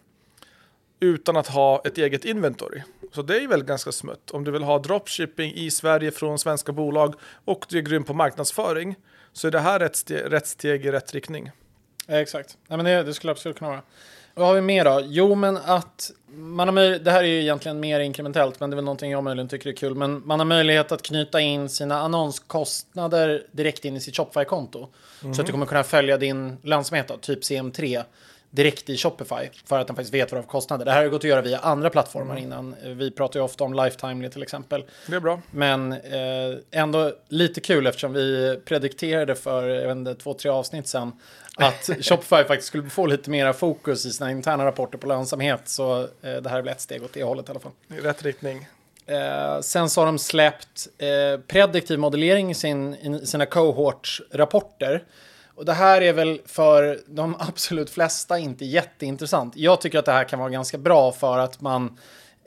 Utan 0.99 1.37
att 1.37 1.47
ha 1.47 1.81
ett 1.85 1.97
eget 1.97 2.25
inventory. 2.25 2.81
Så 3.11 3.21
det 3.21 3.37
är 3.37 3.47
väl 3.47 3.63
ganska 3.63 3.91
smutt. 3.91 4.31
Om 4.31 4.43
du 4.43 4.51
vill 4.51 4.63
ha 4.63 4.79
dropshipping 4.79 5.53
i 5.53 5.71
Sverige 5.71 6.11
från 6.11 6.39
svenska 6.39 6.71
bolag 6.71 7.15
och 7.45 7.65
du 7.69 7.77
är 7.77 7.81
grym 7.81 8.03
på 8.03 8.13
marknadsföring. 8.13 8.95
Så 9.33 9.47
är 9.47 9.51
det 9.51 9.59
här 9.59 9.79
ett 9.79 9.95
steg, 9.95 10.21
rätt 10.31 10.47
steg 10.47 10.85
i 10.85 10.91
rätt 10.91 11.13
riktning. 11.13 11.51
Exakt. 12.07 12.57
Nej, 12.67 12.77
men 12.77 12.85
det, 12.85 13.03
det 13.03 13.13
skulle 13.13 13.31
absolut 13.31 13.57
kunna 13.57 13.69
vara. 13.69 13.81
Vad 14.33 14.47
har 14.47 14.55
vi 14.55 14.61
mer 14.61 14.85
då? 14.85 15.01
Jo, 15.05 15.35
men 15.35 15.57
att 15.57 16.11
man 16.27 16.67
har 16.67 16.99
det 16.99 17.11
här 17.11 17.23
är 17.23 17.27
ju 17.27 17.41
egentligen 17.41 17.79
mer 17.79 17.99
inkrementellt, 17.99 18.59
men 18.59 18.69
det 18.69 18.73
är 18.73 18.75
väl 18.75 18.85
någonting 18.85 19.11
jag 19.11 19.23
möjligen 19.23 19.47
tycker 19.47 19.69
är 19.69 19.73
kul. 19.73 19.95
Men 19.95 20.27
man 20.27 20.39
har 20.39 20.45
möjlighet 20.45 20.91
att 20.91 21.01
knyta 21.01 21.41
in 21.41 21.69
sina 21.69 21.99
annonskostnader 21.99 23.47
direkt 23.51 23.85
in 23.85 23.95
i 23.95 23.99
sitt 23.99 24.15
Shopify-konto. 24.15 24.87
Så 25.19 25.41
att 25.41 25.47
du 25.47 25.51
kommer 25.51 25.65
kunna 25.65 25.83
följa 25.83 26.17
din 26.17 26.57
lönsamhet, 26.63 27.07
då, 27.07 27.17
typ 27.17 27.41
CM3, 27.41 28.03
direkt 28.49 28.89
i 28.89 28.97
Shopify. 28.97 29.49
För 29.65 29.79
att 29.79 29.87
den 29.87 29.95
faktiskt 29.95 30.13
vet 30.13 30.31
vad 30.31 30.41
du 30.41 30.43
har 30.43 30.49
kostnader. 30.51 30.85
Det 30.85 30.91
här 30.91 31.01
har 31.01 31.09
gått 31.09 31.19
att 31.19 31.29
göra 31.29 31.41
via 31.41 31.59
andra 31.59 31.89
plattformar 31.89 32.37
innan. 32.37 32.75
Vi 32.83 33.11
pratar 33.11 33.39
ju 33.39 33.43
ofta 33.43 33.63
om 33.63 33.73
Lifetimely 33.73 34.29
till 34.29 34.43
exempel. 34.43 34.83
Det 35.07 35.15
är 35.15 35.19
bra. 35.19 35.41
Men 35.51 35.91
eh, 35.91 36.57
ändå 36.71 37.13
lite 37.27 37.61
kul 37.61 37.87
eftersom 37.87 38.13
vi 38.13 38.59
predikterade 38.65 39.35
för 39.35 39.67
jag 39.67 39.87
vet 39.87 39.97
inte, 39.97 40.15
två, 40.15 40.33
tre 40.33 40.51
avsnitt 40.51 40.87
sedan 40.87 41.11
att 41.55 41.89
Shopify 42.01 42.43
faktiskt 42.43 42.67
skulle 42.67 42.89
få 42.89 43.05
lite 43.05 43.29
mera 43.29 43.53
fokus 43.53 44.05
i 44.05 44.11
sina 44.11 44.31
interna 44.31 44.65
rapporter 44.65 44.97
på 44.97 45.07
lönsamhet. 45.07 45.61
Så 45.65 46.01
eh, 46.01 46.07
det 46.21 46.49
här 46.49 46.57
är 46.57 46.61
väl 46.61 46.71
ett 46.71 46.81
steg 46.81 47.03
åt 47.03 47.13
det 47.13 47.23
hållet 47.23 47.47
i 47.47 47.51
alla 47.51 47.59
fall. 47.59 47.71
I 47.87 47.99
rätt 47.99 48.23
riktning. 48.23 48.67
Eh, 49.05 49.59
sen 49.61 49.89
så 49.89 50.01
har 50.01 50.05
de 50.05 50.19
släppt 50.19 50.87
eh, 50.97 51.39
prediktiv 51.47 51.99
modellering 51.99 52.51
i, 52.51 52.53
sin, 52.53 52.93
i 52.93 53.25
sina 53.25 53.45
cohort-rapporter. 53.45 55.03
Och 55.58 55.66
det 55.66 55.74
här 55.74 56.01
är 56.01 56.14
väl 56.14 56.41
för 56.45 56.99
de 57.08 57.36
absolut 57.39 57.89
flesta 57.89 58.39
inte 58.39 58.66
jätteintressant. 58.66 59.55
Jag 59.55 59.82
tycker 59.82 59.99
att 59.99 60.05
det 60.05 60.12
här 60.12 60.24
kan 60.24 60.39
vara 60.39 60.49
ganska 60.49 60.78
bra 60.78 61.12
för 61.12 61.38
att 61.38 61.62
man 61.62 61.97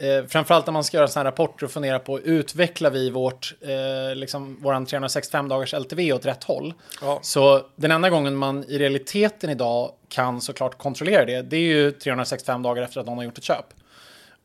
Eh, 0.01 0.27
framförallt 0.27 0.67
när 0.67 0.73
man 0.73 0.85
ska 0.85 0.97
göra 0.97 1.09
sådana 1.09 1.25
här 1.25 1.33
rapporter 1.33 1.67
och 1.67 1.73
fundera 1.73 1.99
på 1.99 2.21
utvecklar 2.21 2.91
vi 2.91 3.11
vårt, 3.11 3.55
eh, 3.61 4.17
liksom, 4.17 4.63
våran 4.63 4.87
365 4.87 5.49
dagars 5.49 5.75
LTV 5.75 6.13
åt 6.13 6.27
rätt 6.27 6.45
håll. 6.45 6.75
Ja. 7.01 7.19
Så 7.23 7.67
den 7.77 7.91
enda 7.91 8.11
gången 8.11 8.37
man 8.37 8.65
i 8.65 8.79
realiteten 8.79 9.51
idag 9.51 9.93
kan 10.09 10.41
såklart 10.41 10.79
kontrollera 10.79 11.25
det, 11.25 11.43
det 11.43 11.57
är 11.57 11.61
ju 11.61 11.91
365 11.91 12.63
dagar 12.63 12.83
efter 12.83 13.01
att 13.01 13.07
någon 13.07 13.17
har 13.17 13.25
gjort 13.25 13.39
ett 13.39 13.45
köp. 13.45 13.67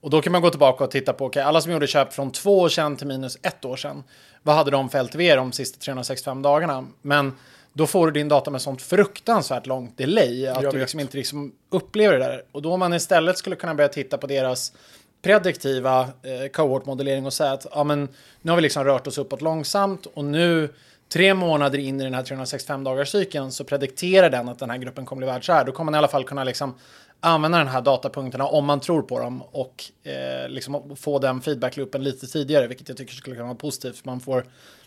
Och 0.01 0.09
då 0.09 0.22
kan 0.22 0.32
man 0.32 0.41
gå 0.41 0.49
tillbaka 0.49 0.84
och 0.84 0.91
titta 0.91 1.13
på, 1.13 1.26
okej, 1.26 1.43
alla 1.43 1.61
som 1.61 1.72
gjorde 1.72 1.88
köp 1.88 2.13
från 2.13 2.32
två 2.32 2.59
år 2.59 2.70
sedan 2.70 2.95
till 2.95 3.07
minus 3.07 3.38
ett 3.41 3.66
år 3.66 3.76
sedan, 3.76 4.03
vad 4.43 4.55
hade 4.55 4.72
de 4.72 4.89
för 4.89 5.03
LTV 5.03 5.36
de 5.36 5.51
sista 5.51 5.80
365 5.80 6.41
dagarna? 6.41 6.86
Men 7.01 7.34
då 7.78 7.88
får 7.88 8.05
du 8.05 8.11
din 8.11 8.28
data 8.28 8.51
med 8.51 8.61
sånt 8.61 8.82
fruktansvärt 8.82 9.65
långt 9.65 9.97
delay 9.97 10.47
att 10.47 10.71
du 10.71 10.80
liksom 10.80 10.99
inte 10.99 11.17
liksom 11.17 11.51
upplever 11.69 12.19
det 12.19 12.26
där. 12.26 12.43
Och 12.51 12.61
då 12.61 12.73
om 12.73 12.80
man 12.80 12.93
istället 12.93 13.38
skulle 13.38 13.55
kunna 13.55 13.76
börja 13.76 13.88
titta 13.88 14.17
på 14.17 14.28
deras 14.28 14.73
prediktiva 15.21 16.01
eh, 16.01 16.49
cohort-modellering 16.53 17.26
och 17.26 17.34
säga 17.34 17.51
att 17.51 17.65
ja, 17.71 17.84
men, 17.84 18.09
nu 18.41 18.51
har 18.51 18.55
vi 18.55 18.61
liksom 18.61 18.84
rört 18.84 19.07
oss 19.07 19.17
uppåt 19.17 19.41
långsamt 19.41 20.05
och 20.05 20.26
nu 20.26 20.69
tre 21.13 21.34
månader 21.34 21.78
in 21.78 22.01
i 22.01 22.03
den 22.03 22.13
här 22.13 22.23
365 22.23 22.84
dagars 22.84 23.11
cykeln 23.11 23.51
så 23.51 23.63
predikterar 23.63 24.30
den 24.30 24.49
att 24.49 24.59
den 24.59 24.69
här 24.69 24.78
gruppen 24.78 25.05
kommer 25.05 25.19
bli 25.19 25.28
värd 25.28 25.45
så 25.45 25.53
här. 25.53 25.65
Då 25.65 25.71
kommer 25.71 25.91
man 25.91 25.95
i 25.95 25.97
alla 25.97 26.07
fall 26.07 26.23
kunna 26.23 26.43
liksom 26.43 26.76
använda 27.19 27.57
den 27.57 27.67
här 27.67 27.82
datapunkterna 27.82 28.45
om 28.45 28.65
man 28.65 28.80
tror 28.80 29.01
på 29.01 29.19
dem 29.19 29.41
och 29.41 29.84
eh, 30.03 30.49
liksom 30.49 30.95
få 30.95 31.19
den 31.19 31.41
feedbackloopen 31.41 32.03
lite 32.03 32.28
tidigare, 32.28 32.67
vilket 32.67 32.89
jag 32.89 32.97
tycker 32.97 33.13
skulle 33.13 33.36
kunna 33.36 33.47
vara 33.47 33.57
positivt. 33.57 34.05
Man 34.05 34.19
får 34.19 34.45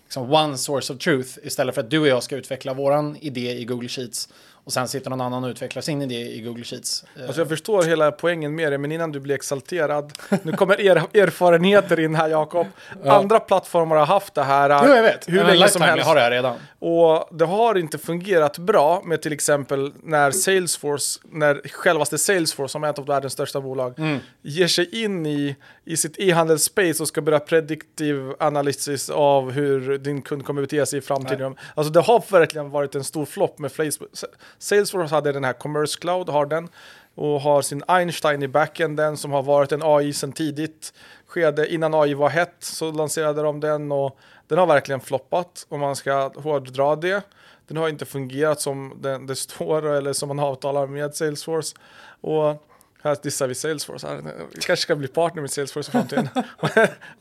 liksom 0.08 0.30
one 0.30 0.58
source 0.58 0.92
of 0.92 0.98
truth 0.98 1.38
istället 1.42 1.74
för 1.74 1.82
att 1.82 1.90
du 1.90 1.98
och 1.98 2.08
jag 2.08 2.22
ska 2.22 2.36
utveckla 2.36 2.74
våran 2.74 3.16
idé 3.16 3.58
i 3.58 3.64
Google 3.64 3.88
Sheets 3.88 4.28
och 4.68 4.72
sen 4.72 4.88
sitter 4.88 5.10
någon 5.10 5.20
annan 5.20 5.44
och 5.44 5.48
utvecklar 5.50 5.82
sin 5.82 6.02
idé 6.02 6.14
i 6.14 6.40
Google 6.40 6.64
Sheets. 6.64 7.04
Alltså 7.26 7.40
jag 7.40 7.48
förstår 7.48 7.82
hela 7.82 8.12
poängen 8.12 8.54
med 8.54 8.72
det, 8.72 8.78
men 8.78 8.92
innan 8.92 9.12
du 9.12 9.20
blir 9.20 9.34
exalterad. 9.34 10.12
Nu 10.42 10.52
kommer 10.52 10.80
er 10.80 10.96
erfarenheter 11.14 12.00
in 12.00 12.14
här 12.14 12.28
Jakob. 12.28 12.66
Andra 13.04 13.40
plattformar 13.40 13.96
har 13.96 14.06
haft 14.06 14.34
det 14.34 14.42
här 14.42 14.86
jo, 14.88 14.94
jag 14.94 15.02
vet. 15.02 15.28
hur 15.28 15.44
länge 15.44 15.68
som 15.68 15.82
helst. 15.82 16.06
har 16.06 16.14
det 16.14 16.20
här 16.20 16.30
redan. 16.30 16.56
Och 16.78 17.28
det 17.38 17.44
har 17.44 17.78
inte 17.78 17.98
fungerat 17.98 18.58
bra 18.58 19.02
med 19.04 19.22
till 19.22 19.32
exempel 19.32 19.92
när 20.02 20.30
Salesforce, 20.30 21.20
när 21.32 21.68
självaste 21.68 22.18
Salesforce 22.18 22.72
som 22.72 22.84
är 22.84 22.90
ett 22.90 22.98
av 22.98 23.06
världens 23.06 23.32
största 23.32 23.60
bolag, 23.60 23.94
Mm. 23.98 24.18
ger 24.42 24.66
sig 24.68 25.02
in 25.04 25.26
i, 25.26 25.56
i 25.84 25.96
sitt 25.96 26.18
e-handelsspace 26.18 26.94
och 27.02 27.08
ska 27.08 27.20
börja 27.20 27.40
prediktiv 27.40 28.32
analysis 28.38 29.10
av 29.10 29.50
hur 29.50 29.98
din 29.98 30.22
kund 30.22 30.44
kommer 30.44 30.62
bete 30.62 30.86
sig 30.86 30.98
i 30.98 31.02
framtiden. 31.02 31.56
Alltså 31.74 31.92
det 31.92 32.00
har 32.00 32.24
verkligen 32.32 32.70
varit 32.70 32.94
en 32.94 33.04
stor 33.04 33.24
flopp 33.26 33.58
med 33.58 33.72
Facebook. 33.72 34.10
Salesforce 34.58 35.14
hade 35.14 35.32
den 35.32 35.44
här 35.44 35.52
Commerce 35.52 35.98
Cloud, 36.00 36.28
har 36.28 36.46
den, 36.46 36.68
och 37.14 37.40
har 37.40 37.62
sin 37.62 37.82
Einstein 37.88 38.42
i 38.42 38.48
backenden 38.48 39.16
som 39.16 39.32
har 39.32 39.42
varit 39.42 39.72
en 39.72 39.82
AI 39.82 40.12
sedan 40.12 40.32
tidigt 40.32 40.92
skede. 41.26 41.74
Innan 41.74 41.94
AI 41.94 42.14
var 42.14 42.28
hett 42.28 42.56
så 42.58 42.92
lanserade 42.92 43.42
de 43.42 43.60
den 43.60 43.92
och 43.92 44.18
den 44.48 44.58
har 44.58 44.66
verkligen 44.66 45.00
floppat 45.00 45.66
om 45.68 45.80
man 45.80 45.96
ska 45.96 46.28
hårddra 46.28 46.96
det. 46.96 47.22
Den 47.66 47.76
har 47.76 47.88
inte 47.88 48.06
fungerat 48.06 48.60
som 48.60 48.98
den, 49.00 49.26
det 49.26 49.36
står 49.36 49.86
eller 49.86 50.12
som 50.12 50.28
man 50.28 50.38
avtalar 50.38 50.86
med 50.86 51.14
Salesforce. 51.14 51.76
Och 52.20 52.64
här 53.02 53.16
dissar 53.22 53.46
vi 53.48 53.54
Salesforce. 53.54 54.20
Vi 54.54 54.60
kanske 54.60 54.76
ska 54.82 54.96
bli 54.96 55.08
partner 55.08 55.40
med 55.42 55.50
Salesforce 55.50 55.88
i 55.90 55.92
framtiden. 55.92 56.28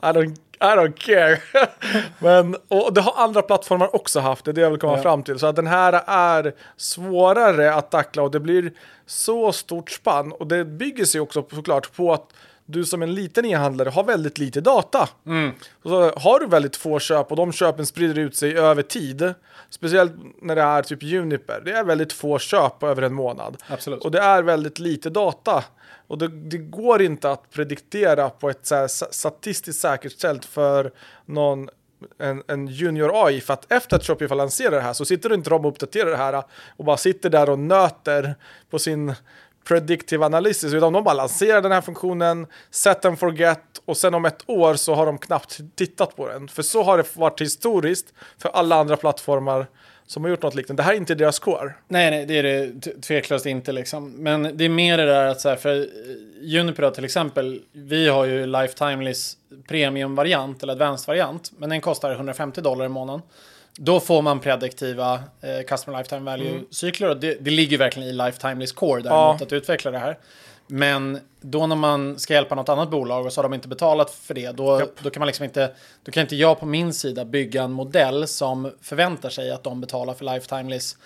I, 0.02 0.06
don't, 0.06 0.36
I 0.60 0.76
don't 0.76 0.92
care. 0.92 1.38
Men, 2.18 2.56
och 2.68 2.92
det 2.94 3.00
har 3.00 3.24
andra 3.24 3.42
plattformar 3.42 3.94
också 3.96 4.20
haft, 4.20 4.44
det 4.44 4.50
är 4.50 4.52
det 4.52 4.60
jag 4.60 4.70
vill 4.70 4.80
komma 4.80 4.96
Ja. 4.96 5.02
fram 5.02 5.22
till. 5.22 5.38
Så 5.38 5.46
att 5.46 5.56
den 5.56 5.66
här 5.66 6.02
är 6.06 6.54
svårare 6.76 7.74
att 7.74 7.90
tackla 7.90 8.22
och 8.22 8.30
det 8.30 8.40
blir 8.40 8.72
så 9.06 9.52
stort 9.52 9.90
spann. 9.90 10.32
Och 10.32 10.46
det 10.46 10.64
bygger 10.64 11.04
sig 11.04 11.20
också 11.20 11.44
såklart 11.54 11.96
på 11.96 12.12
att 12.12 12.32
du 12.68 12.84
som 12.84 13.02
en 13.02 13.14
liten 13.14 13.44
e-handlare 13.44 13.88
har 13.88 14.04
väldigt 14.04 14.38
lite 14.38 14.60
data. 14.60 15.08
Och 15.82 15.90
så 15.90 16.12
har 16.16 16.40
du 16.40 16.46
väldigt 16.46 16.76
få 16.76 16.98
köp 16.98 17.30
och 17.30 17.36
de 17.36 17.52
köpen 17.52 17.86
sprider 17.86 18.18
ut 18.18 18.36
sig 18.36 18.58
över 18.58 18.82
tid. 18.82 19.34
Speciellt 19.70 20.12
när 20.42 20.56
det 20.56 20.62
är 20.62 20.82
typ 20.82 21.02
Juniper. 21.02 21.62
Det 21.64 21.72
är 21.72 21.84
väldigt 21.84 22.12
få 22.12 22.38
köp 22.38 22.82
över 22.82 23.02
en 23.02 23.14
månad. 23.14 23.56
Absolut. 23.68 24.04
Och 24.04 24.10
det 24.10 24.18
är 24.18 24.42
väldigt 24.42 24.78
lite 24.78 25.10
data. 25.10 25.64
Och 26.06 26.18
det, 26.18 26.28
det 26.28 26.58
går 26.58 27.02
inte 27.02 27.30
att 27.30 27.50
prediktera 27.50 28.30
på 28.30 28.50
ett 28.50 28.66
så 28.66 28.88
statistiskt 28.88 29.80
säkert 29.80 30.18
sätt 30.18 30.44
för 30.44 30.92
någon 31.26 31.68
en, 32.18 32.42
en 32.48 32.66
junior 32.66 33.26
AI 33.26 33.40
för 33.40 33.54
att 33.54 33.72
efter 33.72 33.96
att 33.96 34.06
Shopify 34.06 34.34
lanserar 34.34 34.70
det 34.70 34.80
här 34.80 34.92
så 34.92 35.04
sitter 35.04 35.28
du 35.28 35.34
inte 35.34 35.50
de 35.50 35.64
och 35.64 35.72
uppdaterar 35.72 36.10
det 36.10 36.16
här 36.16 36.42
och 36.76 36.84
bara 36.84 36.96
sitter 36.96 37.30
där 37.30 37.50
och 37.50 37.58
nöter 37.58 38.34
på 38.70 38.78
sin 38.78 39.14
predictive 39.68 40.26
analysis, 40.26 40.74
utan 40.74 40.92
de 40.92 41.04
bara 41.04 41.14
lanserar 41.14 41.62
den 41.62 41.72
här 41.72 41.80
funktionen, 41.80 42.46
set 42.70 43.04
and 43.04 43.18
forget 43.18 43.62
och 43.84 43.96
sen 43.96 44.14
om 44.14 44.24
ett 44.24 44.42
år 44.46 44.74
så 44.74 44.94
har 44.94 45.06
de 45.06 45.18
knappt 45.18 45.60
tittat 45.76 46.16
på 46.16 46.28
den. 46.28 46.48
För 46.48 46.62
så 46.62 46.82
har 46.82 46.98
det 46.98 47.16
varit 47.16 47.40
historiskt 47.40 48.06
för 48.38 48.48
alla 48.48 48.76
andra 48.76 48.96
plattformar 48.96 49.66
som 50.06 50.24
har 50.24 50.30
gjort 50.30 50.42
något 50.42 50.54
liknande. 50.54 50.82
Det 50.82 50.84
här 50.84 50.92
är 50.92 50.96
inte 50.96 51.14
deras 51.14 51.38
core. 51.38 51.74
Nej, 51.88 52.10
nej, 52.10 52.26
det 52.26 52.38
är 52.38 52.42
det 52.42 53.02
tveklöst 53.02 53.46
inte 53.46 53.72
liksom. 53.72 54.10
Men 54.10 54.56
det 54.56 54.64
är 54.64 54.68
mer 54.68 54.96
det 54.96 55.06
där 55.06 55.26
att 55.26 55.40
så 55.40 55.48
här, 55.48 55.56
för 55.56 55.78
eh, 55.80 55.86
Juniper 56.40 56.90
till 56.90 57.04
exempel, 57.04 57.62
vi 57.72 58.08
har 58.08 58.24
ju 58.24 58.46
Lifetimeless 58.46 59.36
premium-variant 59.68 60.62
eller 60.62 60.72
advanced-variant, 60.72 61.52
men 61.58 61.70
den 61.70 61.80
kostar 61.80 62.12
150 62.12 62.60
dollar 62.60 62.84
i 62.84 62.88
månaden. 62.88 63.22
Då 63.80 64.00
får 64.00 64.22
man 64.22 64.40
prediktiva 64.40 65.14
eh, 65.14 65.66
customer 65.66 65.98
lifetime 65.98 66.30
value-cykler 66.30 67.08
och 67.08 67.16
det, 67.16 67.36
det 67.44 67.50
ligger 67.50 67.78
verkligen 67.78 68.08
i 68.08 68.12
Lifetimeless 68.12 68.72
core 68.72 69.02
däremot 69.02 69.40
Ja. 69.40 69.46
att 69.46 69.52
utveckla 69.52 69.90
det 69.90 69.98
här. 69.98 70.18
Men 70.66 71.20
då 71.40 71.66
när 71.66 71.76
man 71.76 72.18
ska 72.18 72.34
hjälpa 72.34 72.54
något 72.54 72.68
annat 72.68 72.90
bolag 72.90 73.26
och 73.26 73.32
så 73.32 73.38
har 73.38 73.42
de 73.42 73.54
inte 73.54 73.68
betalat 73.68 74.10
för 74.10 74.34
det, 74.34 74.50
då, 74.56 74.82
då 75.02 75.10
kan 75.10 75.20
man 75.20 75.26
liksom 75.26 75.44
inte, 75.44 75.70
då 76.02 76.12
kan 76.12 76.20
inte 76.20 76.36
jag 76.36 76.60
på 76.60 76.66
min 76.66 76.92
sida 76.92 77.24
bygga 77.24 77.62
en 77.62 77.72
modell 77.72 78.28
som 78.28 78.72
förväntar 78.82 79.30
sig 79.30 79.50
att 79.50 79.62
de 79.62 79.80
betalar 79.80 80.14
för 80.14 80.34
Lifetimeless 80.34 80.96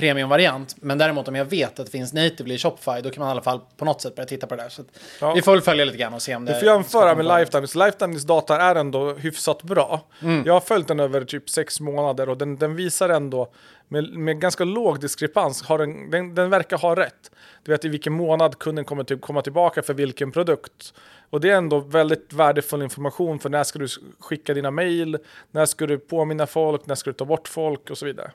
premiumvariant. 0.00 0.76
Men 0.80 0.98
däremot 0.98 1.28
om 1.28 1.34
jag 1.34 1.44
vet 1.44 1.78
att 1.80 1.86
det 1.86 1.92
finns 1.92 2.12
natively 2.12 2.54
i 2.54 2.58
Shopify, 2.58 3.00
då 3.02 3.10
kan 3.10 3.20
man 3.20 3.28
i 3.28 3.30
alla 3.30 3.42
fall 3.42 3.60
på 3.76 3.84
något 3.84 4.00
sätt 4.00 4.14
börja 4.14 4.26
titta 4.26 4.46
på 4.46 4.56
det 4.56 4.62
där. 4.62 4.68
Så 4.68 4.82
Ja. 5.20 5.34
Vi 5.34 5.42
får 5.42 5.52
väl 5.52 5.60
följa 5.60 5.84
lite 5.84 5.98
grann 5.98 6.14
och 6.14 6.22
se 6.22 6.36
om 6.36 6.44
det... 6.44 6.52
Du 6.52 6.58
får 6.58 6.68
jämföra 6.68 7.14
med. 7.14 7.38
Lifetimes. 7.38 7.74
Lifetimes 7.74 8.22
data 8.22 8.60
är 8.60 8.74
ändå 8.74 9.12
hyfsat 9.12 9.62
bra. 9.62 10.00
Mm. 10.22 10.42
Jag 10.46 10.52
har 10.52 10.60
följt 10.60 10.88
den 10.88 11.00
över 11.00 11.24
typ 11.24 11.50
sex 11.50 11.80
månader 11.80 12.28
och 12.28 12.38
den, 12.38 12.56
den 12.56 12.76
visar 12.76 13.08
ändå 13.08 13.52
med, 13.88 14.04
med 14.04 14.40
ganska 14.40 14.64
låg 14.64 15.00
diskrepans, 15.00 15.62
har 15.62 15.78
den, 15.78 16.10
den, 16.10 16.34
den 16.34 16.50
verkar 16.50 16.78
ha 16.78 16.96
rätt. 16.96 17.30
Du 17.62 17.72
vet 17.72 17.84
i 17.84 17.88
vilken 17.88 18.12
månad 18.12 18.58
kunden 18.58 18.84
kommer 18.84 19.04
till, 19.04 19.18
komma 19.18 19.42
tillbaka 19.42 19.82
för 19.82 19.94
vilken 19.94 20.32
produkt. 20.32 20.94
Och 21.30 21.40
det 21.40 21.50
är 21.50 21.56
ändå 21.56 21.80
väldigt 21.80 22.32
värdefull 22.32 22.82
information 22.82 23.38
för 23.38 23.48
när 23.48 23.64
ska 23.64 23.78
du 23.78 23.86
skicka 24.18 24.54
dina 24.54 24.70
mail, 24.70 25.18
när 25.50 25.66
ska 25.66 25.86
du 25.86 25.98
påminna 25.98 26.46
folk, 26.46 26.86
när 26.86 26.94
ska 26.94 27.10
du 27.10 27.14
ta 27.14 27.24
bort 27.24 27.48
folk 27.48 27.90
och 27.90 27.98
så 27.98 28.06
vidare. 28.06 28.30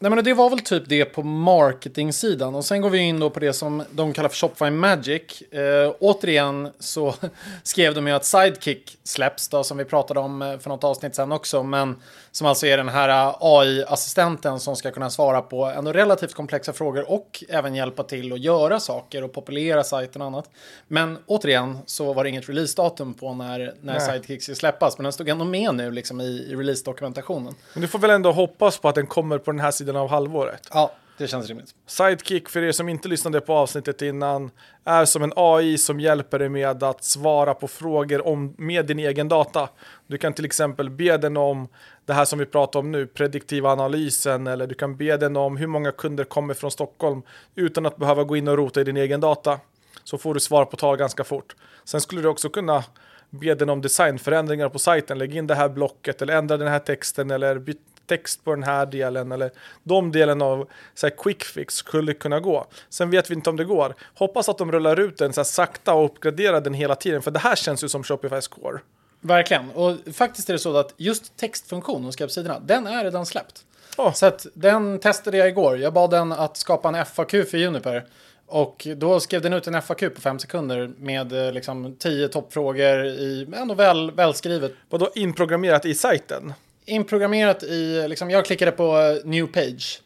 Nej 0.00 0.10
men 0.10 0.24
det 0.24 0.34
var 0.34 0.50
väl 0.50 0.60
typ 0.60 0.82
det 0.86 1.04
på 1.04 1.22
marketing-sidan. 1.22 2.54
Och 2.54 2.64
sen 2.64 2.80
går 2.80 2.90
vi 2.90 2.98
in 2.98 3.20
då 3.20 3.30
på 3.30 3.40
det 3.40 3.52
som 3.52 3.82
de 3.90 4.12
kallar 4.12 4.28
för 4.28 4.36
Shopify 4.36 4.70
Magic. 4.70 5.42
Eh, 5.42 5.92
återigen 6.00 6.68
så 6.78 7.14
skrev 7.62 7.94
de 7.94 8.06
ju 8.06 8.12
att 8.12 8.24
Sidekick 8.24 8.98
släpps 9.04 9.48
då, 9.48 9.64
som 9.64 9.78
vi 9.78 9.84
pratade 9.84 10.20
om 10.20 10.42
eh, 10.42 10.58
för 10.58 10.68
något 10.68 10.84
avsnitt 10.84 11.14
sen 11.14 11.32
också. 11.32 11.62
Men 11.62 11.96
som 12.38 12.46
alltså 12.46 12.66
är 12.66 12.76
den 12.76 12.88
här 12.88 13.08
eh, 13.08 13.36
AI-assistenten 13.40 14.60
som 14.60 14.76
ska 14.76 14.90
kunna 14.90 15.10
svara 15.10 15.42
på 15.42 15.64
ändå 15.64 15.92
relativt 15.92 16.34
komplexa 16.34 16.72
frågor 16.72 17.10
och 17.10 17.44
även 17.48 17.74
hjälpa 17.74 18.02
till 18.02 18.32
att 18.32 18.40
göra 18.40 18.80
saker 18.80 19.24
och 19.24 19.32
populera 19.32 19.84
sajten 19.84 20.22
och 20.22 20.26
annat. 20.26 20.50
Men 20.88 21.18
återigen 21.26 21.78
så 21.86 22.12
var 22.12 22.24
det 22.24 22.30
inget 22.30 22.48
releasedatum 22.48 23.14
på 23.14 23.34
när, 23.34 23.58
när 23.58 23.92
Nej. 23.92 24.00
Sidekick 24.00 24.42
ska 24.42 24.54
släppas. 24.54 24.98
Men 24.98 25.02
den 25.04 25.12
stod 25.12 25.28
ändå 25.28 25.44
med 25.44 25.74
nu 25.74 25.90
liksom 25.90 26.20
i, 26.20 26.24
i 26.24 26.56
release-dokumentationen. 26.56 27.54
Men 27.72 27.82
du 27.82 27.88
får 27.88 27.98
väl 27.98 28.10
ändå 28.10 28.32
hoppas 28.32 28.78
på 28.78 28.88
att 28.88 28.94
den 28.94 29.06
kommer 29.06 29.38
på 29.38 29.50
den 29.50 29.60
här 29.60 29.70
sidan 29.70 29.96
av 29.96 30.08
halvåret. 30.08 30.68
Ja, 30.72 30.92
det 31.18 31.28
känns 31.28 31.48
rimligt. 31.48 31.74
Sidekick, 31.86 32.48
för 32.48 32.62
er 32.62 32.72
som 32.72 32.88
inte 32.88 33.08
lyssnade 33.08 33.40
på 33.40 33.54
avsnittet 33.54 34.02
innan, 34.02 34.50
är 34.84 35.04
som 35.04 35.22
en 35.22 35.32
AI 35.36 35.78
som 35.78 36.00
hjälper 36.00 36.38
dig 36.38 36.48
med 36.48 36.82
att 36.82 37.04
svara 37.04 37.54
på 37.54 37.68
frågor 37.68 38.26
om, 38.26 38.54
med 38.58 38.86
din 38.86 38.98
egen 38.98 39.28
data. 39.28 39.68
Du 40.06 40.18
kan 40.18 40.32
till 40.32 40.44
exempel 40.44 40.90
be 40.90 41.16
den 41.16 41.36
om 41.36 41.68
det 42.04 42.12
här 42.12 42.24
som 42.24 42.38
vi 42.38 42.46
pratar 42.46 42.80
om 42.80 42.92
nu, 42.92 43.06
prediktiva 43.06 43.70
analysen, 43.70 44.46
eller 44.46 44.66
du 44.66 44.74
kan 44.74 44.96
be 44.96 45.16
den 45.16 45.36
om 45.36 45.56
hur 45.56 45.66
många 45.66 45.92
kunder 45.92 46.24
kommer 46.24 46.54
från 46.54 46.70
Stockholm 46.70 47.22
utan 47.54 47.86
att 47.86 47.96
behöva 47.96 48.24
gå 48.24 48.36
in 48.36 48.48
och 48.48 48.56
rota 48.56 48.80
i 48.80 48.84
din 48.84 48.96
egen 48.96 49.20
data. 49.20 49.60
Så 50.04 50.18
får 50.18 50.34
du 50.34 50.40
svar 50.40 50.64
på 50.64 50.76
tal 50.76 50.96
ganska 50.96 51.24
fort. 51.24 51.56
Sen 51.84 52.00
skulle 52.00 52.22
du 52.22 52.28
också 52.28 52.48
kunna 52.48 52.84
be 53.30 53.54
den 53.54 53.70
om 53.70 53.80
designförändringar 53.80 54.68
på 54.68 54.78
sajten, 54.78 55.18
lägg 55.18 55.36
in 55.36 55.46
det 55.46 55.54
här 55.54 55.68
blocket 55.68 56.22
eller 56.22 56.36
ändra 56.36 56.56
den 56.56 56.68
här 56.68 56.78
texten 56.78 57.30
eller 57.30 57.58
byt 57.58 57.80
text 58.08 58.44
på 58.44 58.50
den 58.50 58.62
här 58.62 58.86
delen 58.86 59.32
eller 59.32 59.50
de 59.82 60.12
delen 60.12 60.42
av 60.42 60.68
så 60.94 61.06
här, 61.06 61.14
quick 61.16 61.44
fix 61.44 61.74
skulle 61.74 62.14
kunna 62.14 62.40
gå. 62.40 62.66
Sen 62.88 63.10
vet 63.10 63.30
vi 63.30 63.34
inte 63.34 63.50
om 63.50 63.56
det 63.56 63.64
går. 63.64 63.94
Hoppas 64.14 64.48
att 64.48 64.58
de 64.58 64.72
rullar 64.72 65.00
ut 65.00 65.16
den 65.16 65.32
så 65.32 65.40
här, 65.40 65.44
sakta 65.44 65.94
och 65.94 66.04
uppgraderar 66.04 66.60
den 66.60 66.74
hela 66.74 66.94
tiden 66.94 67.22
för 67.22 67.30
det 67.30 67.38
här 67.38 67.56
känns 67.56 67.84
ju 67.84 67.88
som 67.88 68.04
Shopify 68.04 68.40
Core. 68.40 68.78
Verkligen. 69.20 69.70
Och 69.70 69.96
faktiskt 70.14 70.48
är 70.48 70.52
det 70.52 70.58
så 70.58 70.76
att 70.76 70.94
just 70.96 71.36
textfunktionen 71.36 72.04
hos 72.04 72.34
sidorna, 72.34 72.60
den 72.60 72.86
är 72.86 73.04
redan 73.04 73.26
släppt. 73.26 73.64
Åh. 73.96 74.12
Så 74.12 74.26
att 74.26 74.46
den 74.54 74.98
testade 74.98 75.36
jag 75.36 75.48
igår. 75.48 75.78
Jag 75.78 75.92
bad 75.92 76.10
den 76.10 76.32
att 76.32 76.56
skapa 76.56 76.88
en 76.88 77.06
FAQ 77.06 77.30
för 77.30 77.56
Juniper. 77.56 78.06
Och 78.46 78.86
då 78.96 79.20
skrev 79.20 79.42
den 79.42 79.52
ut 79.52 79.66
en 79.66 79.82
FAQ 79.82 80.00
på 80.14 80.20
fem 80.20 80.38
sekunder 80.38 80.90
med 80.98 81.46
eh, 81.46 81.52
liksom 81.52 81.96
tio 81.98 82.28
toppfrågor 82.28 83.04
i 83.04 83.46
ändå 83.56 83.74
väl, 83.74 84.10
välskrivet. 84.10 84.72
Vadå 84.90 85.10
inprogrammerat 85.14 85.86
i 85.86 85.94
sajten? 85.94 86.52
Inprogrammerat 86.88 87.62
i, 87.62 88.08
liksom, 88.08 88.30
jag 88.30 88.44
klickade 88.44 88.70
på 88.70 88.98
eh, 88.98 89.28
new 89.28 89.46
page. 89.46 90.00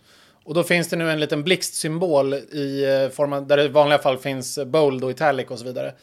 Och 0.45 0.55
då 0.55 0.63
finns 0.63 0.89
det 0.89 0.97
nu 0.97 1.11
en 1.11 1.21
liten 1.21 1.43
blixtsymbol 1.43 2.35
i 2.35 2.85
eh, 2.85 2.91
form 2.91 3.11
formen 3.11 3.49
där 3.49 3.57
det 3.57 3.65
i 3.65 3.69
vanliga 3.69 3.99
fall 3.99 4.19
finns 4.19 4.59
bold 4.67 5.05
och 5.05 5.11
italic 5.11 5.49
och 5.49 5.59
så 5.59 5.65
vidare. 5.65 5.95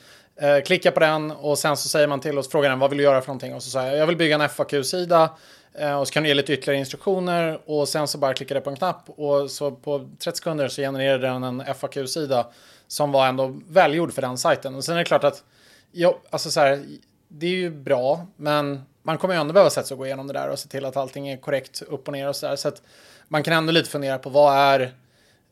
Eh, 0.41 0.61
klicka 0.61 0.91
på 0.91 0.99
den 0.99 1.32
och 1.32 1.57
sen 1.57 1.77
så 1.77 1.89
säger 1.89 2.07
man 2.07 2.19
till 2.19 2.38
oss, 2.38 2.49
frågar 2.49 2.69
den 2.69 2.80
vad 2.80 2.89
vill 2.89 2.97
du 2.97 3.03
göra 3.03 3.21
för 3.21 3.27
någonting? 3.27 3.53
Och 3.53 3.63
så 3.63 3.69
säger 3.69 3.91
jag, 3.91 3.97
jag 3.97 4.07
vill 4.07 4.17
bygga 4.17 4.36
en 4.36 4.49
FAQ-sida. 4.49 5.30
Eh, 5.73 5.99
och 5.99 6.07
så 6.07 6.13
kan 6.13 6.23
du 6.23 6.30
ge 6.30 6.36
lite 6.36 6.53
ytterligare 6.53 6.80
instruktioner 6.80 7.59
och 7.65 7.88
sen 7.88 8.07
så 8.07 8.17
bara 8.17 8.34
klickar 8.34 8.55
det 8.55 8.61
på 8.61 8.69
en 8.69 8.75
knapp 8.75 9.09
och 9.09 9.51
så 9.51 9.71
på 9.71 10.09
30 10.19 10.38
sekunder 10.38 10.67
så 10.67 10.82
genererade 10.82 11.27
den 11.27 11.43
en 11.43 11.63
FAQ-sida 11.75 12.47
som 12.88 13.11
var 13.11 13.27
ändå 13.27 13.59
välgjord 13.67 14.13
för 14.13 14.21
den 14.21 14.38
sajten. 14.38 14.75
Och 14.75 14.84
sen 14.84 14.95
är 14.95 14.99
det 14.99 15.05
klart 15.05 15.23
att, 15.23 15.43
ja, 15.91 16.19
alltså 16.30 16.51
så 16.51 16.59
här, 16.59 16.86
det 17.27 17.45
är 17.45 17.51
ju 17.51 17.69
bra, 17.69 18.27
men 18.36 18.82
man 19.04 19.18
kommer 19.18 19.34
ju 19.34 19.41
ändå 19.41 19.54
behöva 19.54 19.70
sätta 19.70 19.88
sig 19.88 19.95
och 19.95 20.00
gå 20.00 20.06
igenom 20.06 20.28
det 20.28 20.34
där 20.34 20.50
och 20.50 20.60
se 20.60 20.70
till 20.70 20.86
att 20.86 20.97
allting 20.97 21.30
är 21.30 21.38
korrekt 21.38 21.82
upp 21.82 22.08
och 22.08 22.14
ner 22.14 22.28
och 22.28 22.36
så 22.36 22.47
där. 22.47 22.56
Så 22.56 22.68
att 22.68 22.82
man 23.28 23.43
kan 23.43 23.54
ändå 23.54 23.72
lite 23.72 23.89
fundera 23.89 24.18
på 24.18 24.30
vad 24.30 24.58
är 24.58 24.93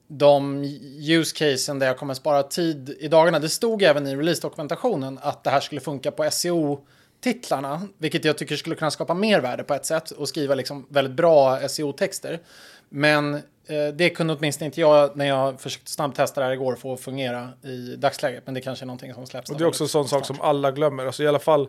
de 0.08 0.64
use 1.10 1.36
casen 1.36 1.80
där 1.80 1.88
jag 1.88 1.98
kommer 1.98 2.14
spara 2.14 2.44
tid 2.44 2.90
i 3.00 3.08
dagarna. 3.08 3.40
Det 3.40 3.50
stod 3.50 3.84
även 3.84 4.08
i 4.08 4.16
release-dokumentationen 4.16 5.20
att 5.22 5.44
det 5.44 5.50
här 5.50 5.60
skulle 5.60 5.82
funka 5.82 6.12
på 6.12 6.24
SEO-titlarna, 6.32 7.82
vilket 7.98 8.26
jag 8.26 8.38
tycker 8.38 8.56
skulle 8.56 8.76
kunna 8.76 8.92
skapa 8.92 9.14
mer 9.14 9.40
värde 9.40 9.64
på 9.64 9.74
ett 9.74 9.86
sätt 9.86 10.12
och 10.12 10.30
skriva 10.30 10.56
liksom 10.56 10.86
väldigt 10.90 11.14
bra 11.14 11.60
SEO-texter. 11.70 12.40
Men 12.90 13.36
eh, 13.36 13.88
det 13.94 14.10
kunde 14.10 14.34
åtminstone 14.34 14.66
inte 14.66 14.82
jag 14.82 15.18
när 15.18 15.26
jag 15.26 15.62
försökte 15.62 15.92
snabbtesta 15.92 16.42
det 16.42 16.46
här 16.46 16.54
igår 16.54 16.76
få 16.76 16.94
att 16.94 17.00
fungera 17.00 17.50
i 17.64 17.96
dagsläget. 17.96 18.46
Men 18.46 18.54
det 18.54 18.62
kanske 18.62 18.86
är 18.86 18.88
någonting 18.88 19.14
som 19.14 19.26
släpps. 19.26 19.50
Och 19.50 19.58
det 19.58 19.64
är 19.64 19.68
också 19.68 19.84
en 19.84 19.88
sån 19.88 20.08
sak 20.08 20.26
som 20.26 20.42
alla 20.42 20.72
glömmer. 20.72 21.06
Alltså 21.06 21.24
i 21.24 21.28
alla 21.28 21.40
fall 21.40 21.68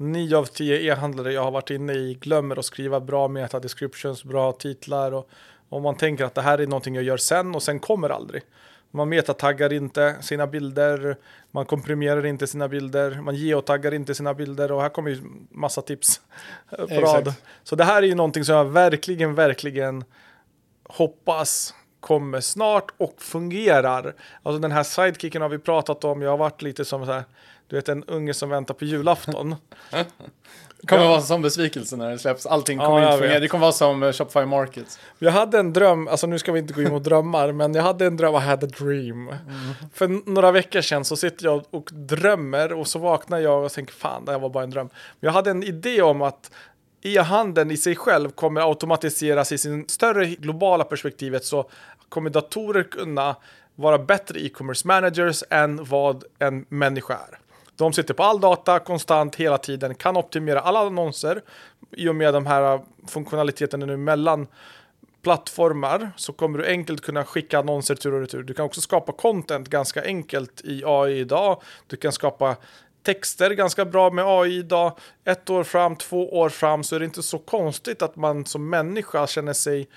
9 0.00 0.36
av 0.36 0.44
10 0.44 0.92
e-handlare 0.92 1.32
jag 1.32 1.44
har 1.44 1.50
varit 1.50 1.70
inne 1.70 1.92
i 1.92 2.14
glömmer 2.20 2.58
att 2.58 2.64
skriva 2.64 3.00
bra 3.00 3.28
meta 3.28 3.60
descriptions, 3.60 4.24
bra 4.24 4.52
titlar 4.52 5.12
och 5.12 5.28
om 5.68 5.82
man 5.82 5.96
tänker 5.96 6.24
att 6.24 6.34
det 6.34 6.42
här 6.42 6.58
är 6.58 6.66
någonting 6.66 6.94
jag 6.94 7.04
gör 7.04 7.16
sen 7.16 7.54
och 7.54 7.62
sen 7.62 7.80
kommer 7.80 8.10
aldrig. 8.10 8.42
Man 8.90 9.08
metataggar 9.08 9.72
inte 9.72 10.16
sina 10.20 10.46
bilder, 10.46 11.16
man 11.50 11.66
komprimerar 11.66 12.26
inte 12.26 12.46
sina 12.46 12.68
bilder, 12.68 13.20
man 13.22 13.34
geotaggar 13.34 13.94
inte 13.94 14.14
sina 14.14 14.34
bilder 14.34 14.72
och 14.72 14.82
här 14.82 14.88
kommer 14.88 15.10
ju 15.10 15.20
massa 15.50 15.82
tips 15.82 16.20
på 16.70 16.84
Exakt. 16.84 17.26
rad. 17.26 17.34
Så 17.62 17.76
det 17.76 17.84
här 17.84 18.02
är 18.02 18.06
ju 18.06 18.14
någonting 18.14 18.44
som 18.44 18.54
jag 18.54 18.64
verkligen, 18.64 19.34
verkligen 19.34 20.04
hoppas 20.88 21.74
kommer 22.00 22.40
snart 22.40 22.90
och 22.96 23.14
fungerar. 23.18 24.14
Alltså 24.42 24.58
den 24.60 24.72
här 24.72 24.82
sidekicken 24.82 25.42
har 25.42 25.48
vi 25.48 25.58
pratat 25.58 26.04
om, 26.04 26.22
jag 26.22 26.30
har 26.30 26.38
varit 26.38 26.62
lite 26.62 26.84
som 26.84 27.06
så 27.06 27.12
här, 27.12 27.24
du 27.68 27.76
vet 27.76 27.88
en 27.88 28.04
unge 28.04 28.34
som 28.34 28.48
väntar 28.48 28.74
på 28.74 28.84
julafton. 28.84 29.56
Det 29.90 30.86
kommer 30.86 31.04
vara 31.04 31.16
en 31.16 31.22
sån 31.22 31.42
besvikelse 31.42 31.96
när 31.96 32.10
det 32.10 32.18
släpps. 32.18 32.46
Allting 32.46 32.78
Ja, 32.78 32.86
kommer 32.86 33.00
jag 33.00 33.08
inte 33.08 33.18
fungera. 33.18 33.32
vet. 33.34 33.42
Det 33.42 33.48
kommer 33.48 33.60
vara 33.62 33.72
som 33.72 34.02
eh, 34.02 34.12
Shopify 34.12 34.44
Markets. 34.44 34.98
Jag 35.18 35.32
hade 35.32 35.58
en 35.58 35.72
dröm, 35.72 36.08
alltså 36.08 36.26
nu 36.26 36.38
ska 36.38 36.52
vi 36.52 36.58
inte 36.58 36.72
gå 36.74 36.82
in 36.82 36.88
på 36.88 36.98
drömmar, 36.98 37.52
men 37.52 37.74
jag 37.74 37.82
hade 37.82 38.06
en 38.06 38.16
dröm, 38.16 38.34
I 38.34 38.38
had 38.38 38.64
a 38.64 38.68
dream. 38.78 39.34
För 39.94 40.04
n- 40.04 40.22
några 40.26 40.50
veckor 40.50 40.80
sedan 40.80 41.04
så 41.04 41.16
sitter 41.16 41.44
jag 41.44 41.64
och 41.70 41.90
drömmer 41.92 42.72
och 42.72 42.86
så 42.86 42.98
vaknar 42.98 43.38
jag 43.38 43.64
och 43.64 43.72
tänker 43.72 43.94
fan, 43.94 44.24
det 44.24 44.32
här 44.32 44.38
var 44.38 44.48
bara 44.48 44.64
en 44.64 44.70
dröm. 44.70 44.86
Men 44.92 45.28
jag 45.28 45.32
hade 45.32 45.50
en 45.50 45.62
idé 45.62 46.02
om 46.02 46.22
att 46.22 46.50
e-handeln 47.02 47.70
i 47.70 47.76
sig 47.76 47.96
själv 47.96 48.30
kommer 48.30 48.60
automatiseras 48.68 49.52
i 49.52 49.58
sin 49.58 49.88
större 49.88 50.26
globala 50.26 50.84
perspektivet 50.84 51.44
så 51.44 51.70
kommer 52.08 52.30
datorer 52.30 52.82
kunna 52.82 53.36
vara 53.74 53.98
bättre 53.98 54.40
e-commerce 54.40 54.86
managers 54.86 55.44
än 55.50 55.84
vad 55.84 56.24
en 56.38 56.66
människa 56.68 57.14
är. 57.14 57.38
De 57.78 57.92
sitter 57.92 58.14
på 58.14 58.22
all 58.22 58.40
data 58.40 58.78
konstant 58.78 59.36
hela 59.36 59.58
tiden, 59.58 59.94
kan 59.94 60.16
optimera 60.16 60.60
alla 60.60 60.80
annonser 60.80 61.42
i 61.90 62.08
och 62.08 62.16
med 62.16 62.34
de 62.34 62.46
här 62.46 62.80
funktionaliteterna 63.06 63.86
nu 63.86 63.96
mellan 63.96 64.46
plattformar 65.22 66.10
så 66.16 66.32
kommer 66.32 66.58
du 66.58 66.66
enkelt 66.66 67.00
kunna 67.00 67.24
skicka 67.24 67.58
annonser 67.58 67.94
tur 67.94 68.14
och 68.14 68.20
retur. 68.20 68.42
Du 68.42 68.54
kan 68.54 68.64
också 68.64 68.80
skapa 68.80 69.12
content 69.12 69.68
ganska 69.68 70.04
enkelt 70.04 70.60
i 70.64 70.82
AI 70.86 71.18
idag. 71.18 71.62
Du 71.86 71.96
kan 71.96 72.12
skapa 72.12 72.56
texter 73.02 73.50
ganska 73.50 73.84
bra 73.84 74.10
med 74.10 74.24
AI 74.24 74.58
idag. 74.58 74.98
Ett 75.24 75.50
år 75.50 75.64
fram, 75.64 75.96
två 75.96 76.38
år 76.38 76.48
fram 76.48 76.84
så 76.84 76.94
är 76.94 76.98
det 76.98 77.04
inte 77.04 77.22
så 77.22 77.38
konstigt 77.38 78.02
att 78.02 78.16
man 78.16 78.46
som 78.46 78.70
människa 78.70 79.26
känner 79.26 79.52
sig 79.52 79.88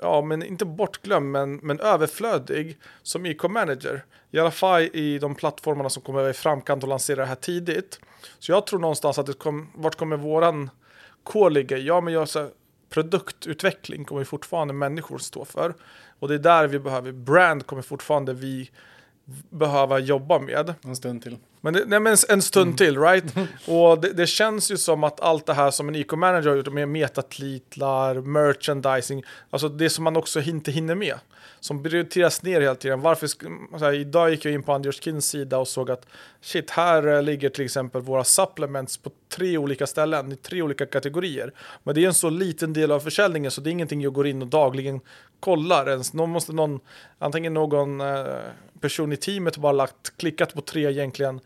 ja, 0.00 0.22
men 0.22 0.42
inte 0.42 0.64
bortglömd, 0.64 1.30
men, 1.30 1.56
men 1.56 1.80
överflödig 1.80 2.78
som 3.02 3.26
e-com-manager. 3.26 4.04
I 4.30 4.38
alla 4.38 4.50
fall 4.50 4.82
i 4.82 5.18
de 5.18 5.34
plattformarna 5.34 5.90
som 5.90 6.02
kommer 6.02 6.30
i 6.30 6.32
framkant 6.32 6.82
och 6.82 6.88
lansera 6.88 7.20
det 7.20 7.26
här 7.26 7.34
tidigt. 7.34 8.00
Så 8.38 8.52
jag 8.52 8.66
tror 8.66 8.78
någonstans 8.78 9.18
att 9.18 9.26
det 9.26 9.32
kom, 9.32 9.70
vart 9.74 9.94
kommer 9.94 10.16
våran 10.16 10.70
K 11.22 11.48
ligga? 11.48 11.78
Ja, 11.78 12.00
men 12.00 12.14
jag, 12.14 12.28
så 12.28 12.38
här, 12.38 12.50
produktutveckling 12.90 14.04
kommer 14.04 14.24
fortfarande 14.24 14.74
människor 14.74 15.18
stå 15.18 15.44
för. 15.44 15.74
Och 16.18 16.28
det 16.28 16.34
är 16.34 16.38
där 16.38 16.66
vi 16.66 16.78
behöver, 16.78 17.12
brand 17.12 17.66
kommer 17.66 17.82
fortfarande 17.82 18.34
vi 18.34 18.70
behöva 19.50 19.98
jobba 19.98 20.38
med. 20.38 20.74
En 20.84 20.96
stund 20.96 21.22
till. 21.22 21.38
Men, 21.64 21.72
det, 21.72 21.84
nej, 21.86 22.00
men 22.00 22.16
en 22.28 22.42
stund 22.42 22.66
mm. 22.66 22.76
till, 22.76 22.98
right? 22.98 23.24
Och 23.66 24.00
det, 24.00 24.12
det, 24.12 24.26
känns 24.26 24.70
ju 24.70 24.76
som 24.76 25.04
att 25.04 25.20
allt 25.20 25.46
det 25.46 25.54
här 25.54 25.70
som 25.70 25.88
en 25.88 25.94
e-com-manager 25.94 26.48
har 26.50 26.56
gjort 26.56 26.72
med 26.72 26.88
metatitlar, 26.88 28.14
merchandising, 28.14 29.22
alltså 29.50 29.68
det 29.68 29.90
som 29.90 30.04
man 30.04 30.16
också 30.16 30.40
inte 30.40 30.70
hinner 30.70 30.94
med 30.94 31.18
som 31.64 31.82
prioriteras 31.82 32.42
ner 32.42 32.60
hela 32.60 32.74
tiden. 32.74 33.00
Varför, 33.00 33.26
så 33.78 33.84
här, 33.84 33.92
idag 33.92 34.30
gick 34.30 34.44
jag 34.44 34.54
in 34.54 34.62
på 34.62 34.72
Anders 34.72 35.02
Kins 35.02 35.26
sida 35.26 35.58
och 35.58 35.68
såg 35.68 35.90
att 35.90 36.06
shit, 36.40 36.70
här 36.70 37.06
eh, 37.06 37.22
ligger 37.22 37.50
till 37.50 37.64
exempel 37.64 38.02
våra 38.02 38.24
supplements 38.24 38.96
på 38.96 39.10
tre 39.28 39.58
olika 39.58 39.86
ställen 39.86 40.32
i 40.32 40.36
tre 40.36 40.62
olika 40.62 40.86
kategorier. 40.86 41.52
Men 41.82 41.94
det 41.94 42.04
är 42.04 42.06
en 42.06 42.14
så 42.14 42.30
liten 42.30 42.72
del 42.72 42.92
av 42.92 43.00
försäljningen 43.00 43.50
så 43.50 43.60
det 43.60 43.70
är 43.70 43.72
ingenting 43.72 44.00
jag 44.00 44.12
går 44.12 44.26
in 44.26 44.42
och 44.42 44.48
dagligen 44.48 45.00
kollar 45.40 45.88
ens. 45.88 46.12
Någon 46.12 46.30
måste 46.30 46.52
någon, 46.52 46.80
antingen 47.18 47.54
någon 47.54 48.00
eh, 48.00 48.24
person 48.80 49.12
i 49.12 49.16
teamet 49.16 49.56
bara 49.56 49.72
lagt, 49.72 50.16
klickat 50.16 50.54
på 50.54 50.60
tre 50.60 50.90
egentligen 50.90 51.40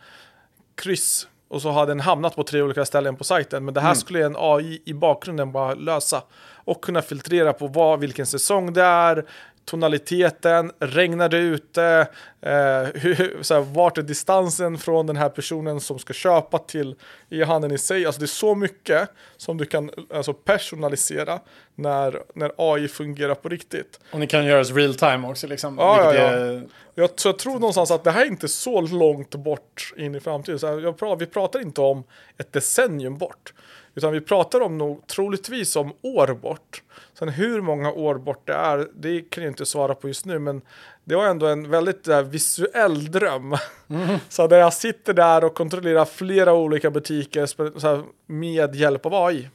kryss 0.79 1.29
och 1.49 1.63
så 1.63 1.71
har 1.71 1.87
den 1.87 2.01
hamnat 2.01 2.37
på 2.37 2.43
tre 2.43 2.63
olika 2.63 2.85
ställen 2.85 3.17
på 3.17 3.25
sajten. 3.25 3.65
Men 3.65 3.75
det 3.75 3.81
här 3.81 3.89
mm. 3.89 3.97
skulle 3.97 4.27
en 4.27 4.37
AI 4.39 4.83
i 4.85 4.93
bakgrunden 4.93 5.53
bara 5.53 5.75
lösa 5.75 6.23
och 6.65 6.85
kunna 6.85 7.03
filtrera 7.03 7.53
på 7.53 7.67
vad, 7.67 8.01
vilken 8.01 8.27
säsong 8.27 8.73
det 8.73 8.83
är, 8.83 9.25
tonaliteten, 9.69 10.73
regnar 10.79 11.29
det 11.29 11.39
ute, 11.39 12.07
eh, 12.41 12.83
hur, 12.95 13.43
så 13.43 13.55
här, 13.55 13.61
vart 13.61 13.99
är 13.99 14.03
distansen 14.03 14.79
från 14.79 15.07
den 15.07 15.17
här 15.17 15.29
personen 15.29 15.81
som 15.81 15.99
ska 15.99 16.13
köpa 16.13 16.59
till 16.59 16.95
e-handeln 17.31 17.75
i 17.75 17.79
sig. 17.79 18.07
Alltså 18.07 18.21
det 18.21 18.25
är 18.25 18.27
så 18.27 18.55
mycket 18.55 19.09
som 19.37 19.57
du 19.57 19.65
kan 19.65 19.91
alltså, 20.15 20.33
personalisera 20.33 21.41
när, 21.75 22.23
när 22.35 22.53
AI 22.57 22.89
fungerar 22.89 23.35
på 23.35 23.49
riktigt. 23.49 24.01
Och 24.13 24.21
ni 24.21 24.27
kan 24.27 24.45
göra 24.45 24.63
det 24.63 24.73
real 24.73 24.95
time 24.95 25.29
också 25.29 25.47
liksom. 25.47 25.79
Ja, 25.79 26.05
ja, 26.05 26.15
ja. 26.15 26.21
Är... 26.21 26.69
Jag, 26.95 27.11
så 27.17 27.29
jag 27.29 27.39
tror 27.39 27.55
någonstans 27.55 27.91
att 27.91 28.05
det 28.05 28.11
här 28.11 28.23
är 28.23 28.27
inte 28.27 28.49
så 28.49 28.81
långt 28.81 29.35
bort 29.35 29.93
in 29.97 30.15
i 30.15 30.21
framtiden. 30.21 30.59
Så 30.59 30.67
här, 30.67 30.95
jag 31.01 31.19
vi 31.19 31.27
pratar 31.27 31.61
inte 31.61 31.81
om 31.81 32.05
ett 32.39 32.53
decennium 32.53 33.19
bort. 33.19 33.53
Utan 33.99 34.13
vi 34.13 34.21
pratar 34.21 34.61
om 34.61 34.79
nog 34.79 35.07
troligtvis 35.07 35.77
om 35.77 35.93
år 36.03 36.35
bort. 36.35 36.83
Sen 37.19 37.29
hur 37.29 37.61
många 37.61 37.93
år 37.93 38.15
bort 38.15 38.47
det 38.47 38.53
är, 38.53 38.89
det 38.95 39.21
kan 39.21 39.45
jag 39.45 39.51
inte 39.51 39.67
svara 39.67 39.95
på 39.95 40.09
just 40.09 40.25
nu. 40.25 40.39
Men 40.39 40.63
det 41.05 41.17
var 41.17 41.27
ändå 41.27 41.47
en 41.47 41.71
väldigt 41.71 42.05
där, 42.05 42.23
visuell 42.23 43.11
dröm. 43.11 43.57
Mm. 43.91 44.19
så 44.29 44.47
där 44.47 44.59
jag 44.59 44.73
sitter 44.73 45.13
där 45.13 45.45
och 45.45 45.55
kontrollerar 45.55 46.05
flera 46.05 46.55
olika 46.55 46.91
butiker 46.91 47.41
här, 47.83 48.03
med 48.27 48.75
hjälp 48.75 49.07
av 49.07 49.15
AI. 49.15 49.49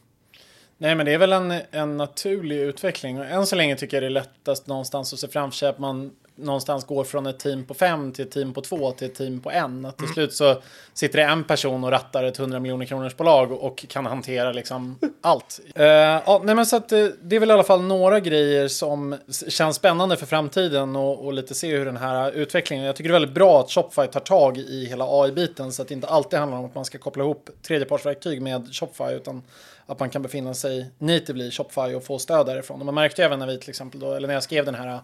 Nej, 0.78 0.96
men 0.96 1.06
det 1.06 1.14
är 1.14 1.18
väl 1.18 1.34
en, 1.34 1.54
en 1.72 1.98
naturlig 1.98 2.60
utveckling. 2.60 3.18
än 3.18 3.46
så 3.46 3.56
länge 3.56 3.76
tycker 3.76 3.98
jag 3.98 4.04
det 4.04 4.08
är 4.08 4.10
lättast 4.10 4.68
någonstans 4.68 5.14
att 5.14 5.20
se 5.20 5.28
framför 5.28 5.58
sig 5.58 5.70
att 5.70 5.80
man 5.80 6.12
någonstans 6.36 6.86
går 6.86 7.04
från 7.04 7.26
ett 7.26 7.40
team 7.40 7.66
på 7.66 7.74
fem 7.74 8.12
till 8.12 8.26
ett 8.26 8.32
team 8.32 8.54
på 8.54 8.62
två 8.62 8.92
till 8.92 9.08
ett 9.08 9.16
team 9.16 9.42
på 9.42 9.52
en. 9.52 9.86
Att 9.86 9.98
till 9.98 10.06
mm. 10.06 10.14
slut 10.14 10.34
så 10.34 10.62
sitter 10.94 11.18
det 11.20 11.26
en 11.26 11.44
person 11.44 11.84
och 11.84 11.92
rattar 11.92 12.24
ett 12.24 12.40
100 12.40 12.60
miljoner 12.60 12.86
kronors 12.86 13.18
bolag 13.18 13.52
och 13.52 13.86
kan 13.90 14.06
hantera 14.06 14.52
liksom 14.52 15.00
allt. 15.22 15.60
Uh, 15.80 15.86
ja, 15.86 16.42
nej 16.44 16.56
men 16.56 16.66
så 16.66 16.76
att 16.76 16.90
det, 16.90 17.16
det 17.22 17.36
är 17.36 17.40
väl 17.40 17.50
i 17.50 17.54
alla 17.54 17.64
fall 17.64 17.82
några 17.82 18.20
grejer 18.20 18.68
som 18.68 19.16
känns 19.48 19.76
spännande 19.76 20.18
för 20.18 20.26
framtiden 20.26 20.96
och, 20.96 21.26
och 21.26 21.34
lite 21.34 21.54
se 21.54 21.78
hur 21.78 21.86
den 21.86 21.98
här 21.98 22.32
utvecklingen. 22.32 22.86
Jag 22.86 22.96
tycker 22.96 23.10
det 23.10 23.16
är 23.16 23.20
väldigt 23.20 23.36
bra 23.36 23.60
att 23.60 23.72
Shopify 23.72 24.08
tar 24.08 24.20
tag 24.20 24.58
i 24.58 24.86
hela 24.86 25.06
AI-biten 25.10 25.72
så 25.72 25.82
att 25.82 25.88
det 25.88 25.94
inte 25.94 26.08
alltid 26.08 26.40
handlar 26.40 26.58
om 26.58 26.66
att 26.66 26.76
man 26.76 26.86
ska 26.86 26.98
koppla 26.98 27.24
ihop 27.24 27.50
tredjepartsverktyg 27.68 28.42
med 28.42 28.76
Shopify 28.76 29.14
utan 29.16 29.42
att 29.86 30.00
man 30.00 30.10
kan 30.10 30.22
befinna 30.22 30.54
sig 30.54 30.92
natively 30.98 31.46
i 31.46 31.52
Shopify 31.52 31.96
och 31.96 32.04
få 32.04 32.20
stöd 32.20 32.46
därifrån. 32.46 32.80
Och 32.80 32.86
man 32.86 32.96
märkte 32.96 33.24
även 33.24 33.40
när 33.40 33.48
vi 33.48 33.60
till 33.60 33.70
exempel 33.70 34.00
då, 34.00 34.14
eller 34.14 34.28
när 34.28 34.34
jag 34.34 34.44
skrev 34.44 34.66
den 34.66 34.76
här 34.76 35.00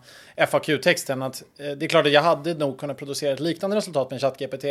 FAQ-texten 0.47 1.21
att 1.21 1.43
eh, 1.57 1.71
det 1.71 1.85
är 1.85 1.87
klart 1.87 2.05
att 2.05 2.11
jag 2.11 2.21
hade 2.21 2.53
nog 2.53 2.79
kunnat 2.79 2.97
producera 2.97 3.33
ett 3.33 3.39
liknande 3.39 3.75
resultat 3.75 4.11
med 4.11 4.21
ChatGPT. 4.21 4.63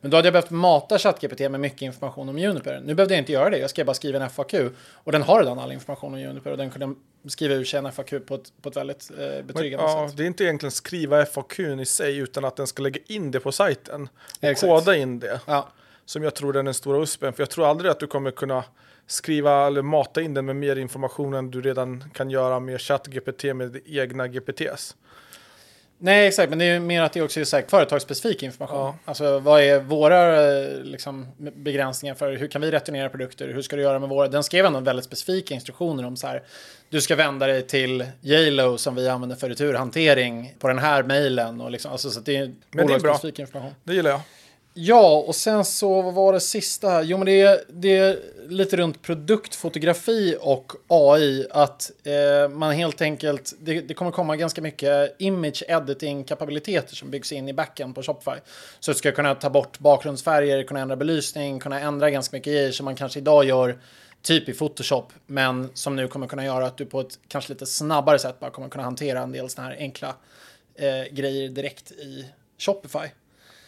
Men 0.00 0.10
då 0.10 0.16
hade 0.16 0.26
jag 0.26 0.32
behövt 0.32 0.50
mata 0.50 0.98
ChatGPT 0.98 1.40
med 1.40 1.60
mycket 1.60 1.82
information 1.82 2.28
om 2.28 2.38
Juniper. 2.38 2.80
Nu 2.84 2.94
behövde 2.94 3.14
jag 3.14 3.20
inte 3.20 3.32
göra 3.32 3.50
det. 3.50 3.58
Jag 3.58 3.70
skrev 3.70 3.86
bara 3.86 3.94
skriva 3.94 4.24
en 4.24 4.30
FAQ 4.30 4.54
och 4.92 5.12
den 5.12 5.22
har 5.22 5.38
redan 5.38 5.58
all 5.58 5.72
information 5.72 6.14
om 6.14 6.20
Juniper 6.20 6.50
och 6.50 6.56
den 6.56 6.70
kunde 6.70 6.94
skriva 7.28 7.54
ur 7.54 7.64
sig 7.64 7.78
en 7.78 7.92
FAQ 7.92 8.26
på 8.26 8.34
ett, 8.34 8.52
på 8.62 8.68
ett 8.68 8.76
väldigt 8.76 9.10
eh, 9.10 9.44
betryggande 9.44 9.86
ja, 9.86 10.08
sätt. 10.08 10.16
Det 10.16 10.22
är 10.22 10.26
inte 10.26 10.44
egentligen 10.44 10.70
skriva 10.70 11.26
FAQ 11.26 11.60
i 11.60 11.84
sig 11.84 12.18
utan 12.18 12.44
att 12.44 12.56
den 12.56 12.66
ska 12.66 12.82
lägga 12.82 13.00
in 13.06 13.30
det 13.30 13.40
på 13.40 13.52
sajten 13.52 14.08
och 14.38 14.44
Exakt. 14.44 14.70
koda 14.70 14.96
in 14.96 15.18
det. 15.18 15.40
Ja. 15.46 15.68
Som 16.04 16.22
jag 16.22 16.34
tror 16.34 16.56
är 16.56 16.62
den 16.62 16.74
stora 16.74 17.02
USPen. 17.02 17.32
För 17.32 17.42
jag 17.42 17.50
tror 17.50 17.66
aldrig 17.66 17.90
att 17.90 18.00
du 18.00 18.06
kommer 18.06 18.30
kunna 18.30 18.64
skriva 19.06 19.66
eller 19.66 19.82
mata 19.82 20.22
in 20.22 20.34
den 20.34 20.46
med 20.46 20.56
mer 20.56 20.76
information 20.76 21.34
än 21.34 21.50
du 21.50 21.62
redan 21.62 22.04
kan 22.14 22.30
göra 22.30 22.60
med 22.60 22.80
ChatGPT 22.80 23.44
med 23.44 23.80
egna 23.86 24.28
GPTs. 24.28 24.96
Nej, 25.98 26.26
exakt, 26.26 26.50
men 26.50 26.58
det 26.58 26.64
är 26.64 26.80
mer 26.80 27.02
att 27.02 27.12
det 27.12 27.22
också 27.22 27.40
är 27.40 27.44
så 27.44 27.56
här, 27.56 27.64
företagsspecifik 27.68 28.42
information. 28.42 28.78
Ja. 28.78 28.98
Alltså 29.04 29.38
vad 29.38 29.62
är 29.62 29.80
våra 29.80 30.40
liksom, 30.82 31.26
begränsningar 31.36 32.14
för 32.14 32.36
hur 32.36 32.48
kan 32.48 32.60
vi 32.60 32.70
returnera 32.70 33.08
produkter? 33.08 33.48
Hur 33.48 33.62
ska 33.62 33.76
du 33.76 33.82
göra 33.82 33.98
med 33.98 34.08
våra? 34.08 34.28
Den 34.28 34.44
skrev 34.44 34.66
ändå 34.66 34.80
väldigt 34.80 35.04
specifika 35.04 35.54
instruktioner 35.54 36.06
om 36.06 36.16
så 36.16 36.26
här. 36.26 36.42
Du 36.90 37.00
ska 37.00 37.16
vända 37.16 37.46
dig 37.46 37.66
till 37.66 38.04
Yalo 38.22 38.78
som 38.78 38.94
vi 38.94 39.08
använder 39.08 39.36
för 39.36 39.48
returhantering 39.48 40.54
på 40.58 40.68
den 40.68 40.78
här 40.78 41.02
mejlen 41.02 41.60
och 41.60 41.70
liksom, 41.70 41.92
alltså 41.92 42.10
så 42.10 42.20
det 42.20 42.36
är 42.36 42.54
bolagsspecifik 42.70 43.38
information. 43.38 43.74
Det 43.84 43.94
gillar 43.94 44.10
jag. 44.10 44.20
Ja, 44.78 45.24
och 45.26 45.34
sen 45.34 45.64
så 45.64 46.02
vad 46.02 46.14
var 46.14 46.32
det 46.32 46.40
sista 46.40 46.88
här? 46.88 47.02
Jo, 47.02 47.18
men 47.18 47.26
det 47.26 47.40
är, 47.40 47.60
det 47.68 47.96
är 47.96 48.18
lite 48.48 48.76
runt 48.76 49.02
produktfotografi 49.02 50.36
och 50.40 50.72
AI. 50.88 51.46
Att 51.50 51.90
eh, 52.04 52.48
man 52.48 52.72
helt 52.72 53.02
enkelt, 53.02 53.54
det, 53.60 53.80
det, 53.80 53.94
kommer 53.94 54.10
komma 54.10 54.36
ganska 54.36 54.62
mycket 54.62 55.16
image 55.18 55.62
editing 55.68 56.24
kapabiliteter 56.24 56.96
som 56.96 57.10
byggs 57.10 57.32
in 57.32 57.48
i 57.48 57.52
backen 57.52 57.94
på 57.94 58.02
Shopify. 58.02 58.40
Så 58.80 58.90
du 58.90 58.98
ska 58.98 59.12
kunna 59.12 59.34
ta 59.34 59.50
bort 59.50 59.78
bakgrundsfärger, 59.78 60.62
kunna 60.62 60.80
ändra 60.80 60.96
belysning, 60.96 61.60
kunna 61.60 61.80
ändra 61.80 62.10
ganska 62.10 62.36
mycket 62.36 62.52
grejer 62.52 62.72
som 62.72 62.84
man 62.84 62.96
kanske 62.96 63.18
idag 63.18 63.44
gör 63.44 63.78
typ 64.22 64.48
i 64.48 64.54
Photoshop, 64.54 65.12
men 65.26 65.70
som 65.74 65.96
nu 65.96 66.08
kommer 66.08 66.26
kunna 66.26 66.44
göra 66.44 66.66
att 66.66 66.76
du 66.76 66.86
på 66.86 67.00
ett 67.00 67.18
kanske 67.28 67.52
lite 67.52 67.66
snabbare 67.66 68.18
sätt 68.18 68.40
bara 68.40 68.50
kommer 68.50 68.68
kunna 68.68 68.84
hantera 68.84 69.20
en 69.20 69.32
del 69.32 69.48
sådana 69.48 69.70
här 69.70 69.76
enkla 69.78 70.16
eh, 70.74 71.14
grejer 71.14 71.48
direkt 71.48 71.90
i 71.90 72.26
Shopify. 72.58 73.08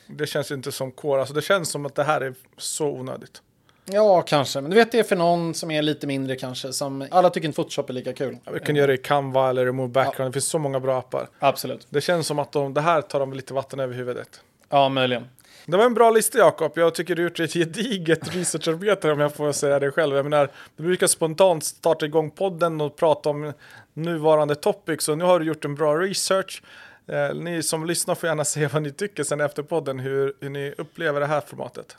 Det 0.09 0.27
känns 0.27 0.51
inte 0.51 0.73
som 0.73 0.93
core. 0.93 1.21
Alltså 1.21 1.35
det 1.35 1.43
känns 1.43 1.71
som 1.71 1.87
att 1.87 1.95
det 1.95 2.05
här 2.05 2.21
är 2.21 2.35
så 2.57 2.87
onödigt. 2.87 3.43
Ja, 3.85 4.23
kanske. 4.23 4.61
Men 4.61 4.71
du 4.71 4.77
vet, 4.77 4.93
det 4.93 4.99
är 4.99 5.03
för 5.03 5.17
någon 5.17 5.55
som 5.55 5.71
är 5.71 5.83
lite 5.83 6.07
mindre 6.07 6.37
kanske. 6.37 6.73
Som 6.73 7.09
alla 7.11 7.31
tycker 7.31 7.49
inte 7.49 7.57
Photoshop 7.57 7.91
är 7.91 7.95
lika 7.95 8.13
kul. 8.13 8.37
Ja, 8.45 8.53
vi 8.53 8.61
kan 8.61 8.77
göra 8.77 8.87
det 8.87 8.95
i 8.95 8.99
Canva 8.99 9.51
eller 9.51 9.65
Remove 9.65 9.89
Background. 9.89 10.21
Ja. 10.21 10.25
Det 10.25 10.33
finns 10.33 10.49
så 10.49 10.59
många 10.59 10.81
bra 10.81 10.99
appar. 10.99 11.29
Absolut. 11.39 11.87
Det 11.91 12.01
känns 12.01 12.27
som 12.27 12.39
att 12.39 12.53
de, 12.53 12.75
det 12.75 12.81
här 12.81 13.03
tar 13.03 13.21
de 13.21 13.33
lite 13.33 13.55
vatten 13.55 13.81
över 13.81 13.95
huvudet. 13.95 14.41
Ja, 14.69 14.89
möjligen. 14.89 15.29
Det 15.67 15.77
var 15.77 15.85
en 15.85 15.95
bra 15.95 16.11
lista 16.11 16.39
Jakob. 16.39 16.73
Jag 16.75 16.95
tycker 16.95 17.15
du 17.15 17.23
har 17.23 17.29
gjort 17.29 17.41
ett 17.41 17.53
gediget 17.53 18.35
researcharbete 18.35 19.13
om 19.13 19.21
jag 19.21 19.35
får 19.35 19.53
säga 19.53 19.79
det 19.79 19.91
själv. 19.91 20.17
Jag 20.17 20.25
menar, 20.25 20.51
du 20.77 20.83
brukar 20.83 21.07
spontant 21.07 21.65
starta 21.65 22.07
igång 22.07 22.31
podden 22.31 22.81
och 22.81 22.97
prata 22.97 23.29
om 23.29 23.53
nuvarande 23.95 24.55
topics. 24.55 25.09
Och 25.09 25.19
nu 25.19 25.25
har 25.25 25.41
du 25.41 25.47
gjort 25.47 25.65
en 25.65 25.75
bra 25.75 25.95
research. 25.95 26.63
Eh, 27.09 27.35
ni 27.35 27.63
som 27.63 27.87
lyssnar 27.87 28.15
får 28.15 28.29
gärna 28.29 28.45
säga 28.45 28.69
vad 28.73 28.83
ni 28.83 28.93
tycker 28.93 29.25
sen 29.25 29.41
efter 29.41 29.63
podden, 29.63 29.99
hur, 29.99 30.33
hur 30.41 30.51
ni 30.51 30.75
upplever 30.79 31.21
det 31.21 31.27
här 31.27 31.41
formatet. 31.41 31.97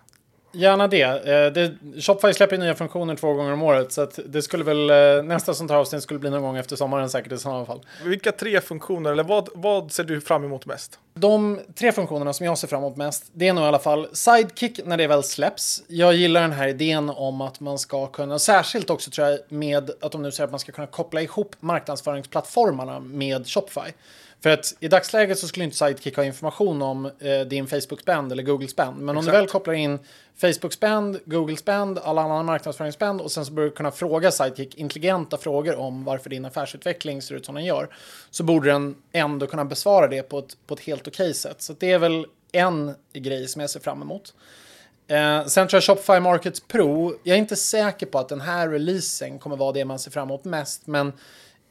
Gärna 0.51 0.87
det. 0.87 1.01
Eh, 1.01 1.53
det. 1.53 1.73
Shopify 2.01 2.33
släpper 2.33 2.57
nya 2.57 2.75
funktioner 2.75 3.15
två 3.15 3.33
gånger 3.33 3.53
om 3.53 3.63
året 3.63 3.91
så 3.91 4.07
det 4.25 4.41
skulle 4.41 4.63
väl 4.63 4.89
eh, 4.89 5.23
nästa 5.23 5.53
sånt 5.53 5.71
här 5.71 5.77
avsnitt 5.77 6.03
skulle 6.03 6.19
bli 6.19 6.29
någon 6.29 6.41
gång 6.41 6.57
efter 6.57 6.75
sommaren 6.75 7.09
säkert 7.09 7.31
i 7.31 7.37
sådana 7.37 7.65
fall. 7.65 7.81
Vilka 8.03 8.31
tre 8.31 8.61
funktioner 8.61 9.11
eller 9.11 9.23
vad, 9.23 9.49
vad 9.53 9.91
ser 9.91 10.03
du 10.03 10.21
fram 10.21 10.43
emot 10.43 10.65
mest? 10.65 10.99
De 11.13 11.59
tre 11.75 11.91
funktionerna 11.91 12.33
som 12.33 12.45
jag 12.45 12.57
ser 12.57 12.67
fram 12.67 12.83
emot 12.83 12.97
mest, 12.97 13.29
det 13.33 13.47
är 13.47 13.53
nog 13.53 13.63
i 13.63 13.67
alla 13.67 13.79
fall 13.79 14.07
Sidekick 14.13 14.79
när 14.85 14.97
det 14.97 15.07
väl 15.07 15.23
släpps. 15.23 15.83
Jag 15.87 16.13
gillar 16.13 16.41
den 16.41 16.51
här 16.51 16.67
idén 16.67 17.09
om 17.09 17.41
att 17.41 17.59
man 17.59 17.79
ska 17.79 18.07
kunna, 18.07 18.39
särskilt 18.39 18.89
också 18.89 19.11
tror 19.11 19.27
jag 19.27 19.39
med 19.49 19.91
att 20.01 20.11
de 20.11 20.21
nu 20.21 20.31
säger 20.31 20.45
att 20.45 20.51
man 20.51 20.59
ska 20.59 20.71
kunna 20.71 20.87
koppla 20.87 21.21
ihop 21.21 21.55
marknadsföringsplattformarna 21.59 22.99
med 22.99 23.47
Shopify. 23.47 23.91
För 24.41 24.49
att 24.49 24.75
i 24.79 24.87
dagsläget 24.87 25.39
så 25.39 25.47
skulle 25.47 25.65
inte 25.65 25.77
Sidekick 25.77 26.15
ha 26.15 26.23
information 26.23 26.81
om 26.81 27.05
eh, 27.05 27.39
din 27.47 27.67
Facebook-spend 27.67 28.31
eller 28.31 28.43
Google-spend. 28.43 28.97
Men 28.97 29.17
Exakt. 29.17 29.27
om 29.27 29.33
du 29.33 29.39
väl 29.39 29.47
kopplar 29.47 29.73
in 29.73 29.99
Facebook-spend, 30.41 31.19
Google-spend, 31.25 31.99
alla 31.99 32.21
andra 32.21 32.43
marknadsföringsspend 32.43 33.21
och 33.21 33.31
sen 33.31 33.45
så 33.45 33.51
börjar 33.51 33.69
du 33.69 33.75
kunna 33.75 33.91
fråga 33.91 34.31
Sidekick 34.31 34.75
intelligenta 34.75 35.37
frågor 35.37 35.75
om 35.75 36.03
varför 36.03 36.29
din 36.29 36.45
affärsutveckling 36.45 37.21
ser 37.21 37.35
ut 37.35 37.45
som 37.45 37.55
den 37.55 37.65
gör. 37.65 37.89
Så 38.29 38.43
borde 38.43 38.71
den 38.71 38.95
ändå 39.11 39.47
kunna 39.47 39.65
besvara 39.65 40.07
det 40.07 40.23
på 40.23 40.39
ett, 40.39 40.57
på 40.67 40.73
ett 40.73 40.79
helt 40.79 41.07
okej 41.07 41.33
sätt. 41.33 41.61
Så 41.61 41.73
det 41.79 41.91
är 41.91 41.99
väl 41.99 42.25
en 42.51 42.93
grej 43.13 43.47
som 43.47 43.61
jag 43.61 43.69
ser 43.69 43.79
fram 43.79 44.01
emot. 44.01 44.33
Eh, 45.07 45.45
sen 45.45 45.67
tror 45.67 45.77
jag 45.77 45.83
Shopify 45.83 46.19
Markets 46.19 46.59
Pro, 46.59 47.13
jag 47.23 47.35
är 47.35 47.39
inte 47.39 47.55
säker 47.55 48.05
på 48.05 48.19
att 48.19 48.29
den 48.29 48.41
här 48.41 48.69
releasen 48.69 49.39
kommer 49.39 49.55
vara 49.55 49.71
det 49.71 49.85
man 49.85 49.99
ser 49.99 50.11
fram 50.11 50.27
emot 50.27 50.45
mest, 50.45 50.87
men 50.87 51.13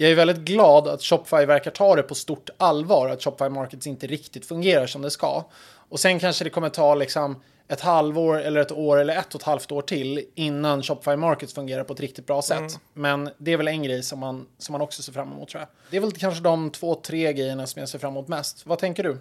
jag 0.01 0.11
är 0.11 0.15
väldigt 0.15 0.39
glad 0.39 0.89
att 0.89 1.03
Shopify 1.03 1.47
verkar 1.47 1.71
ta 1.71 1.97
det 1.97 2.03
på 2.03 2.15
stort 2.15 2.51
allvar, 2.57 3.09
att 3.09 3.25
Shopify 3.25 3.49
Markets 3.49 3.87
inte 3.87 4.07
riktigt 4.07 4.47
fungerar 4.47 4.87
som 4.87 5.03
det 5.03 5.11
ska. 5.11 5.45
Och 5.89 6.01
sen 6.01 6.19
kanske 6.19 6.45
det 6.45 6.51
kommer 6.51 6.69
ta 6.69 6.95
liksom 6.95 7.43
ett 7.69 7.81
halvår 7.81 8.41
eller 8.41 8.61
ett 8.61 8.73
år 8.73 8.99
eller 8.99 9.17
ett 9.17 9.35
och 9.35 9.41
ett 9.41 9.47
halvt 9.47 9.73
år 9.73 9.83
till 9.83 10.25
innan 10.35 10.83
Shopify 10.83 11.17
Markets 11.17 11.55
fungerar 11.55 11.85
på 11.85 11.93
ett 11.93 12.01
riktigt 12.01 12.27
bra 12.27 12.43
sätt. 12.43 12.59
Mm. 12.59 12.71
Men 12.93 13.31
det 13.39 13.53
är 13.53 13.57
väl 13.57 13.69
en 13.69 13.83
grej 13.83 14.03
som 14.03 14.19
man, 14.19 14.47
som 14.59 14.73
man 14.73 14.81
också 14.81 15.03
ser 15.03 15.13
fram 15.13 15.33
emot 15.33 15.49
tror 15.49 15.61
jag. 15.61 15.69
Det 15.91 15.97
är 15.97 16.01
väl 16.01 16.13
kanske 16.13 16.43
de 16.43 16.71
två, 16.71 16.95
tre 16.95 17.33
grejerna 17.33 17.67
som 17.67 17.81
jag 17.81 17.89
ser 17.89 17.99
fram 17.99 18.13
emot 18.13 18.29
mest. 18.29 18.67
Vad 18.67 18.79
tänker 18.79 19.03
du? 19.03 19.19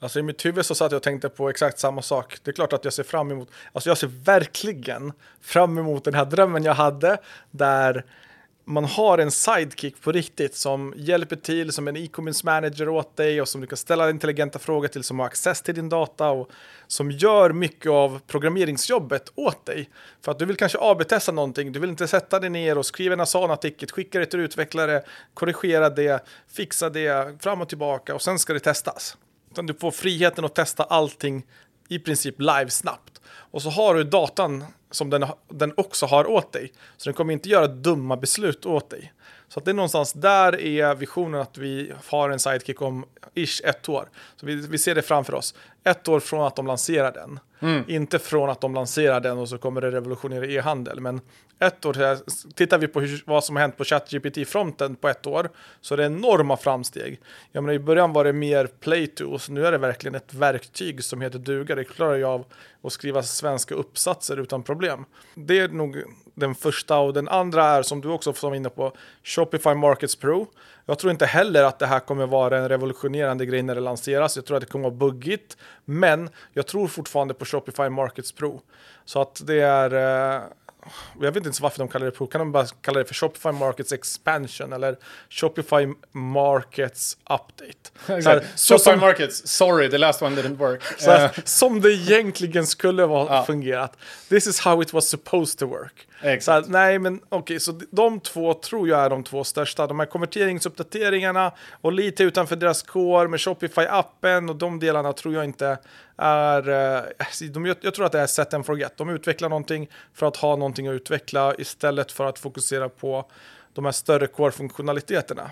Alltså 0.00 0.18
i 0.18 0.22
mitt 0.22 0.44
huvud 0.44 0.66
så 0.66 0.74
satt 0.74 0.92
jag 0.92 0.96
och 0.96 1.02
tänkte 1.02 1.28
på 1.28 1.48
exakt 1.50 1.78
samma 1.78 2.02
sak. 2.02 2.38
Det 2.42 2.50
är 2.50 2.52
klart 2.52 2.72
att 2.72 2.84
jag 2.84 2.92
ser 2.92 3.02
fram 3.02 3.30
emot, 3.30 3.48
alltså 3.72 3.90
jag 3.90 3.98
ser 3.98 4.06
verkligen 4.06 5.12
fram 5.40 5.78
emot 5.78 6.04
den 6.04 6.14
här 6.14 6.24
drömmen 6.24 6.64
jag 6.64 6.74
hade 6.74 7.18
där 7.50 8.04
man 8.68 8.84
har 8.84 9.18
en 9.18 9.30
sidekick 9.30 10.00
på 10.00 10.12
riktigt 10.12 10.54
som 10.54 10.94
hjälper 10.96 11.36
till 11.36 11.72
som 11.72 11.88
en 11.88 11.96
e-commerce 11.96 12.46
manager 12.46 12.88
åt 12.88 13.16
dig 13.16 13.40
och 13.40 13.48
som 13.48 13.60
du 13.60 13.66
kan 13.66 13.76
ställa 13.76 14.10
intelligenta 14.10 14.58
frågor 14.58 14.88
till 14.88 15.04
som 15.04 15.18
har 15.18 15.26
access 15.26 15.62
till 15.62 15.74
din 15.74 15.88
data 15.88 16.30
och 16.30 16.50
som 16.86 17.10
gör 17.10 17.52
mycket 17.52 17.90
av 17.90 18.20
programmeringsjobbet 18.26 19.32
åt 19.34 19.66
dig. 19.66 19.90
För 20.20 20.32
att 20.32 20.38
du 20.38 20.44
vill 20.44 20.56
kanske 20.56 20.78
AB-testa 20.80 21.32
någonting, 21.32 21.72
du 21.72 21.80
vill 21.80 21.90
inte 21.90 22.08
sätta 22.08 22.40
dig 22.40 22.50
ner 22.50 22.78
och 22.78 22.86
skriva 22.86 23.12
en 23.12 23.20
Asana-ticket, 23.20 23.90
skicka 23.90 24.18
det 24.18 24.26
till 24.26 24.40
utvecklare, 24.40 25.02
korrigera 25.34 25.90
det, 25.90 26.24
fixa 26.48 26.90
det, 26.90 27.42
fram 27.42 27.60
och 27.60 27.68
tillbaka 27.68 28.14
och 28.14 28.22
sen 28.22 28.38
ska 28.38 28.52
det 28.52 28.60
testas. 28.60 29.16
Utan 29.50 29.66
du 29.66 29.74
får 29.74 29.90
friheten 29.90 30.44
att 30.44 30.54
testa 30.54 30.84
allting 30.84 31.46
i 31.88 31.98
princip 31.98 32.34
live 32.38 32.70
snabbt. 32.70 33.20
Och 33.50 33.62
så 33.62 33.70
har 33.70 33.94
du 33.94 34.04
datan 34.04 34.64
som 34.90 35.10
den, 35.10 35.26
den 35.48 35.72
också 35.76 36.06
har 36.06 36.30
åt 36.30 36.52
dig. 36.52 36.72
Så 36.96 37.04
den 37.04 37.14
kommer 37.14 37.32
inte 37.32 37.48
göra 37.48 37.66
dumma 37.66 38.16
beslut 38.16 38.66
åt 38.66 38.90
dig. 38.90 39.12
Så 39.48 39.58
att 39.58 39.64
det 39.64 39.70
är 39.70 39.74
någonstans 39.74 40.12
där 40.12 40.60
är 40.60 40.94
visionen 40.94 41.40
att 41.40 41.58
vi 41.58 41.92
har 42.06 42.30
en 42.30 42.38
sidekick 42.38 42.82
om 42.82 43.04
ish 43.34 43.60
ett 43.64 43.88
år. 43.88 44.08
Så 44.36 44.46
vi, 44.46 44.54
vi 44.54 44.78
ser 44.78 44.94
det 44.94 45.02
framför 45.02 45.34
oss. 45.34 45.54
Ett 45.84 46.08
år 46.08 46.20
från 46.20 46.46
att 46.46 46.56
de 46.56 46.66
lanserar 46.66 47.12
den. 47.12 47.40
Mm. 47.60 47.84
Inte 47.88 48.18
från 48.18 48.50
att 48.50 48.60
de 48.60 48.74
lanserar 48.74 49.20
den 49.20 49.38
och 49.38 49.48
så 49.48 49.58
kommer 49.58 49.80
det 49.80 49.90
revolutionera 49.90 50.46
e-handel. 50.46 51.00
Men 51.00 51.20
ett 51.58 51.84
år, 51.84 51.96
tittar 52.54 52.78
vi 52.78 52.88
på 52.88 53.00
hur, 53.00 53.22
vad 53.26 53.44
som 53.44 53.56
har 53.56 53.60
hänt 53.60 53.76
på 53.76 53.84
ChatGPT-fronten 53.84 54.96
på 54.96 55.08
ett 55.08 55.26
år 55.26 55.48
så 55.80 55.94
är 55.94 55.98
det 55.98 56.04
enorma 56.04 56.56
framsteg. 56.56 57.20
Jag 57.52 57.64
menar, 57.64 57.74
I 57.74 57.78
början 57.78 58.12
var 58.12 58.24
det 58.24 58.32
mer 58.32 58.66
play 58.66 59.12
så 59.38 59.52
nu 59.52 59.66
är 59.66 59.72
det 59.72 59.78
verkligen 59.78 60.14
ett 60.14 60.34
verktyg 60.34 61.04
som 61.04 61.20
heter 61.20 61.38
duga. 61.38 61.74
Det 61.74 61.84
klarar 61.84 62.16
jag 62.16 62.30
av 62.30 62.44
att 62.82 62.92
skriva 62.92 63.22
svenska 63.22 63.74
uppsatser 63.74 64.36
utan 64.36 64.62
problem. 64.62 65.04
Det 65.34 65.58
är 65.58 65.68
nog 65.68 66.02
den 66.34 66.54
första 66.54 66.98
och 66.98 67.14
den 67.14 67.28
andra 67.28 67.64
är 67.64 67.82
som 67.82 68.00
du 68.00 68.08
också 68.08 68.34
var 68.42 68.54
inne 68.54 68.70
på 68.70 68.92
Shopify 69.22 69.74
Markets 69.74 70.16
Pro. 70.16 70.46
Jag 70.86 70.98
tror 70.98 71.10
inte 71.10 71.26
heller 71.26 71.64
att 71.64 71.78
det 71.78 71.86
här 71.86 72.00
kommer 72.00 72.26
vara 72.26 72.58
en 72.58 72.68
revolutionerande 72.68 73.46
grej 73.46 73.62
när 73.62 73.74
det 73.74 73.80
lanseras. 73.80 74.36
Jag 74.36 74.44
tror 74.44 74.56
att 74.56 74.60
det 74.62 74.66
kommer 74.66 74.90
vara 74.90 74.98
buggigt, 74.98 75.56
men 75.84 76.30
jag 76.52 76.66
tror 76.66 76.88
fortfarande 76.88 77.34
på 77.34 77.44
Shopify 77.44 77.88
Markets 77.88 78.32
Pro. 78.32 78.60
Så 79.04 79.20
att 79.20 79.46
det 79.46 79.60
är 79.60 79.94
eh, 80.36 80.42
jag 81.14 81.26
vet 81.26 81.36
inte 81.36 81.46
ens 81.46 81.60
varför 81.60 81.78
de 81.78 81.88
kallar 81.88 82.06
det 82.06 82.12
Pro. 82.12 82.26
Kan 82.26 82.38
de 82.38 82.52
bara 82.52 82.66
kalla 82.66 82.98
det 82.98 83.04
för 83.04 83.14
Shopify 83.14 83.52
Markets 83.52 83.92
Expansion 83.92 84.72
eller 84.72 84.96
Shopify 85.30 85.86
Markets 86.12 87.16
Update? 87.22 87.90
Här, 88.06 88.40
Shopify 88.40 88.78
som, 88.78 89.00
Markets, 89.00 89.48
sorry, 89.48 89.90
the 89.90 89.98
last 89.98 90.22
one 90.22 90.42
didn't 90.42 90.56
work. 90.56 90.82
Här, 91.06 91.24
uh. 91.24 91.30
Som 91.44 91.80
det 91.80 91.92
egentligen 91.92 92.66
skulle 92.66 93.02
ha 93.02 93.36
ja. 93.36 93.44
fungerat. 93.44 93.96
This 94.28 94.46
is 94.46 94.60
how 94.60 94.82
it 94.82 94.92
was 94.92 95.08
supposed 95.08 95.58
to 95.58 95.66
work. 95.66 96.06
Så 96.40 96.52
här, 96.52 96.64
nej, 96.68 96.98
men 96.98 97.16
okej, 97.16 97.38
okay, 97.38 97.60
så 97.60 97.80
de 97.90 98.20
två 98.20 98.54
tror 98.54 98.88
jag 98.88 99.00
är 99.00 99.10
de 99.10 99.24
två 99.24 99.44
största. 99.44 99.86
De 99.86 99.98
här 99.98 100.06
konverteringsuppdateringarna 100.06 101.52
och 101.80 101.92
lite 101.92 102.24
utanför 102.24 102.56
deras 102.56 102.82
core 102.82 103.28
med 103.28 103.40
Shopify-appen 103.40 104.50
och 104.50 104.56
de 104.56 104.78
delarna 104.78 105.12
tror 105.12 105.34
jag 105.34 105.44
inte 105.44 105.78
är... 106.16 106.68
Eh, 106.68 107.02
alltså, 107.18 107.44
de, 107.44 107.66
jag 107.66 107.94
tror 107.94 108.06
att 108.06 108.12
det 108.12 108.20
är 108.20 108.26
set 108.26 108.54
and 108.54 108.66
forget. 108.66 108.96
De 108.96 109.08
utvecklar 109.08 109.48
någonting 109.48 109.90
för 110.14 110.26
att 110.26 110.36
ha 110.36 110.56
någonting 110.56 110.86
att 110.88 110.92
utveckla 110.92 111.54
istället 111.58 112.12
för 112.12 112.24
att 112.24 112.38
fokusera 112.38 112.88
på 112.88 113.30
de 113.74 113.84
här 113.84 113.92
större 113.92 114.26
core-funktionaliteterna. 114.26 115.50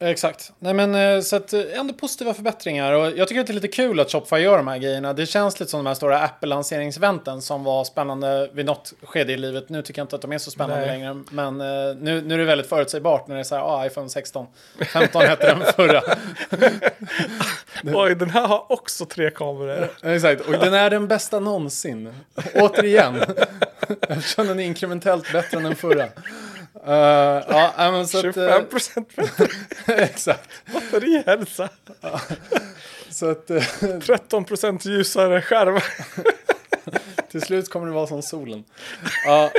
Exakt. 0.00 0.52
Nej 0.58 0.74
men 0.74 0.94
eh, 0.94 1.20
så 1.20 1.36
att 1.36 1.52
eh, 1.52 1.60
ändå 1.74 1.94
positiva 1.94 2.34
förbättringar 2.34 2.92
och 2.92 3.12
jag 3.16 3.28
tycker 3.28 3.40
att 3.40 3.46
det 3.46 3.52
är 3.52 3.54
lite 3.54 3.68
kul 3.68 4.00
att 4.00 4.12
Shopify 4.12 4.36
gör 4.36 4.56
de 4.56 4.68
här 4.68 4.78
grejerna. 4.78 5.12
Det 5.12 5.26
känns 5.26 5.60
lite 5.60 5.70
som 5.70 5.78
de 5.78 5.86
här 5.86 5.94
stora 5.94 6.18
Apple-lanseringseventen 6.18 7.42
som 7.42 7.64
var 7.64 7.84
spännande 7.84 8.50
vid 8.52 8.66
något 8.66 8.92
skede 9.02 9.32
i 9.32 9.36
livet. 9.36 9.68
Nu 9.68 9.82
tycker 9.82 10.00
jag 10.00 10.04
inte 10.04 10.16
att 10.16 10.22
de 10.22 10.32
är 10.32 10.38
så 10.38 10.50
spännande 10.50 10.86
Nej. 10.86 10.98
längre, 10.98 11.22
men 11.30 11.60
uh, 11.60 11.96
nu, 11.96 12.22
nu 12.22 12.34
är 12.34 12.38
det 12.38 12.44
väldigt 12.44 12.68
förutsägbart 12.68 13.28
när 13.28 13.34
det 13.34 13.40
är 13.40 13.44
så 13.44 13.54
här, 13.54 13.62
ah, 13.62 13.86
iPhone 13.86 14.08
16. 14.08 14.46
15 14.92 15.22
hette 15.22 15.46
den 15.46 15.72
förra. 15.76 16.02
Oj, 18.02 18.14
den 18.14 18.30
här 18.30 18.46
har 18.46 18.72
också 18.72 19.04
tre 19.04 19.30
kameror. 19.30 19.88
Exakt, 20.02 20.40
och 20.40 20.52
den 20.52 20.74
är 20.74 20.90
den 20.90 21.08
bästa 21.08 21.40
någonsin. 21.40 22.14
Återigen, 22.54 23.22
eftersom 24.08 24.46
den 24.46 24.60
är 24.60 24.64
inkrementellt 24.64 25.32
bättre 25.32 25.56
än 25.56 25.64
den 25.64 25.76
förra. 25.76 26.08
Uh, 26.86 26.92
ja, 27.48 27.72
men 27.76 28.08
så 28.08 28.22
25 28.22 28.48
eh, 28.48 28.62
procent 28.62 29.08
bättre. 29.16 29.48
exakt. 29.86 30.50
Batterihälsa. 30.72 31.68
så 33.10 33.30
att, 33.30 33.50
uh, 33.50 34.00
13 34.00 34.44
procent 34.44 34.84
ljusare 34.84 35.42
skärm. 35.42 35.80
Till 37.30 37.42
slut 37.42 37.70
kommer 37.70 37.86
det 37.86 37.92
vara 37.92 38.06
som 38.06 38.22
solen. 38.22 38.64
Ja. 39.24 39.50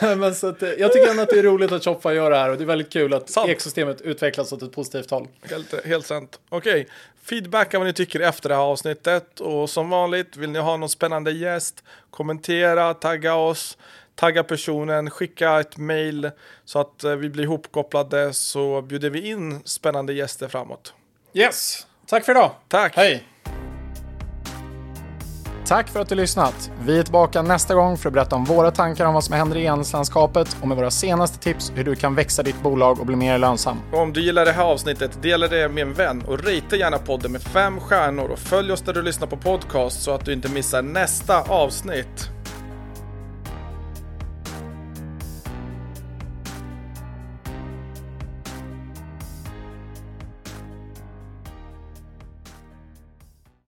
men 0.00 0.34
så 0.34 0.48
att, 0.48 0.62
jag 0.62 0.92
tycker 0.92 1.10
ändå 1.10 1.22
att 1.22 1.28
det 1.28 1.38
är 1.38 1.42
roligt 1.42 1.72
att 1.72 1.84
Shopify 1.84 2.14
gör 2.14 2.30
det 2.30 2.36
här 2.36 2.50
och 2.50 2.56
det 2.56 2.64
är 2.64 2.66
väldigt 2.66 2.92
kul 2.92 3.14
att 3.14 3.30
sant. 3.30 3.48
ekosystemet 3.48 4.00
utvecklas 4.00 4.52
åt 4.52 4.62
ett 4.62 4.72
positivt 4.72 5.10
håll. 5.10 5.28
Helt, 5.50 5.86
helt 5.86 6.06
sant. 6.06 6.40
Okej, 6.48 6.80
okay. 6.80 6.92
feedback 7.22 7.74
vad 7.74 7.86
ni 7.86 7.92
tycker 7.92 8.20
efter 8.20 8.48
det 8.48 8.54
här 8.54 8.62
avsnittet 8.62 9.40
och 9.40 9.70
som 9.70 9.90
vanligt 9.90 10.36
vill 10.36 10.50
ni 10.50 10.58
ha 10.58 10.76
någon 10.76 10.88
spännande 10.88 11.32
gäst, 11.32 11.84
kommentera, 12.10 12.94
tagga 12.94 13.34
oss 13.34 13.78
tagga 14.14 14.44
personen, 14.44 15.10
skicka 15.10 15.60
ett 15.60 15.76
mail 15.76 16.30
så 16.64 16.78
att 16.78 17.04
eh, 17.04 17.12
vi 17.12 17.30
blir 17.30 17.44
ihopkopplade 17.44 18.32
så 18.32 18.82
bjuder 18.82 19.10
vi 19.10 19.28
in 19.30 19.60
spännande 19.64 20.12
gäster 20.12 20.48
framåt. 20.48 20.94
Yes, 21.32 21.86
tack 22.06 22.24
för 22.24 22.32
idag. 22.32 22.50
Tack. 22.68 22.96
Hej. 22.96 23.24
Tack 25.66 25.88
för 25.88 26.00
att 26.00 26.08
du 26.08 26.14
lyssnat. 26.14 26.70
Vi 26.86 26.98
är 26.98 27.02
tillbaka 27.02 27.42
nästa 27.42 27.74
gång 27.74 27.96
för 27.96 28.08
att 28.08 28.12
berätta 28.12 28.36
om 28.36 28.44
våra 28.44 28.70
tankar 28.70 29.06
om 29.06 29.14
vad 29.14 29.24
som 29.24 29.34
händer 29.34 29.56
i 29.56 29.64
e-handelslandskapet 29.64 30.56
och 30.60 30.68
med 30.68 30.76
våra 30.76 30.90
senaste 30.90 31.38
tips 31.38 31.72
hur 31.74 31.84
du 31.84 31.94
kan 31.94 32.14
växa 32.14 32.42
ditt 32.42 32.62
bolag 32.62 33.00
och 33.00 33.06
bli 33.06 33.16
mer 33.16 33.38
lönsam. 33.38 33.80
Om 33.92 34.12
du 34.12 34.20
gillar 34.20 34.44
det 34.44 34.52
här 34.52 34.64
avsnittet, 34.64 35.22
dela 35.22 35.48
det 35.48 35.68
med 35.68 35.82
en 35.82 35.92
vän 35.92 36.22
och 36.22 36.44
rita 36.44 36.76
gärna 36.76 36.98
podden 36.98 37.32
med 37.32 37.42
fem 37.42 37.80
stjärnor 37.80 38.28
och 38.28 38.38
följ 38.38 38.72
oss 38.72 38.82
där 38.82 38.92
du 38.92 39.02
lyssnar 39.02 39.26
på 39.26 39.36
podcast 39.36 40.02
så 40.02 40.10
att 40.10 40.24
du 40.24 40.32
inte 40.32 40.48
missar 40.48 40.82
nästa 40.82 41.42
avsnitt. 41.42 42.33